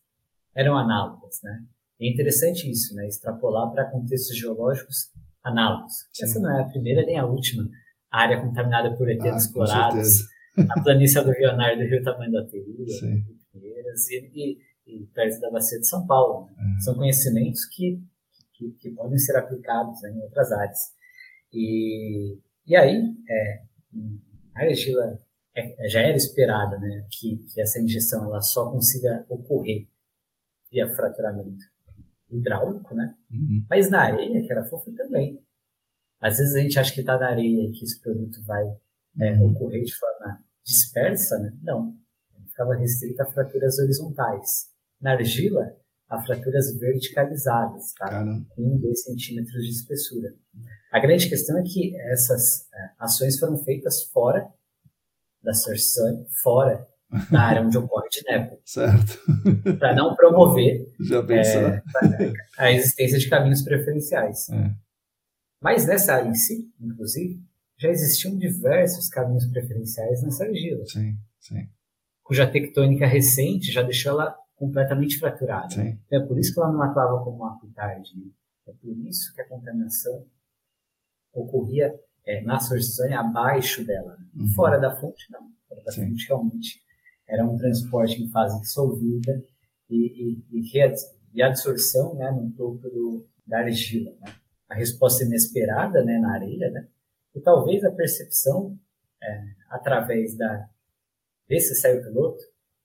[0.58, 1.64] eram análogas, né?
[2.00, 3.08] E é interessante isso, né?
[3.08, 5.12] Extrapolar para contextos geológicos
[5.44, 5.94] análogos.
[6.12, 6.26] Sim.
[6.26, 7.70] Essa não é a primeira nem a última
[8.12, 10.10] área contaminada por eternos ah, clorados,
[10.58, 12.86] a planície aluvionar do Rio Tamanho da Teria,
[14.34, 14.58] e,
[14.88, 16.48] e, perto da bacia de São Paulo.
[16.48, 16.54] Né?
[16.58, 16.80] Uhum.
[16.82, 18.02] São conhecimentos que,
[18.54, 20.80] que, que, podem ser aplicados né, em outras áreas.
[21.54, 23.62] E, e aí, é,
[24.56, 25.20] a argila
[25.56, 29.88] é, já era esperada né, que, que essa injeção ela só consiga ocorrer
[30.72, 31.66] via fraturamento
[32.30, 33.16] hidráulico, né?
[33.32, 33.66] Uhum.
[33.70, 35.42] Mas na areia, que era fofa, também.
[36.20, 38.66] Às vezes a gente acha que está na areia que esse produto vai
[39.20, 41.52] é, ocorrer de forma dispersa, né?
[41.62, 41.96] Não.
[42.36, 44.76] Ele ficava restrito a fraturas horizontais.
[45.00, 45.76] Na argila,
[46.10, 48.08] a fraturas verticalizadas, tá?
[48.08, 48.46] Caramba.
[48.50, 50.34] Com 1, 2 centímetros de espessura.
[50.92, 54.52] A grande questão é que essas é, ações foram feitas fora
[55.44, 56.00] da Source
[56.42, 56.86] fora
[57.32, 58.60] da área onde ocorre de NEPO.
[58.66, 59.20] Certo.
[59.80, 60.86] Para não promover
[61.30, 61.82] é,
[62.58, 64.50] a existência de caminhos preferenciais.
[64.50, 64.72] É.
[65.62, 67.42] Mas nessa área em si, inclusive,
[67.78, 70.86] já existiam diversos caminhos preferenciais nessa argila.
[70.86, 71.70] Sim, sim.
[72.24, 75.70] Cuja tectônica recente já deixou ela completamente fraturada.
[75.70, 75.98] Sim.
[76.06, 78.18] Então, é por isso que ela não atuava como uma aquitarde.
[78.18, 78.26] Né?
[78.68, 80.26] É por isso que a contaminação
[81.32, 81.94] ocorria
[82.26, 84.18] é, na Sorzânia abaixo dela.
[84.18, 84.26] Né?
[84.36, 84.50] Uhum.
[84.50, 85.48] Fora da fonte, não.
[85.70, 86.10] Fora da Sim.
[86.10, 86.82] fonte, realmente,
[87.28, 89.44] era um transporte em fase dissolvida
[89.90, 90.94] e, e, e,
[91.34, 94.12] e absorção né, no topo do, da argila.
[94.22, 94.34] Né?
[94.70, 96.88] A resposta inesperada né, na areia, né?
[97.36, 98.78] e talvez a percepção
[99.22, 100.70] é, através da,
[101.48, 102.44] desse ensaio piloto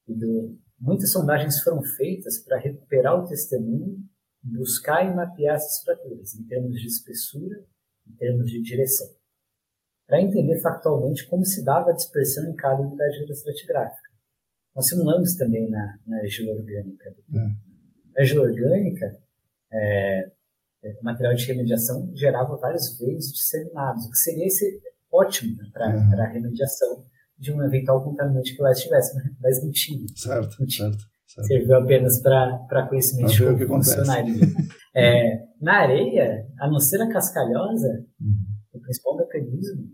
[0.09, 3.99] e do, muitas sondagens foram feitas para recuperar o testemunho,
[4.43, 7.65] buscar e mapear essas fraturas em termos de espessura,
[8.07, 9.09] em termos de direção,
[10.07, 14.02] para entender factualmente como se dava a dispersão em cada unidade hidroestratigráfica.
[14.75, 17.15] Nós simulamos também na, na orgânica.
[17.35, 17.39] É.
[18.17, 19.19] A argila orgânica,
[19.73, 20.31] é,
[20.85, 24.81] é, o material de remediação gerava vários veios disseminados, o que seria esse
[25.11, 26.21] ótimo né, para uhum.
[26.21, 27.05] a remediação
[27.39, 30.07] de um eventual contaminante que lá estivesse, mas não tinha.
[30.15, 30.89] Certo, não tinha.
[30.89, 31.05] certo.
[31.27, 31.47] certo.
[31.47, 34.35] Serviu apenas para conhecimento de funcionário.
[34.95, 38.35] é, na areia, a não ser a cascalhosa, uhum.
[38.73, 39.91] o principal mecanismo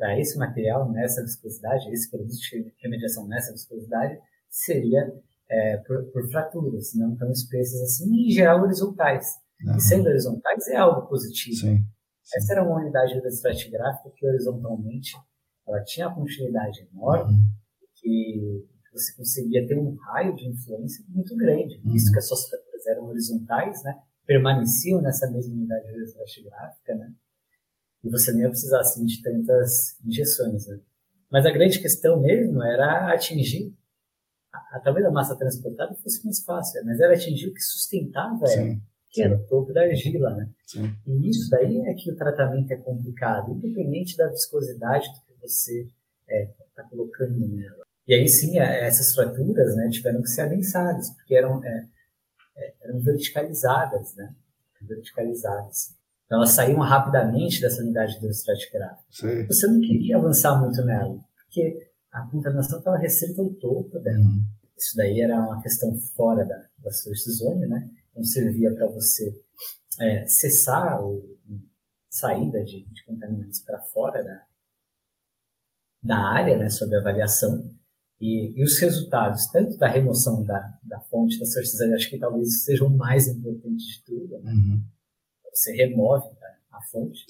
[0.00, 4.18] para esse material nessa viscosidade, esse produto de remediação nessa viscosidade,
[4.48, 5.12] seria
[5.48, 9.26] é, por, por, fraturas, não tão espessas assim, e em geral horizontais.
[9.62, 9.76] Uhum.
[9.76, 11.54] E sendo horizontais é algo positivo.
[11.54, 11.84] Sim, sim.
[12.34, 15.12] Essa era uma unidade da estratigráfica que horizontalmente
[15.68, 17.42] ela tinha uma continuidade enorme, uhum.
[17.96, 21.92] que você conseguia ter um raio de influência muito grande, uhum.
[21.92, 24.00] visto que as suas fraturas eram horizontais, né?
[24.26, 27.12] permaneciam nessa mesma unidade estratigráfica, né?
[28.02, 30.66] E você nem ia precisar assim, de tantas injeções.
[30.66, 30.80] Né?
[31.30, 33.74] Mas a grande questão mesmo era atingir,
[34.82, 38.60] talvez a massa transportada fosse mais fácil, mas era atingir o que sustentava Sim.
[38.60, 38.76] ela,
[39.10, 40.34] que era o topo da argila.
[40.34, 40.48] Né?
[40.66, 40.94] Sim.
[41.06, 45.82] E isso daí é que o tratamento é complicado, independente da viscosidade do que você
[45.82, 45.92] está
[46.28, 47.84] é, tá colocando nela.
[48.06, 51.86] E aí sim, essas fraturas né, tiveram que ser adensadas, porque eram, é,
[52.56, 54.34] é, eram verticalizadas, né?
[54.80, 55.94] verticalizadas.
[56.30, 59.02] Então, elas saíam rapidamente dessa unidade hidroestratigráfica.
[59.10, 59.46] Sim.
[59.48, 64.20] Você não queria avançar muito nela, porque a contaminação estava restrita ao topo dela.
[64.20, 64.44] Uhum.
[64.78, 67.90] Isso daí era uma questão fora da, da sua zone, né?
[68.12, 69.36] Então, servia para você
[69.98, 71.00] é, cessar a
[72.08, 74.44] saída de, de contaminantes para fora da,
[76.00, 77.68] da área, né, sob avaliação.
[78.20, 82.62] E, e, os resultados, tanto da remoção da, da fonte da sorcisão, acho que talvez
[82.62, 84.52] seja o mais importante de tudo, né?
[84.52, 84.84] Uhum
[85.52, 86.28] você remove
[86.80, 87.24] a fonte.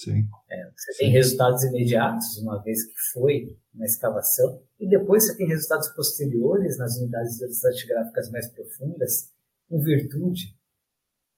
[0.49, 0.99] É, você Sim.
[0.99, 6.79] tem resultados imediatos, uma vez que foi uma escavação, e depois você tem resultados posteriores
[6.79, 9.31] nas unidades estratigráficas mais profundas,
[9.71, 10.57] em virtude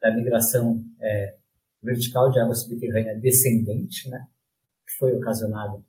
[0.00, 1.36] da migração é,
[1.82, 4.26] vertical de água subterrânea descendente, né,
[4.86, 5.80] que foi ocasionada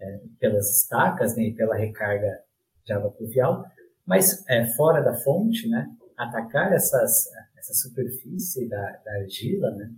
[0.00, 2.42] é, pelas estacas né, e pela recarga
[2.84, 3.64] de água pluvial,
[4.06, 5.86] mas é, fora da fonte, né,
[6.16, 9.92] atacar essas, essa superfície da, da argila, né,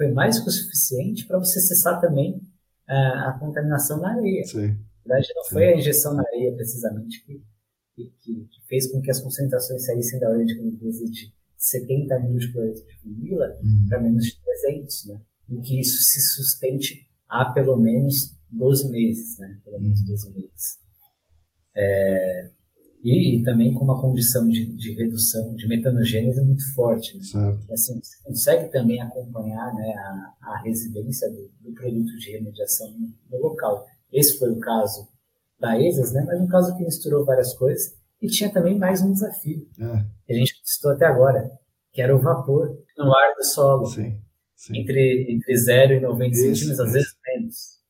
[0.00, 2.36] foi mais que o suficiente para você cessar também
[2.88, 4.46] uh, a contaminação na areia.
[4.46, 4.68] Sim.
[5.04, 5.52] Na verdade, não Sim.
[5.52, 7.42] foi a injeção na areia, precisamente, que,
[7.94, 12.50] que, que, fez com que as concentrações saíssem da ordem de de 70 mil de
[12.50, 13.86] cloreto de vinila uhum.
[13.90, 15.20] para menos de 300, né?
[15.50, 19.60] e que isso se sustente há pelo menos 12 meses, né?
[19.62, 20.78] Pelo menos 12 meses.
[21.76, 22.50] É,
[23.02, 27.16] e, também com uma condição de, de redução de metanogênese muito forte.
[27.16, 27.24] Né?
[27.24, 27.72] Certo.
[27.72, 32.90] Assim, você consegue também acompanhar né, a, a residência do, do, produto de remediação
[33.30, 33.86] no, local.
[34.12, 35.08] Esse foi o caso
[35.58, 39.12] da ESAS, né, mas um caso que misturou várias coisas e tinha também mais um
[39.12, 40.04] desafio é.
[40.26, 41.50] que a gente testou até agora,
[41.92, 42.68] que era o vapor
[42.98, 43.86] no ar do solo.
[43.86, 44.20] Sim,
[44.54, 44.78] sim.
[44.78, 47.80] Entre, entre 0 e 90 isso, centímetros, às vezes menos.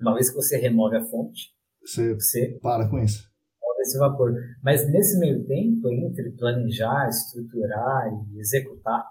[0.00, 1.50] Uma vez que você remove a fonte,
[1.82, 3.35] você, você para com isso
[3.80, 4.34] esse vapor.
[4.62, 9.04] Mas nesse meio tempo, entre planejar, estruturar e executar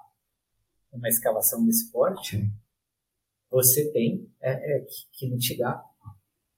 [0.92, 2.50] uma escavação desse porte,
[3.50, 5.82] você tem é, é, que, que, mitigar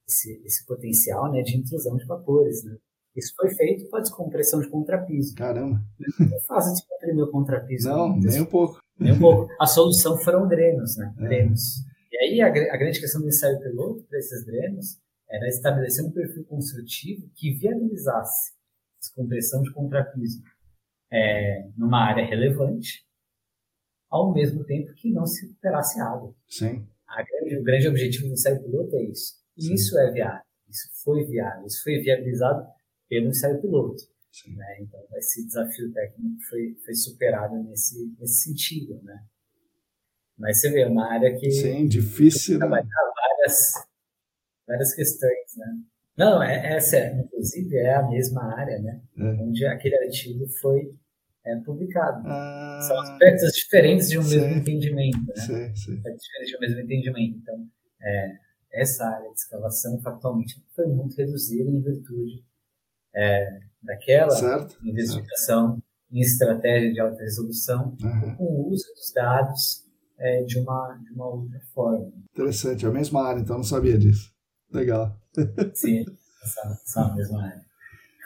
[0.06, 2.64] esse, esse potencial né, de intrusão de vapores.
[2.64, 2.76] Né?
[3.16, 5.34] Isso foi feito com a descompressão de contrapiso.
[5.34, 5.80] Caramba!
[6.18, 7.88] Não é fácil descomprimir o contrapiso.
[7.88, 8.80] Não, nem um pouco.
[8.98, 9.52] Nem um pouco.
[9.60, 11.14] A solução foram drenos, né?
[11.18, 11.22] É.
[11.22, 11.84] Drenos.
[12.10, 14.98] E aí a, a grande questão do ensaio piloto para esses drenos
[15.30, 20.42] era estabelecer um perfil construtivo que viabilizasse a descompressão de contrapiso
[21.10, 23.06] é, numa área relevante,
[24.10, 26.34] ao mesmo tempo que não se recuperasse água.
[26.48, 26.86] Sim.
[27.06, 29.34] Grande, o grande objetivo do ensaio piloto é isso.
[29.56, 29.74] E Sim.
[29.74, 30.42] isso é viável.
[30.68, 31.66] Isso foi viável.
[31.66, 32.66] Isso foi viabilizado
[33.08, 34.02] pelo ensaio piloto.
[34.46, 34.76] Né?
[34.80, 39.00] Então, esse desafio técnico foi, foi superado nesse, nesse sentido.
[39.02, 39.24] Né?
[40.38, 41.50] Mas você vê, é uma área que.
[41.50, 42.58] Sim, difícil.
[42.58, 42.68] Né?
[42.68, 43.88] várias
[44.68, 45.66] várias questões, né?
[46.16, 49.00] Não, é, essa, é, inclusive, é a mesma área, né?
[49.16, 49.22] É.
[49.42, 50.92] Onde aquele artigo foi
[51.46, 52.22] é, publicado.
[52.26, 55.34] Ah, São aspectos diferentes de um mesmo entendimento, né?
[55.36, 55.96] Sim, sim.
[55.96, 57.38] Aspectos diferentes de um mesmo entendimento.
[57.38, 57.66] Então,
[58.02, 58.32] é,
[58.72, 62.44] essa área de escavação, factualmente, foi muito reduzida em virtude
[63.14, 65.84] é, daquela certo, investigação certo.
[66.12, 68.36] em estratégia de alta resolução, uhum.
[68.36, 69.84] com o uso dos dados
[70.18, 72.12] é, de, uma, de uma outra forma.
[72.32, 74.36] Interessante, é a mesma área, então não sabia disso.
[74.72, 75.16] Legal.
[75.74, 76.04] Sim,
[76.42, 77.52] essa, a mesma.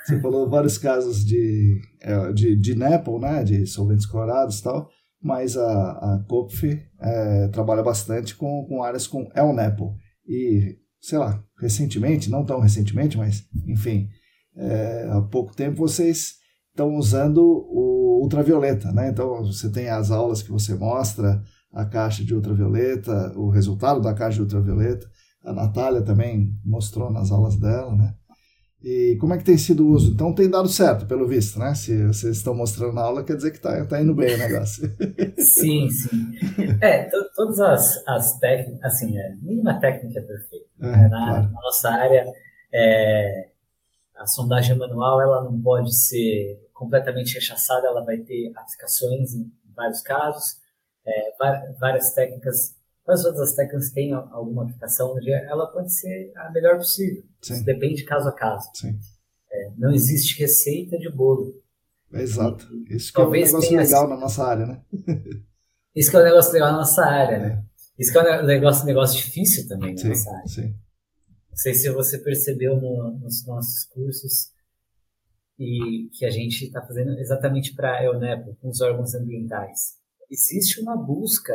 [0.05, 4.89] Você falou vários casos de, é, de, de NEPL, né, de solventes clorados e tal,
[5.23, 9.95] mas a, a COPF é, trabalha bastante com, com áreas com LNEPL.
[10.27, 14.09] E, sei lá, recentemente, não tão recentemente, mas, enfim,
[14.57, 16.35] é, há pouco tempo vocês
[16.71, 19.09] estão usando o ultravioleta, né?
[19.09, 21.43] Então, você tem as aulas que você mostra,
[21.73, 25.07] a caixa de ultravioleta, o resultado da caixa de ultravioleta
[25.45, 28.15] a Natália também mostrou nas aulas dela, né?
[28.83, 30.13] E como é que tem sido o uso?
[30.13, 31.73] Então tem dado certo, pelo visto, né?
[31.75, 34.91] Se vocês estão mostrando na aula, quer dizer que está tá indo bem o negócio.
[35.39, 36.33] Sim, sim.
[36.81, 40.67] É, todas as, as técnicas, assim, é, nenhuma técnica é perfeita.
[40.81, 41.09] É, né?
[41.09, 41.53] na, claro.
[41.53, 42.27] na, nossa área,
[42.73, 43.51] é,
[44.17, 50.01] a sondagem manual, ela não pode ser completamente rechaçada, ela vai ter aplicações em vários
[50.03, 50.57] casos,
[51.07, 52.75] é, várias técnicas
[53.07, 57.23] mas todas as técnicas têm alguma aplicação, ela pode ser a melhor possível.
[57.43, 58.69] Isso depende caso a caso.
[59.51, 61.61] É, não existe receita de bolo.
[62.13, 62.67] Exato.
[62.89, 64.83] Isso que é um negócio legal na nossa área, né?
[65.95, 67.47] Isso que é um negócio legal na nossa área, né?
[67.47, 67.49] é.
[67.57, 67.65] né?
[67.99, 70.49] Isso que é um negócio, negócio difícil também na sim, nossa área.
[70.49, 70.75] Sim.
[71.51, 74.53] Não sei se você percebeu no, nos nossos cursos
[75.59, 79.99] e que a gente está fazendo exatamente para a EUNEP, com os órgãos ambientais.
[80.31, 81.55] Existe uma busca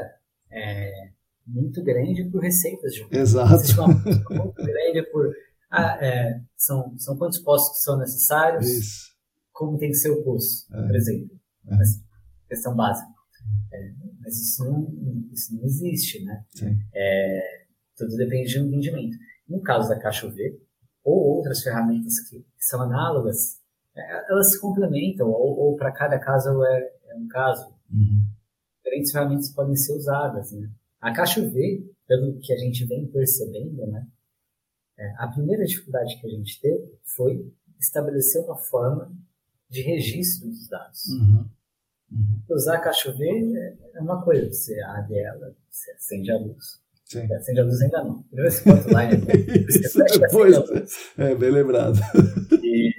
[0.51, 1.11] é,
[1.47, 3.55] muito grande por receitas de Exato.
[3.55, 5.33] Existe uma muito grande por
[5.69, 9.15] ah, é, são, são quantos postos são necessários, Isso.
[9.51, 10.87] como tem que ser o poço, é.
[10.87, 11.39] por exemplo.
[11.67, 11.75] É.
[11.75, 11.89] Mas,
[12.47, 13.07] questão básica.
[13.73, 13.91] É,
[14.21, 16.45] mas isso não, isso não existe, né?
[16.93, 17.65] É,
[17.95, 19.17] tudo depende de um entendimento.
[19.47, 20.59] No caso da caixa UV,
[21.03, 23.59] ou outras ferramentas que, que são análogas,
[23.95, 27.73] é, elas se complementam, ou, ou para cada caso é, é um caso.
[27.91, 28.25] Uhum.
[28.77, 30.69] Diferentes ferramentas podem ser usadas, né?
[31.01, 34.07] A caixa V, pelo que a gente vem percebendo, né,
[34.97, 39.11] é, a primeira dificuldade que a gente teve foi estabelecer uma forma
[39.69, 41.05] de registro dos dados.
[41.05, 41.49] Uhum.
[42.11, 42.41] Uhum.
[42.49, 46.81] Usar a caixa é uma coisa, você abre ela, você acende a luz.
[47.05, 47.27] Sim.
[47.27, 48.23] Você acende a luz ainda não.
[48.23, 49.17] Primeiro você bota lá e
[50.19, 50.57] depois,
[51.17, 51.99] É, bem lembrado.
[52.63, 52.91] E,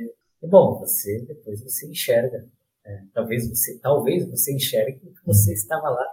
[0.42, 2.46] bom, você depois você enxerga.
[2.84, 6.06] É, talvez você talvez você enxergue que você estava lá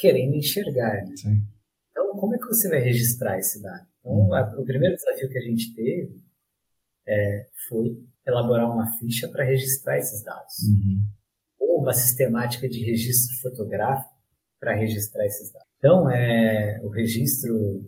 [0.00, 1.04] querendo enxergar.
[1.04, 1.14] Né?
[1.90, 3.86] Então, como é que você vai registrar esse dado?
[4.00, 4.34] Então, uhum.
[4.34, 6.24] a, o primeiro desafio que a gente teve
[7.06, 10.54] é, foi elaborar uma ficha para registrar esses dados.
[10.62, 11.04] Uhum.
[11.58, 14.14] Ou uma sistemática de registro fotográfico
[14.58, 15.68] para registrar esses dados.
[15.78, 17.84] Então, é, o registro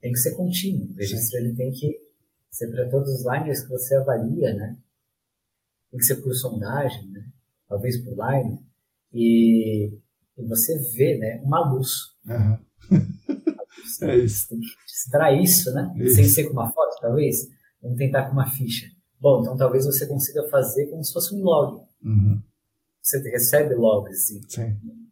[0.00, 0.90] tem que ser contínuo.
[0.90, 1.98] O registro ele tem que
[2.50, 4.76] ser para todos os lines que você avalia, né?
[5.90, 7.24] Tem que ser por sondagem, né?
[7.68, 8.58] Talvez por line.
[9.12, 9.98] E
[10.38, 11.90] e você vê né, uma luz.
[12.26, 12.58] Uhum.
[14.08, 14.48] é isso.
[14.48, 15.92] Tem que extrair isso, né?
[15.96, 16.16] Isso.
[16.16, 17.48] Sem ser com uma foto, talvez.
[17.82, 18.86] Vamos tentar com uma ficha.
[19.20, 21.82] Bom, então talvez você consiga fazer como se fosse um log.
[22.04, 22.40] Uhum.
[23.02, 24.40] Você recebe logs em,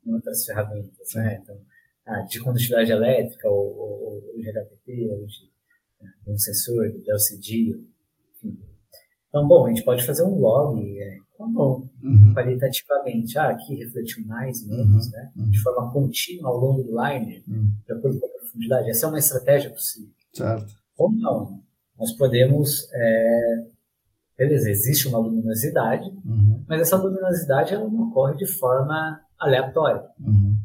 [0.07, 1.41] em outras ferramentas, né?
[1.43, 1.59] Então,
[2.07, 5.51] ah, de condutividade elétrica, ou, ou, ou de HPP, ou de,
[6.01, 7.81] né, um sensor, de LCD,
[8.37, 8.59] enfim.
[9.29, 12.33] Então, bom, a gente pode fazer um log é, como uhum.
[12.35, 13.39] qualitativamente.
[13.39, 15.13] Ah, aqui refletiu mais, menos, uhum.
[15.13, 15.33] né?
[15.37, 15.51] Uhum.
[15.51, 17.71] De forma contínua ao longo do line, uhum.
[17.87, 18.91] de acordo com a profundidade.
[18.91, 20.11] Essa é uma estratégia possível.
[20.33, 20.75] Certo.
[20.97, 21.61] Ou não.
[21.99, 23.67] Nós podemos é,
[24.37, 26.63] beleza, existe uma luminosidade, uhum.
[26.69, 30.03] mas essa luminosidade ela não ocorre de forma aleatória.
[30.21, 30.57] Uhum.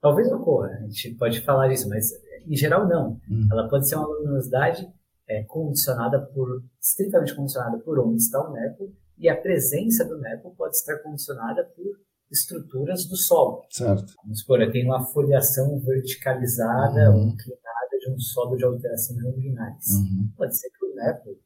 [0.00, 2.10] Talvez ocorra, a gente pode falar isso, mas
[2.46, 3.18] em geral não.
[3.50, 4.88] Ela pode ser uma luminosidade
[5.28, 10.54] é, condicionada por, estritamente condicionada por onde está o NEPO, e a presença do NEPO
[10.56, 13.64] pode estar condicionada por estruturas do solo.
[13.70, 14.14] Certo.
[14.22, 17.16] Vamos supor, eu tenho uma foliação verticalizada uhum.
[17.16, 19.86] ou inclinada de um solo de alterações longitudinais.
[19.90, 20.32] Uhum.
[20.36, 21.38] Pode ser que o NEPO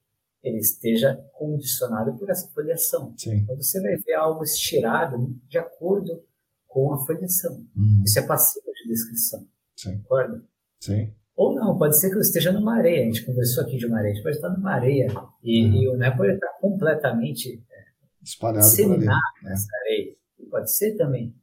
[0.42, 3.12] ele esteja condicionado por essa foliação.
[3.16, 3.38] Sim.
[3.38, 6.22] Então você vai ver algo estirado de acordo
[6.68, 7.66] com a foliação.
[7.74, 8.02] Uhum.
[8.04, 9.44] Isso é passivo de descrição.
[9.74, 9.98] Sim.
[9.98, 10.44] Concorda?
[10.80, 11.12] Sim.
[11.36, 13.02] Ou não, pode ser que eu esteja numa areia.
[13.02, 14.12] A gente conversou aqui de uma areia.
[14.12, 15.08] A gente pode estar numa areia
[15.42, 15.72] e, uhum.
[15.74, 17.84] e o Nepo está completamente é,
[18.22, 19.50] espalhado disseminado né?
[19.50, 20.16] nessa areia.
[20.50, 21.34] Pode ser também.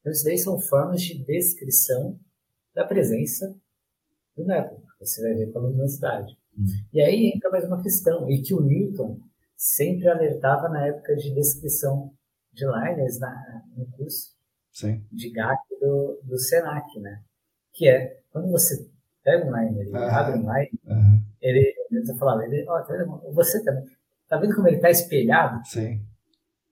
[0.00, 2.18] Então, isso daí são formas de descrição
[2.74, 3.54] da presença
[4.36, 4.82] do Nepo.
[4.98, 6.36] Você vai ver com a luminosidade.
[6.92, 9.18] E aí entra mais uma questão, e que o Newton
[9.56, 12.12] sempre alertava na época de descrição
[12.52, 14.32] de liners na, no curso
[14.72, 15.04] Sim.
[15.10, 17.22] de GAC do, do Senac, né?
[17.72, 18.88] Que é, quando você
[19.24, 21.22] pega um liner e ah, abre liner, uhum.
[21.40, 22.94] ele, ele falava, ele, ó, tá
[23.32, 23.84] você também,
[24.28, 25.66] tá vendo como ele está espelhado?
[25.66, 26.04] Sim.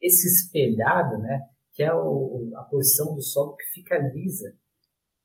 [0.01, 1.41] Esse espelhado, né,
[1.73, 4.55] que é o, a porção do solo que fica lisa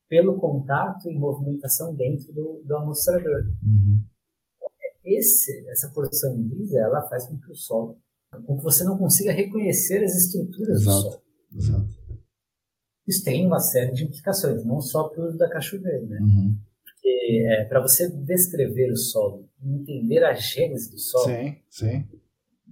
[0.10, 3.44] pelo contato e movimentação dentro do, do amostrador.
[3.62, 4.02] Uhum
[5.08, 7.98] esse, essa porção lisa ela faz com que o solo,
[8.46, 11.22] com que você não consiga reconhecer as estruturas exato,
[11.52, 11.84] do solo.
[11.86, 11.98] Exato.
[13.08, 16.20] Isso tem uma série de implicações, não só para o da cachoeira, né?
[16.20, 16.58] Uhum.
[17.02, 22.08] Porque é, para você descrever o solo, entender a gênese do solo, sim, sim,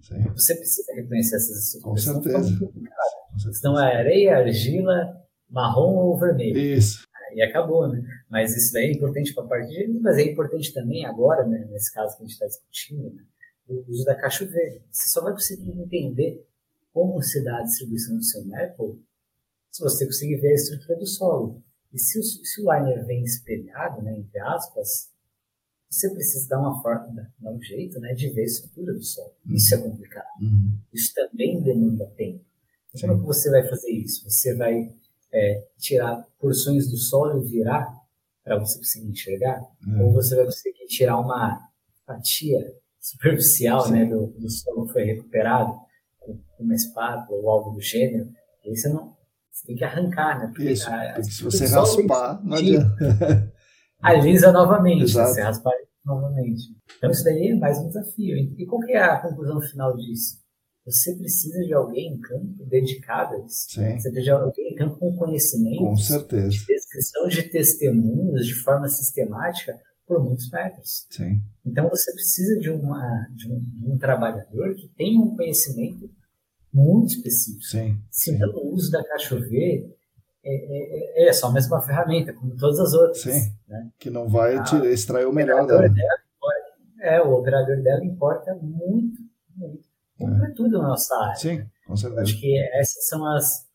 [0.02, 0.24] sim.
[0.36, 2.06] você precisa reconhecer essas estruturas.
[2.06, 3.60] Com certeza.
[3.60, 5.16] Então é areia, argila,
[5.50, 6.58] marrom ou vermelho.
[6.58, 8.02] Isso e acabou, né?
[8.30, 11.68] Mas isso daí é importante para a parte de mas é importante também agora, né,
[11.70, 13.24] nesse caso que a gente está discutindo, né,
[13.68, 14.82] o uso da caixa V.
[14.90, 16.48] Você só vai conseguir entender
[16.94, 19.04] como se dá a distribuição do seu Maple
[19.70, 21.62] se você conseguir ver a estrutura do solo.
[21.96, 25.10] E se o, se o liner vem espelhado, né, entre aspas,
[25.90, 29.34] você precisa dar uma forma, dar um jeito né, de ver a estrutura do solo.
[29.46, 29.56] Uhum.
[29.56, 30.28] Isso é complicado.
[30.42, 30.78] Uhum.
[30.94, 32.44] Isso também demanda tempo.
[32.94, 34.30] Então, como que você vai fazer isso?
[34.30, 34.94] Você vai
[35.34, 37.88] é, tirar porções do solo e virar
[38.44, 40.04] para você conseguir enxergar, hum.
[40.04, 41.68] ou você vai conseguir tirar uma
[42.06, 42.60] fatia
[43.00, 45.74] superficial né, do, do solo que foi recuperado
[46.20, 48.30] com uma espátula ou algo do gênero,
[48.64, 49.15] e aí você não
[49.56, 50.48] você tem que arrancar, né?
[50.48, 53.54] Porque, Isso, a, porque se você raspar, não adianta.
[54.02, 55.34] alisa novamente, Exato.
[55.34, 55.72] você raspar
[56.06, 56.64] novamente.
[56.98, 58.36] Então isso daí é mais um desafio.
[58.38, 60.44] E qual que é a conclusão final disso?
[60.86, 63.66] Você precisa de alguém em campo dedicado a isso.
[63.70, 63.98] Sim.
[63.98, 66.50] Você precisa de alguém em campo com conhecimento, com certeza.
[66.50, 71.08] de descrição de testemunhos de forma sistemática por muitos metros.
[71.10, 71.42] Sim.
[71.66, 76.10] Então você precisa de, uma, de, um, de um trabalhador que tenha um conhecimento
[76.76, 77.64] muito específico.
[77.64, 77.98] Sim.
[78.12, 79.96] Senão o uso da caixa V
[80.44, 83.22] é, é, é, só a mesma ferramenta, como todas as outras.
[83.22, 83.54] Sim.
[83.68, 83.90] Né?
[83.98, 85.88] Que não vai te extrair o melhor dela.
[85.88, 86.26] dela.
[87.02, 89.22] É, o operador dela importa muito,
[89.56, 89.88] muito
[90.18, 90.52] compra é.
[90.52, 91.36] tudo na nossa área.
[91.36, 92.22] Sim, com certeza.
[92.22, 93.68] Acho que essas são as,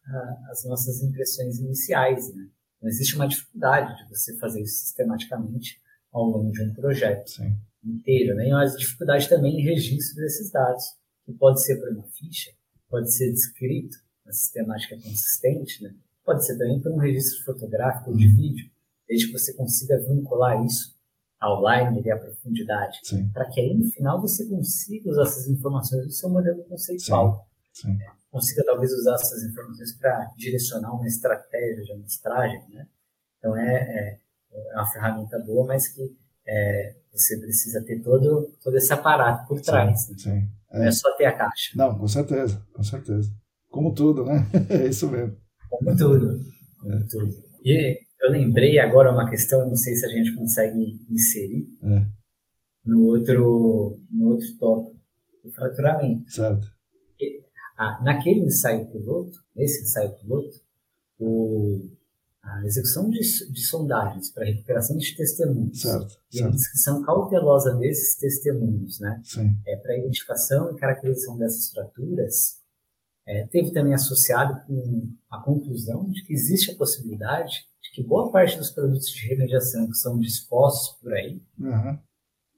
[0.50, 2.48] as nossas impressões iniciais, né?
[2.82, 5.80] Não existe uma dificuldade de você fazer isso sistematicamente
[6.12, 7.54] ao longo de um projeto Sim.
[7.84, 8.48] inteiro, né?
[8.48, 10.84] E uma dificuldade também em registro desses dados,
[11.24, 12.50] que pode ser por uma ficha,
[12.90, 13.96] pode ser descrito
[14.26, 15.94] na sistemática consistente, né?
[16.24, 18.36] Pode ser também por um registro fotográfico ou de uhum.
[18.36, 18.70] vídeo,
[19.08, 20.98] desde que você consiga vincular isso
[21.40, 23.00] ao line e à profundidade,
[23.32, 27.48] para que aí no final você consiga usar essas informações do seu modelo conceitual.
[27.72, 27.96] Sim.
[27.96, 27.98] Sim.
[28.30, 32.86] Consiga talvez usar essas informações para direcionar uma estratégia de amostragem, né?
[33.38, 34.18] Então é, é,
[34.52, 36.14] é, uma ferramenta boa, mas que
[36.46, 40.02] é, você precisa ter todo, todo esse aparato por trás.
[40.02, 40.18] Sim, né?
[40.18, 40.48] sim.
[40.72, 41.72] Não é só ter a caixa.
[41.76, 43.30] Não, com certeza, com certeza.
[43.68, 44.46] Como tudo, né?
[44.70, 45.36] é isso mesmo.
[45.68, 46.38] Como tudo.
[46.78, 47.32] Como tudo.
[47.64, 52.06] E eu lembrei agora uma questão, não sei se a gente consegue inserir é.
[52.84, 55.00] no outro no outro tópico,
[55.44, 56.30] o fraturamento.
[56.30, 56.66] Certo.
[57.76, 60.54] Ah, naquele ensaio piloto, nesse ensaio piloto,
[61.18, 61.80] o,
[62.42, 66.48] a execução de, de sondagens para recuperação de testemunhos certo, e certo.
[66.48, 69.56] a descrição cautelosa desses testemunhos, né, Sim.
[69.66, 72.58] é, para identificação e caracterização dessas fraturas,
[73.26, 78.30] é, teve também associado com a conclusão de que existe a possibilidade de que boa
[78.32, 81.98] parte dos produtos de remediação que são dispostos por aí uhum.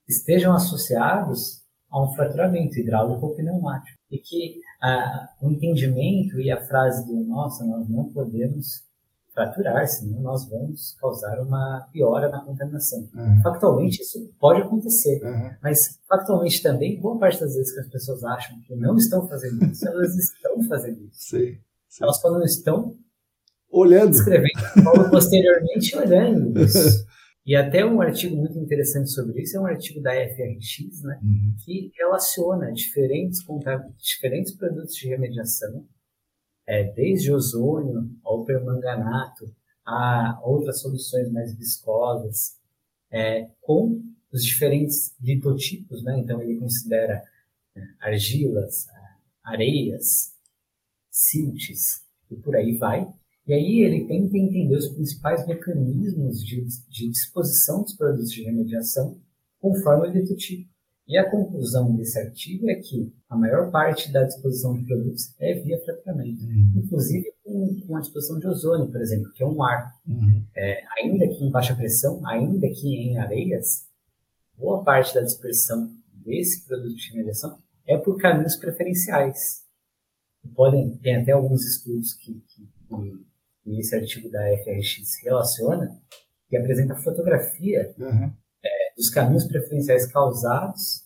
[0.08, 3.98] estejam associados a um fraturamento hidráulico ou pneumático.
[4.10, 8.82] E que ah, o entendimento e a frase do nossa, nós não podemos
[9.34, 13.08] fraturar, senão nós vamos causar uma piora na contaminação.
[13.14, 13.40] Uhum.
[13.42, 15.50] Factualmente, isso pode acontecer, Uhum.
[15.62, 19.64] mas factualmente também, boa parte das vezes que as pessoas acham que não estão fazendo
[19.64, 21.30] isso, elas estão fazendo isso.
[21.30, 21.58] Sei.
[21.88, 22.04] sei.
[22.04, 22.96] Elas, quando não estão,
[23.70, 24.10] Olhando.
[24.12, 24.50] escrevendo,
[25.10, 27.06] posteriormente olhando isso.
[27.44, 31.54] E até um artigo muito interessante sobre isso é um artigo da FRX, né, Uhum.
[31.64, 33.40] que relaciona diferentes,
[33.98, 35.84] diferentes produtos de remediação,
[36.66, 39.52] é, desde ozônio ao permanganato,
[39.84, 42.56] a outras soluções mais viscosas,
[43.10, 44.02] é, com
[44.32, 46.18] os diferentes litotipos, né?
[46.18, 47.22] Então ele considera
[47.76, 48.86] é, argilas,
[49.44, 50.32] areias,
[51.10, 53.12] siltes e por aí vai.
[53.46, 59.20] E aí ele tenta entender os principais mecanismos de, de disposição dos produtos de remediação
[59.60, 60.71] conforme o litotipo.
[61.12, 65.52] E a conclusão desse artigo é que a maior parte da disposição de produtos é
[65.52, 66.72] via fraturamento, Uhum.
[66.76, 69.92] inclusive com, com a disposição de ozônio, por exemplo, que é um ar.
[70.08, 70.42] Uhum.
[70.56, 73.86] É, ainda que em baixa pressão, ainda que em areias,
[74.56, 79.64] boa parte da dispersão desse produto de remediação é por caminhos preferenciais.
[80.54, 83.24] Podem, tem até alguns estudos que, que, que
[83.64, 85.94] que esse artigo da FRX relaciona,
[86.48, 88.32] que apresenta fotografia Uhum.
[89.02, 91.02] Dos caminhos preferenciais causados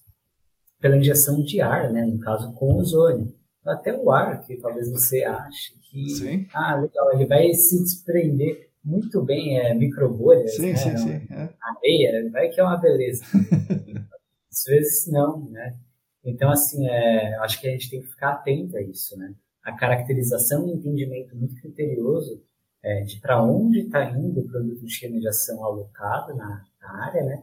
[0.78, 3.34] pela injeção de ar, né, no caso com ozônio.
[3.64, 6.46] Até o ar, que talvez você ache que, Sim.
[6.52, 11.26] ah, legal, ele vai se desprender muito bem, é, microbolhas, Sim, né, sim, sim.
[11.32, 11.48] É.
[11.60, 13.24] areia, vai que é uma beleza.
[14.52, 15.76] Às vezes não, né?
[16.24, 19.34] Então, assim, é, acho que a gente tem que ficar atento a isso, né?
[19.64, 22.42] A caracterização e entendimento muito criterioso
[22.82, 27.42] é, de para onde está indo o produto de remediação alocado na, na área, né?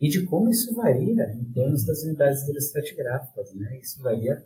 [0.00, 3.78] E de como isso varia em termos das unidades hidroestratigráficas, né?
[3.80, 4.44] Isso varia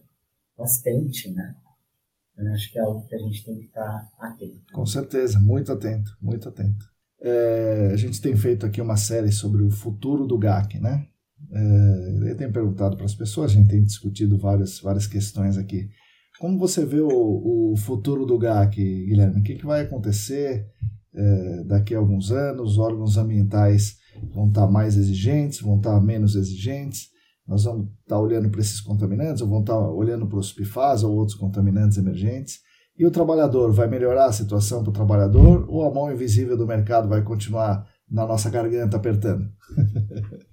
[0.56, 1.54] bastante, né?
[2.36, 4.72] Eu acho que é algo que a gente tem que estar atento.
[4.72, 6.86] Com certeza, muito atento, muito atento.
[7.20, 11.06] É, a gente tem feito aqui uma série sobre o futuro do GAC, né?
[11.52, 15.90] É, eu tenho perguntado para as pessoas, a gente tem discutido várias, várias questões aqui.
[16.38, 19.40] Como você vê o, o futuro do GAC, Guilherme?
[19.40, 20.66] O que, que vai acontecer
[21.14, 22.72] é, daqui a alguns anos?
[22.72, 23.99] Os órgãos ambientais
[24.32, 27.08] vão estar mais exigentes, vão estar menos exigentes?
[27.46, 31.16] Nós vamos estar olhando para esses contaminantes, ou vão estar olhando para os PFAS ou
[31.16, 32.60] outros contaminantes emergentes?
[32.96, 36.66] E o trabalhador vai melhorar a situação para o trabalhador ou a mão invisível do
[36.66, 39.48] mercado vai continuar na nossa garganta apertando?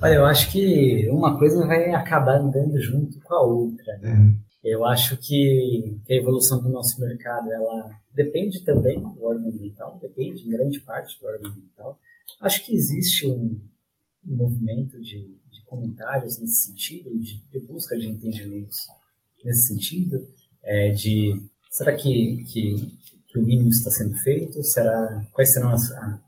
[0.00, 3.98] Olha, eu acho que uma coisa vai acabar andando junto com a outra.
[3.98, 4.34] Né?
[4.62, 10.46] Eu acho que a evolução do nosso mercado ela depende também do órgão ambiental, depende
[10.46, 11.98] em grande parte do órgão ambiental.
[12.40, 13.60] Acho que existe um,
[14.26, 18.78] um movimento de, de, comentários nesse sentido, de, de, busca de entendimentos
[19.44, 20.26] nesse sentido,
[20.62, 21.40] é, de
[21.70, 24.62] será que, que, que, o mínimo está sendo feito?
[24.62, 26.20] Será quais serão as, a,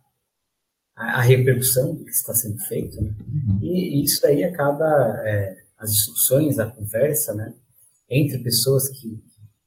[0.97, 3.01] a, repercussão do que está sendo feito?
[3.01, 3.15] Né?
[3.21, 3.59] Uhum.
[3.63, 4.87] E, e, isso daí acaba
[5.27, 7.55] é, as discussões, a conversa, né?
[8.09, 9.23] entre pessoas que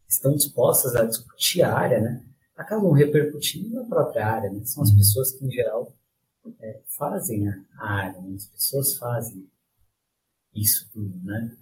[0.08, 2.24] estão dispostas a discutir a área, né,
[2.56, 4.50] acabam repercutindo na própria área.
[4.50, 4.64] Né?
[4.64, 5.94] São as pessoas que, em geral,
[6.60, 8.36] é, fazem a, área, né?
[8.36, 9.48] as pessoas fazem
[10.56, 11.18] isso tudo.
[11.24, 11.56] Né?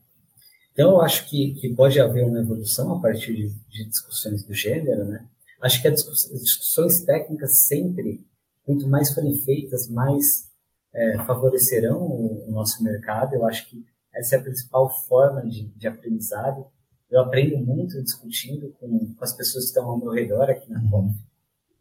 [0.74, 4.54] Então, eu acho que, que pode haver uma evolução a partir de, de discussões do
[4.54, 5.06] gênero.
[5.06, 5.28] Né?
[5.62, 6.04] Acho que as
[6.42, 8.26] discussões técnicas sempre,
[8.66, 10.50] quanto mais forem feitas, mais
[10.94, 13.36] é, favorecerão o, o nosso mercado.
[13.36, 16.66] Eu acho que essa é a principal forma de, de aprendizado.
[17.10, 20.82] Eu aprendo muito discutindo com, com, as pessoas que estão ao meu redor aqui na
[20.90, 21.16] Conf,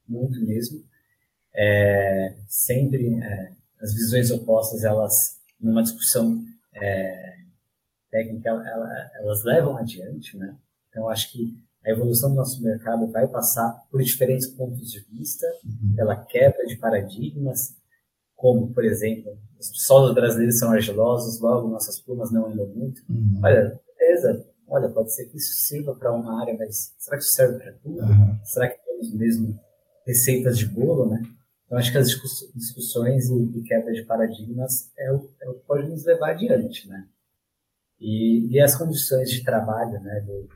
[0.07, 0.85] muito mesmo.
[1.57, 6.43] É, sempre é, as visões opostas, elas, numa discussão
[6.75, 7.37] é,
[8.11, 10.57] técnica, ela, elas levam adiante, né?
[10.89, 15.47] Então, acho que a evolução do nosso mercado vai passar por diferentes pontos de vista,
[15.65, 15.95] uhum.
[15.95, 17.77] pela quebra de paradigmas,
[18.35, 23.03] como, por exemplo, os solos brasileiros são argilosos, logo nossas plumas não andam muito.
[23.09, 23.41] Uhum.
[23.43, 27.33] Olha, beleza, olha, pode ser que isso sirva para uma área, mas será que isso
[27.33, 28.01] serve para tudo?
[28.01, 28.39] Uhum.
[28.45, 29.59] Será que temos mesmo
[30.07, 31.23] receitas de bolo, né?
[31.75, 32.09] Então, acho que as
[32.55, 36.89] discussões e, e quebra de paradigmas é o, é o, que pode nos levar adiante,
[36.89, 37.09] né?
[37.99, 40.49] E, e as condições de trabalho né, do,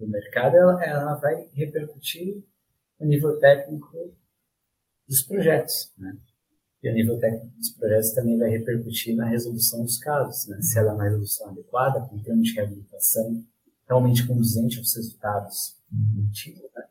[0.00, 2.42] do mercado, ela, ela vai repercutir
[2.98, 4.16] o nível técnico
[5.08, 6.16] dos projetos, né?
[6.82, 10.60] E o nível técnico dos projetos também vai repercutir na resolução dos casos, né?
[10.60, 13.44] Se ela é uma resolução adequada, com termos de reabilitação,
[13.86, 15.76] realmente conduzente aos resultados
[16.18, 16.84] obtidos, né?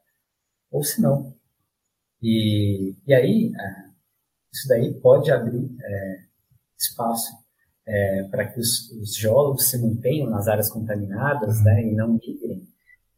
[0.72, 1.41] Ou se não.
[2.22, 3.92] E, e aí, é,
[4.54, 6.20] isso daí pode abrir é,
[6.78, 7.32] espaço
[7.86, 12.68] é, para que os, os, geólogos se mantenham nas áreas contaminadas né, e não migrem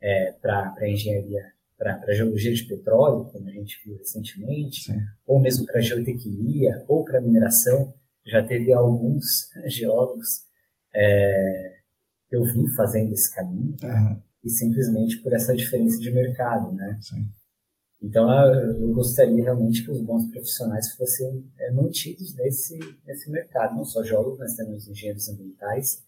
[0.01, 5.01] é, para a engenharia, para a geologia de petróleo, como a gente viu recentemente, Sim.
[5.25, 7.93] ou mesmo para a geotecnia, ou para a mineração.
[8.25, 10.45] Já teve alguns geólogos
[10.95, 11.75] é,
[12.29, 14.21] que eu vi fazendo esse caminho, uhum.
[14.43, 16.97] e simplesmente por essa diferença de mercado, né?
[17.01, 17.27] Sim.
[18.03, 22.77] Então, eu gostaria realmente que os bons profissionais fossem é, mantidos nesse,
[23.07, 26.03] nesse mercado, não só geólogos, mas também os engenheiros ambientais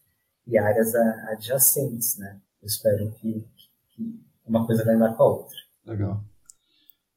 [0.46, 2.38] e áreas adjacentes, né?
[2.62, 3.48] Eu espero que,
[3.92, 5.58] que uma coisa vai andar com a outra.
[5.86, 6.22] Legal.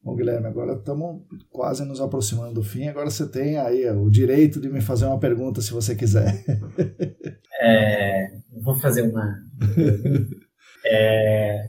[0.00, 2.86] Bom, Guilherme, agora estamos quase nos aproximando do fim.
[2.86, 6.44] Agora você tem aí o direito de me fazer uma pergunta se você quiser.
[7.60, 9.36] É, vou fazer uma.
[10.86, 11.67] É,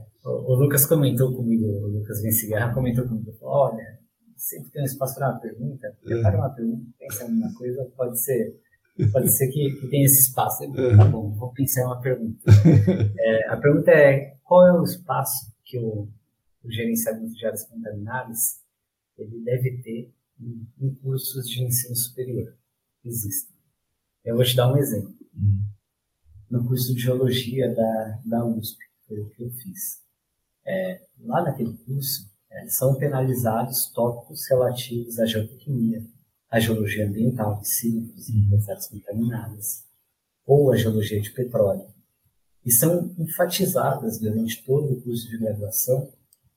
[0.69, 3.97] Lucas comentou comigo, o Lucas Vincigarra comentou comigo, olha,
[4.37, 8.19] sempre tem um espaço para uma pergunta, prepara uma pergunta, pensa em uma coisa, pode
[8.21, 8.55] ser,
[9.11, 10.63] pode ser que, que tenha esse espaço.
[10.65, 12.39] Eu, tá bom, vou pensar em uma pergunta.
[13.17, 16.07] É, a pergunta é, qual é o espaço que o,
[16.63, 18.61] o gerenciamento de áreas contaminadas
[19.17, 22.53] ele deve ter em, em cursos de ensino superior?
[23.03, 23.55] Existem.
[24.23, 25.15] Eu vou te dar um exemplo.
[25.35, 25.63] Uhum.
[26.51, 28.77] No curso de Geologia da, da USP,
[29.07, 30.07] foi o que eu fiz
[30.69, 36.05] é, lá naquele curso, é, são penalizados tópicos relativos à geotecnia,
[36.49, 39.83] à geologia ambiental de ciclos e áreas contaminadas,
[40.45, 41.85] ou à geologia de petróleo.
[42.65, 46.11] E são enfatizadas durante todo o curso de graduação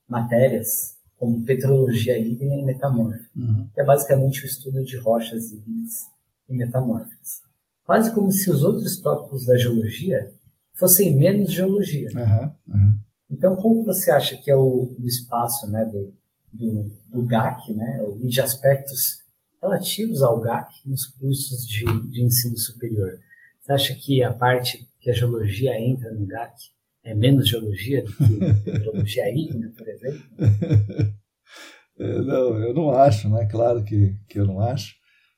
[0.07, 3.67] matérias como petrologia hídrica e metamórfica, uhum.
[3.73, 6.07] que é basicamente o estudo de rochas hídricas
[6.49, 7.41] e metamórficas.
[7.85, 10.31] Quase como se os outros tópicos da geologia
[10.73, 12.09] fossem menos geologia.
[12.13, 12.75] Uhum.
[12.75, 12.99] Uhum.
[13.33, 16.13] Então, como você acha que é o, o espaço né, do,
[16.53, 19.23] do, do, GAC, né, de aspectos
[19.59, 23.19] relativos ao GAC nos cursos de, de ensino superior?
[23.59, 26.53] Você acha que a parte que a geologia entra no GAC
[27.03, 30.23] é menos geologia do que geologia ígnea, por exemplo?
[31.95, 33.45] É, não, eu não acho, né?
[33.45, 34.95] Claro que, que eu não acho.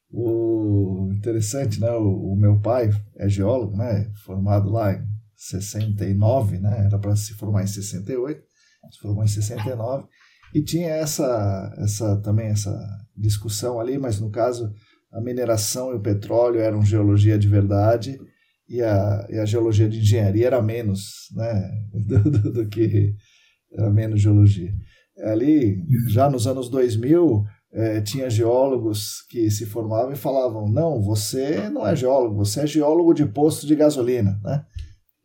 [0.09, 1.91] O interessante, né?
[1.91, 4.09] O, o meu pai é geólogo, né?
[4.23, 5.05] Formado lá em
[5.35, 6.85] 69, né?
[6.85, 8.41] Era para se formar em 68,
[8.91, 10.07] se formou em 69
[10.53, 12.77] e tinha essa essa também essa
[13.15, 14.71] discussão ali, mas no caso
[15.11, 18.19] a mineração e o petróleo eram geologia de verdade
[18.67, 23.15] e a, e a geologia de engenharia era menos, né, do, do, do que
[23.71, 24.73] era menos geologia.
[25.23, 31.69] Ali, já nos anos 2000, é, tinha geólogos que se formavam e falavam: não, você
[31.69, 34.65] não é geólogo, você é geólogo de posto de gasolina, né?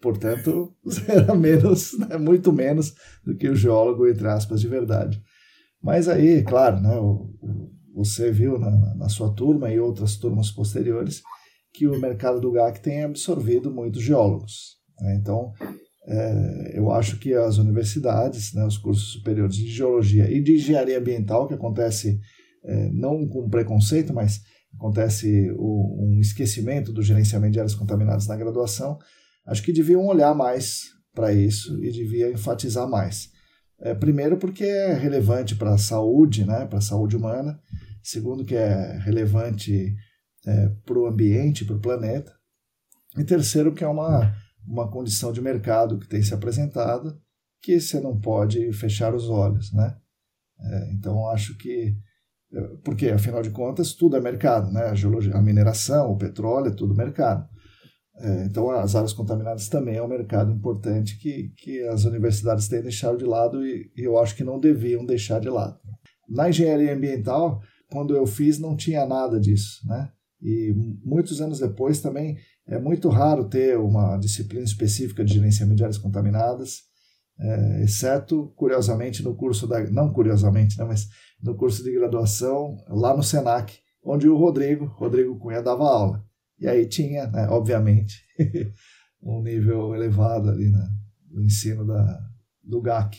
[0.01, 0.75] Portanto,
[1.09, 2.95] era menos, né, muito menos
[3.25, 5.23] do que o geólogo, entre aspas, de verdade.
[5.83, 6.95] Mas aí, claro, né,
[7.95, 11.23] você viu na, na, sua turma e outras turmas posteriores
[11.73, 14.79] que o mercado do GAC tem absorvido muitos geólogos.
[15.01, 15.17] Né?
[15.17, 15.53] Então,
[16.07, 20.99] é, eu acho que as universidades, né, os cursos superiores de geologia e de engenharia
[20.99, 22.19] ambiental, que acontece
[22.65, 24.41] é, não com preconceito, mas
[24.75, 28.99] acontece o, um esquecimento do gerenciamento de áreas contaminadas na graduação,
[29.51, 30.83] Acho que deviam olhar mais
[31.13, 33.31] para isso e devia enfatizar mais.
[33.81, 37.61] É, primeiro, porque é relevante para a saúde, né, para a saúde humana.
[38.01, 39.93] Segundo, que é relevante
[40.47, 42.33] é, para o ambiente, para o planeta.
[43.19, 44.33] E terceiro, que é uma,
[44.65, 47.21] uma condição de mercado que tem se apresentado
[47.61, 49.97] que você não pode fechar os olhos, né?
[50.61, 51.97] É, então, acho que
[52.53, 54.85] é, porque afinal de contas tudo é mercado, né?
[54.85, 57.49] A, geologia, a mineração, o petróleo, é tudo mercado.
[58.23, 62.83] É, então, as áreas contaminadas também é um mercado importante que, que as universidades têm
[62.83, 65.79] deixado de lado e, e eu acho que não deviam deixar de lado.
[66.29, 70.11] Na engenharia ambiental, quando eu fiz, não tinha nada disso, né?
[70.43, 70.73] E
[71.05, 72.37] muitos anos depois também
[72.67, 76.83] é muito raro ter uma disciplina específica de gerenciamento de áreas contaminadas,
[77.39, 79.81] é, exceto, curiosamente, no curso da.
[79.91, 81.09] Não curiosamente, né, mas
[81.43, 86.25] no curso de graduação lá no SENAC, onde o Rodrigo, Rodrigo Cunha, dava aula.
[86.61, 88.23] E aí tinha, né, obviamente,
[89.23, 90.89] um nível elevado ali né,
[91.31, 92.21] no ensino da,
[92.63, 93.19] do GAC.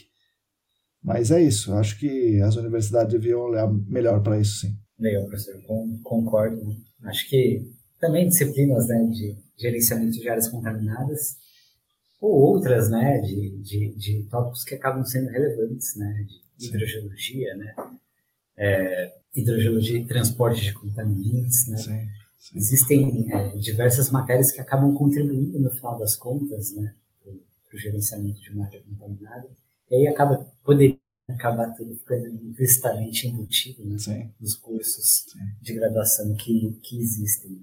[1.03, 4.77] Mas é isso, acho que as universidades deviam olhar melhor para isso sim.
[4.99, 5.59] Legal, professor,
[6.03, 6.61] concordo.
[7.03, 7.68] Acho que
[7.99, 11.38] também disciplinas né, de gerenciamento de áreas contaminadas
[12.22, 16.27] ou outras, né, de, de, de tópicos que acabam sendo relevantes, né,
[16.57, 17.76] de hidrogeologia, né,
[18.55, 21.77] é, hidrogeologia e transporte de contaminantes, né.
[21.77, 22.07] Sim,
[22.41, 22.57] sim.
[22.57, 26.93] Existem é, diversas matérias que acabam contribuindo no final das contas, né,
[27.23, 29.47] para o gerenciamento de uma área contaminada,
[29.89, 30.97] e aí acaba poderia
[31.30, 33.95] acabar tudo ficando implicitamente embutido né,
[34.39, 35.39] nos cursos sim.
[35.61, 37.61] de graduação que, que existem.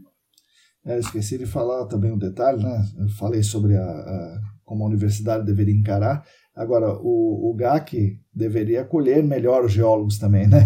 [0.84, 2.88] É, esqueci de falar também um detalhe, né?
[2.98, 6.24] Eu falei sobre a, a como a universidade deveria encarar.
[6.54, 10.58] Agora, o, o GAC deveria acolher melhor os geólogos também, né?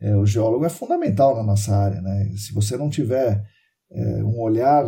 [0.00, 2.30] É, o geólogo é fundamental na nossa área, né?
[2.36, 3.42] Se você não tiver
[3.90, 4.84] é, um olhar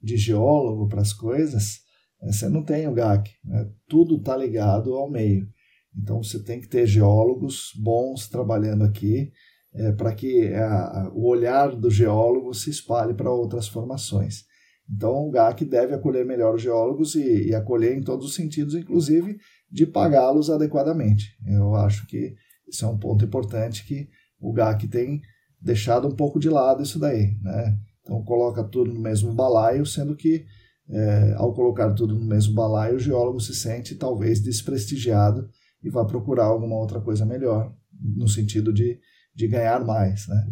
[0.00, 1.80] de geólogo para as coisas,
[2.22, 3.30] é, você não tem o GAC.
[3.44, 3.68] Né?
[3.88, 5.48] Tudo está ligado ao meio.
[5.96, 9.30] Então, você tem que ter geólogos bons trabalhando aqui
[9.74, 14.44] é, para que a, o olhar do geólogo se espalhe para outras formações.
[14.90, 18.74] Então, o GAC deve acolher melhor os geólogos e, e acolher em todos os sentidos,
[18.74, 19.38] inclusive
[19.70, 21.34] de pagá-los adequadamente.
[21.46, 22.34] Eu acho que
[22.68, 24.08] isso é um ponto importante que
[24.42, 25.20] o GAC tem
[25.60, 27.36] deixado um pouco de lado isso daí.
[27.40, 27.78] Né?
[28.02, 30.44] Então, coloca tudo no mesmo balaio, sendo que
[30.90, 35.48] é, ao colocar tudo no mesmo balaio, o geólogo se sente talvez desprestigiado
[35.82, 37.72] e vai procurar alguma outra coisa melhor,
[38.16, 38.98] no sentido de
[39.34, 40.46] de ganhar mais, né?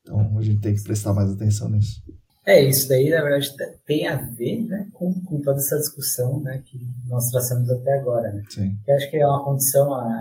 [0.00, 2.02] Então a gente tem que prestar mais atenção nisso.
[2.44, 3.50] É, isso daí, na verdade,
[3.86, 8.32] tem a ver né, com, com toda essa discussão né, que nós traçamos até agora.
[8.32, 8.42] Né?
[8.50, 8.76] Sim.
[8.84, 10.12] Que acho que é uma condição a,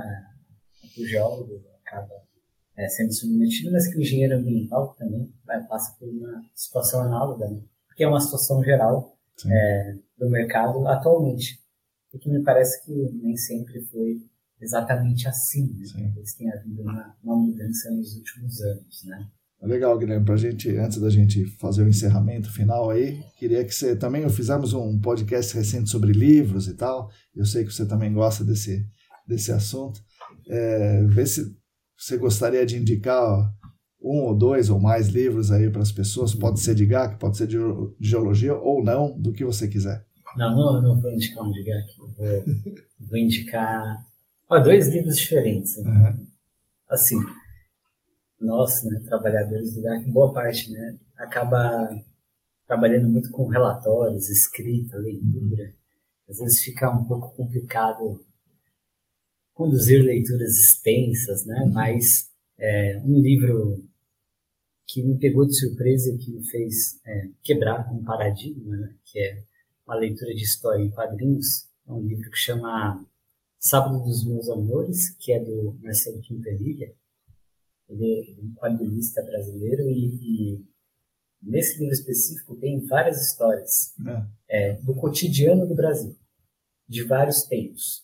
[0.94, 2.14] que o geólogo acaba
[2.82, 7.48] é, sendo submetido, mas que o engenheiro ambiental também vai, passa por uma situação análoga,
[7.48, 7.62] né?
[7.88, 11.60] porque é uma situação geral é, do mercado atualmente.
[12.14, 12.92] E que me parece que
[13.22, 14.22] nem sempre foi
[14.60, 15.72] exatamente assim.
[15.74, 16.04] Né?
[16.08, 19.28] Talvez tenha havido uma, uma mudança nos últimos anos, né?
[19.62, 20.26] Legal, Guilherme.
[20.26, 24.74] Para gente, antes da gente fazer o encerramento final aí, queria que você também fizemos
[24.74, 27.12] um podcast recente sobre livros e tal.
[27.34, 28.86] Eu sei que você também gosta desse
[29.28, 30.04] desse assunto.
[30.50, 31.56] É, vê se
[32.02, 33.54] você gostaria de indicar
[34.02, 36.34] um ou dois ou mais livros aí para as pessoas.
[36.34, 37.58] Pode ser de GAC, pode ser de
[38.00, 40.04] geologia ou não, do que você quiser.
[40.36, 41.98] Não, não, não vou indicar um de GAC.
[41.98, 42.10] Vou,
[43.08, 44.04] vou indicar
[44.50, 45.78] Ó, dois livros diferentes.
[45.78, 46.26] Uhum.
[46.90, 47.18] Assim,
[48.40, 51.88] nós, né, trabalhadores do GAC, boa parte, né, acaba
[52.66, 55.72] trabalhando muito com relatórios, escrita, leitura.
[56.28, 58.26] Às vezes fica um pouco complicado
[59.62, 61.62] conduzir leituras extensas, né?
[61.62, 61.74] Uhum.
[61.74, 63.84] Mas é, um livro
[64.88, 68.96] que me pegou de surpresa e que me fez é, quebrar um paradigma, né?
[69.06, 69.44] que é
[69.86, 73.06] uma leitura de história em quadrinhos, é um livro que chama
[73.60, 76.92] Sábado dos Meus Amores, que é do Marcelo Quintanilha.
[77.88, 80.66] Ele é um quadrinista brasileiro e, e,
[81.42, 83.94] nesse livro específico tem várias histórias
[84.50, 84.72] é.
[84.72, 86.16] É, do cotidiano do Brasil,
[86.88, 88.04] de vários tempos.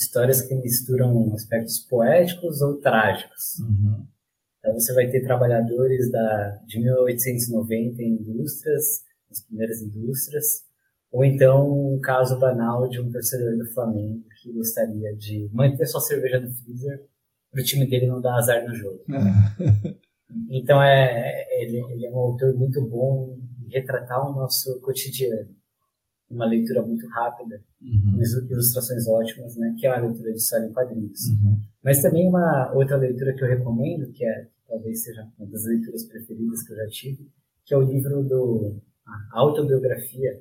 [0.00, 3.58] Histórias que misturam aspectos poéticos ou trágicos.
[3.60, 4.06] Uhum.
[4.58, 10.64] Então você vai ter trabalhadores da, de 1890 em indústrias, as primeiras indústrias,
[11.12, 16.00] ou então um caso banal de um torcedor do Flamengo que gostaria de manter sua
[16.00, 17.06] cerveja no freezer
[17.50, 19.04] para o time dele não dar azar no jogo.
[19.10, 19.94] É.
[20.50, 23.36] então é, ele, ele, é um autor muito bom
[23.66, 25.59] em retratar o nosso cotidiano.
[26.30, 28.20] Uma leitura muito rápida, uhum.
[28.48, 29.74] ilustrações ótimas, né?
[29.78, 31.26] Que é uma leitura de história em quadrinhos.
[31.26, 31.60] Uhum.
[31.82, 36.04] Mas também uma outra leitura que eu recomendo, que é talvez seja uma das leituras
[36.04, 37.28] preferidas que eu já tive,
[37.64, 40.40] que é o livro do a autobiografia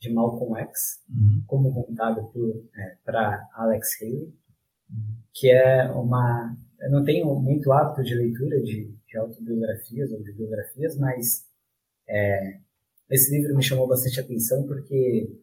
[0.00, 1.42] de Malcolm X, uhum.
[1.46, 2.32] como contado
[2.74, 4.34] é, para Alex Haley,
[4.90, 5.16] uhum.
[5.34, 6.56] que é uma.
[6.80, 11.44] Eu não tenho muito hábito de leitura de, de autobiografias ou de biografias, mas
[12.08, 12.58] é,
[13.10, 15.36] esse livro me chamou bastante atenção porque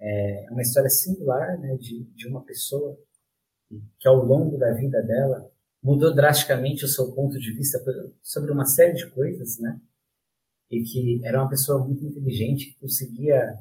[0.00, 2.98] é uma história singular né, de, de uma pessoa
[3.98, 5.50] que, ao longo da vida dela,
[5.82, 7.82] mudou drasticamente o seu ponto de vista
[8.22, 9.80] sobre uma série de coisas, né?
[10.70, 13.58] E que era uma pessoa muito inteligente, que conseguia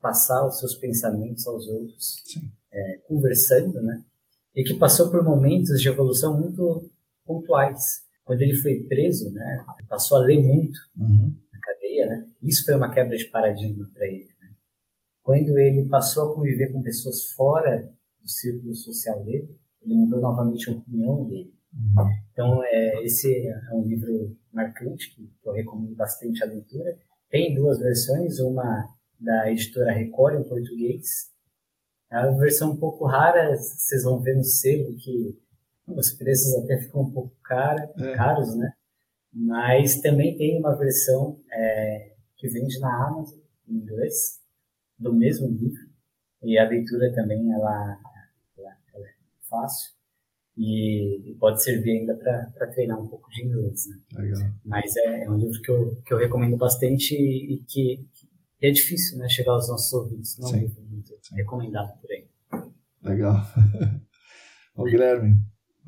[0.00, 2.22] passar os seus pensamentos aos outros,
[2.70, 4.04] é, conversando, né?
[4.54, 6.90] E que passou por momentos de evolução muito
[7.24, 8.04] pontuais.
[8.24, 9.64] Quando ele foi preso, né?
[9.88, 11.34] Passou a ler muito uhum.
[12.02, 12.26] Né?
[12.42, 14.28] Isso foi uma quebra de paradigma para ele.
[14.40, 14.50] Né?
[15.22, 17.90] Quando ele passou a conviver com pessoas fora
[18.20, 21.54] do círculo social dele, ele mudou novamente a opinião dele.
[21.72, 22.10] Uhum.
[22.32, 26.96] Então, é, esse é um livro marcante que eu recomendo bastante a leitura.
[27.28, 28.88] Tem duas versões, uma
[29.18, 31.32] da editora Record em português.
[32.10, 35.36] É uma versão um pouco rara, vocês vão ver no selo que
[35.86, 38.14] os preços até ficam um pouco cara, é.
[38.14, 38.72] caros, né?
[39.34, 43.38] Mas também tem uma versão é, que vende na Amazon,
[43.68, 44.40] em inglês,
[44.98, 45.88] do mesmo livro.
[46.42, 47.98] E a leitura também, ela,
[48.56, 49.14] ela, ela é
[49.48, 49.94] fácil
[50.56, 53.86] e, pode servir ainda para treinar um pouco de inglês.
[53.88, 54.22] Né?
[54.22, 54.50] Legal.
[54.64, 58.66] Mas é, é, um livro que eu, que eu recomendo bastante e, e que, que,
[58.66, 60.38] é difícil né, chegar aos nossos ouvidos.
[60.38, 61.34] Não é um livro muito Sim.
[61.34, 62.26] recomendado por aí.
[63.02, 63.36] Legal.
[64.76, 65.36] Ô, Guilherme,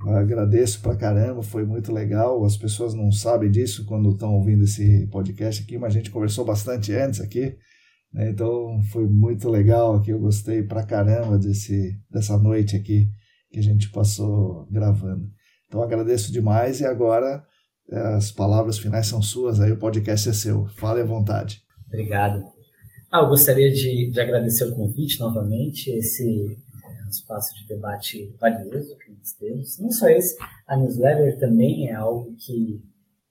[0.04, 2.44] agradeço pra caramba, foi muito legal.
[2.44, 6.44] As pessoas não sabem disso quando estão ouvindo esse podcast aqui, mas a gente conversou
[6.44, 7.56] bastante antes aqui.
[8.12, 8.30] Né?
[8.30, 13.08] Então foi muito legal aqui, eu gostei pra caramba desse, dessa noite aqui
[13.50, 15.28] que a gente passou gravando.
[15.66, 17.42] Então agradeço demais e agora
[17.90, 20.66] eh, as palavras finais são suas, aí o podcast é seu.
[20.76, 21.60] Fale à vontade.
[21.88, 22.42] Obrigado.
[23.10, 26.58] Ah, eu gostaria de, de agradecer o convite novamente, esse
[27.06, 29.78] um espaço de debate valioso que nós temos.
[29.78, 32.82] Não só esse, a newsletter também é algo que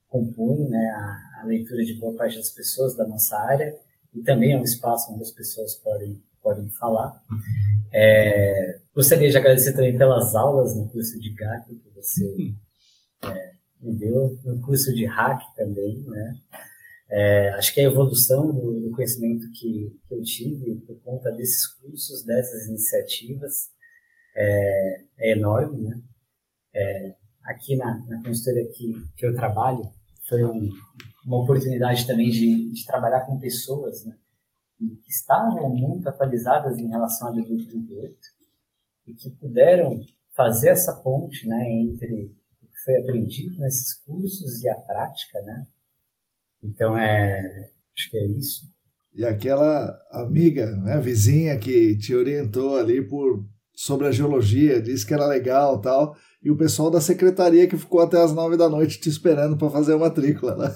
[0.08, 3.76] compõe né, a, a leitura de boa parte das pessoas da nossa área
[4.14, 7.22] e também é um espaço onde as pessoas podem, podem falar.
[7.92, 12.54] É, gostaria de agradecer também pelas aulas no curso de GAC que você
[13.24, 16.36] é, me deu, no curso de hack também, né?
[17.10, 21.68] É, acho que a evolução do, do conhecimento que, que, eu tive por conta desses
[21.68, 23.70] cursos, dessas iniciativas,
[24.36, 26.02] é, é enorme, né?
[26.74, 29.84] É, aqui na, na consultoria que, que eu trabalho,
[30.28, 30.70] foi um,
[31.26, 34.18] uma oportunidade também de, de trabalhar com pessoas, né?
[34.80, 38.18] Que estavam muito atualizadas em relação a 2038
[39.08, 40.02] e que puderam
[40.36, 41.70] fazer essa ponte, né?
[41.72, 45.68] Entre o que foi aprendido nesses cursos e a prática, né?
[46.66, 47.40] Então, é,
[47.96, 48.62] acho que é isso.
[49.14, 55.14] E aquela amiga, né, vizinha que te orientou ali por sobre a geologia, disse que
[55.14, 59.00] era legal tal, e o pessoal da secretaria que ficou até as nove da noite
[59.00, 60.56] te esperando para fazer a matrícula.
[60.56, 60.76] Né?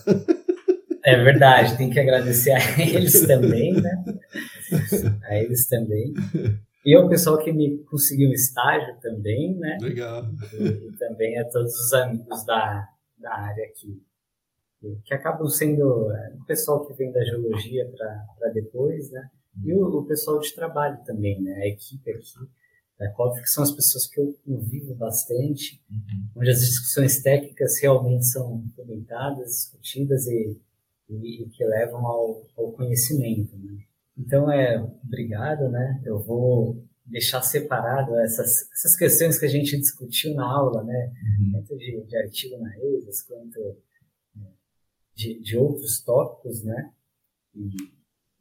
[1.06, 4.03] É verdade, tem que agradecer a eles também, né?
[5.24, 6.14] A eles também.
[6.86, 9.78] E ao pessoal que me conseguiu um estágio também, né?
[9.82, 10.26] Legal.
[10.53, 12.86] E, e também a todos os amigos da,
[13.18, 14.02] da área aqui
[15.03, 17.89] que acabam sendo é, o pessoal que vem da geologia
[18.38, 19.30] para depois, né?
[19.64, 21.53] E o, o, pessoal de trabalho também, né?
[21.56, 22.49] A equipe aqui
[22.97, 26.30] da COF, que são as pessoas que eu convivo bastante, uhum.
[26.38, 30.57] onde as discussões técnicas realmente são comentadas, discutidas e,
[31.10, 33.80] e, e que levam ao, ao conhecimento, né?
[34.18, 36.01] Então, é, obrigado, né?
[36.06, 41.11] Eu vou deixar separado essas, essas questões que a gente discutiu na aula, né?
[41.39, 41.51] Uhum.
[41.53, 43.77] Tanto de, de artigo na ESAS, quanto
[45.19, 46.93] de, de outros tópicos, né?
[47.53, 47.69] E,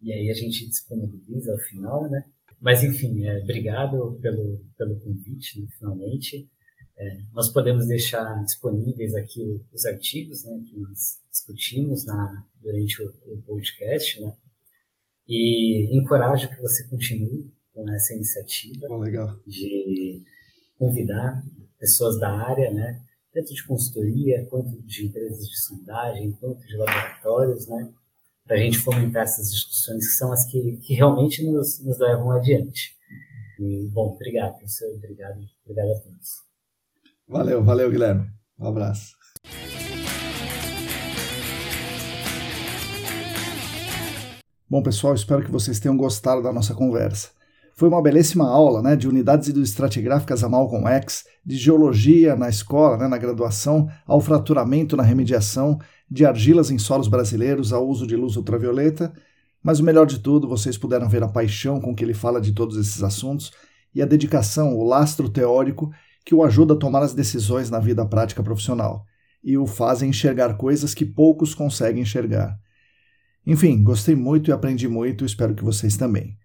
[0.01, 2.25] e aí a gente disponibiliza ao final, né?
[2.61, 6.49] Mas enfim, é, obrigado pelo, pelo convite, né, finalmente.
[6.97, 13.13] É, nós podemos deixar disponíveis aqui os artigos né, que nós discutimos na, durante o,
[13.27, 14.37] o podcast, né?
[15.27, 19.05] E encorajo que você continue com essa iniciativa oh,
[19.47, 20.23] de
[20.79, 21.45] convidar
[21.79, 23.03] pessoas da área, né?
[23.33, 27.93] Tanto de consultoria, quanto de empresas de sondagem, quanto de laboratórios, né?
[28.47, 32.31] Para a gente fomentar essas discussões que são as que, que realmente nos, nos levam
[32.31, 32.97] adiante.
[33.61, 34.89] E, bom, obrigado, professor.
[34.95, 36.29] Obrigado, obrigado a todos.
[37.27, 38.31] Valeu, valeu, Guilherme.
[38.59, 39.19] Um abraço.
[44.71, 47.31] Bom, pessoal, espero que vocês tenham gostado da nossa conversa.
[47.79, 52.97] Foi uma belíssima aula né, de unidades hidroestratigráficas a Malcolm X, de geologia na escola,
[52.97, 55.79] né, na graduação, ao fraturamento na remediação,
[56.11, 59.13] de argilas em solos brasileiros ao uso de luz ultravioleta.
[59.63, 62.51] Mas o melhor de tudo, vocês puderam ver a paixão com que ele fala de
[62.51, 63.53] todos esses assuntos
[63.95, 65.89] e a dedicação, o lastro teórico
[66.25, 69.05] que o ajuda a tomar as decisões na vida prática profissional
[69.41, 72.59] e o fazem enxergar coisas que poucos conseguem enxergar.
[73.47, 76.37] Enfim, gostei muito e aprendi muito, espero que vocês também.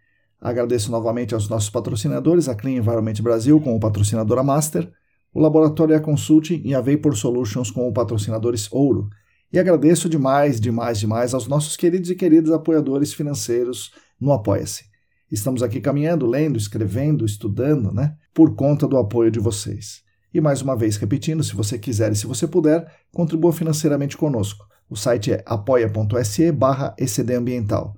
[0.43, 4.91] Agradeço novamente aos nossos patrocinadores, a Clean Environment Brasil como patrocinadora Master,
[5.33, 9.07] o Laboratório Consulting e a Vapor Solutions como patrocinadores Ouro.
[9.53, 14.83] E agradeço demais, demais, demais aos nossos queridos e queridas apoiadores financeiros no Apoia-se.
[15.31, 18.13] Estamos aqui caminhando, lendo, escrevendo, estudando, né?
[18.33, 20.03] Por conta do apoio de vocês.
[20.33, 24.65] E mais uma vez repetindo, se você quiser e se você puder, contribua financeiramente conosco.
[24.89, 26.93] O site é apoia.se barra
[27.33, 27.95] Ambiental.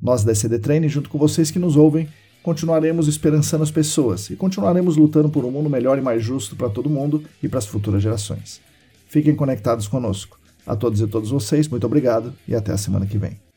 [0.00, 2.08] Nós da ECD Training, junto com vocês que nos ouvem,
[2.42, 6.70] continuaremos esperançando as pessoas e continuaremos lutando por um mundo melhor e mais justo para
[6.70, 8.60] todo mundo e para as futuras gerações.
[9.08, 10.38] Fiquem conectados conosco.
[10.66, 13.47] A todos e todas vocês, muito obrigado e até a semana que vem.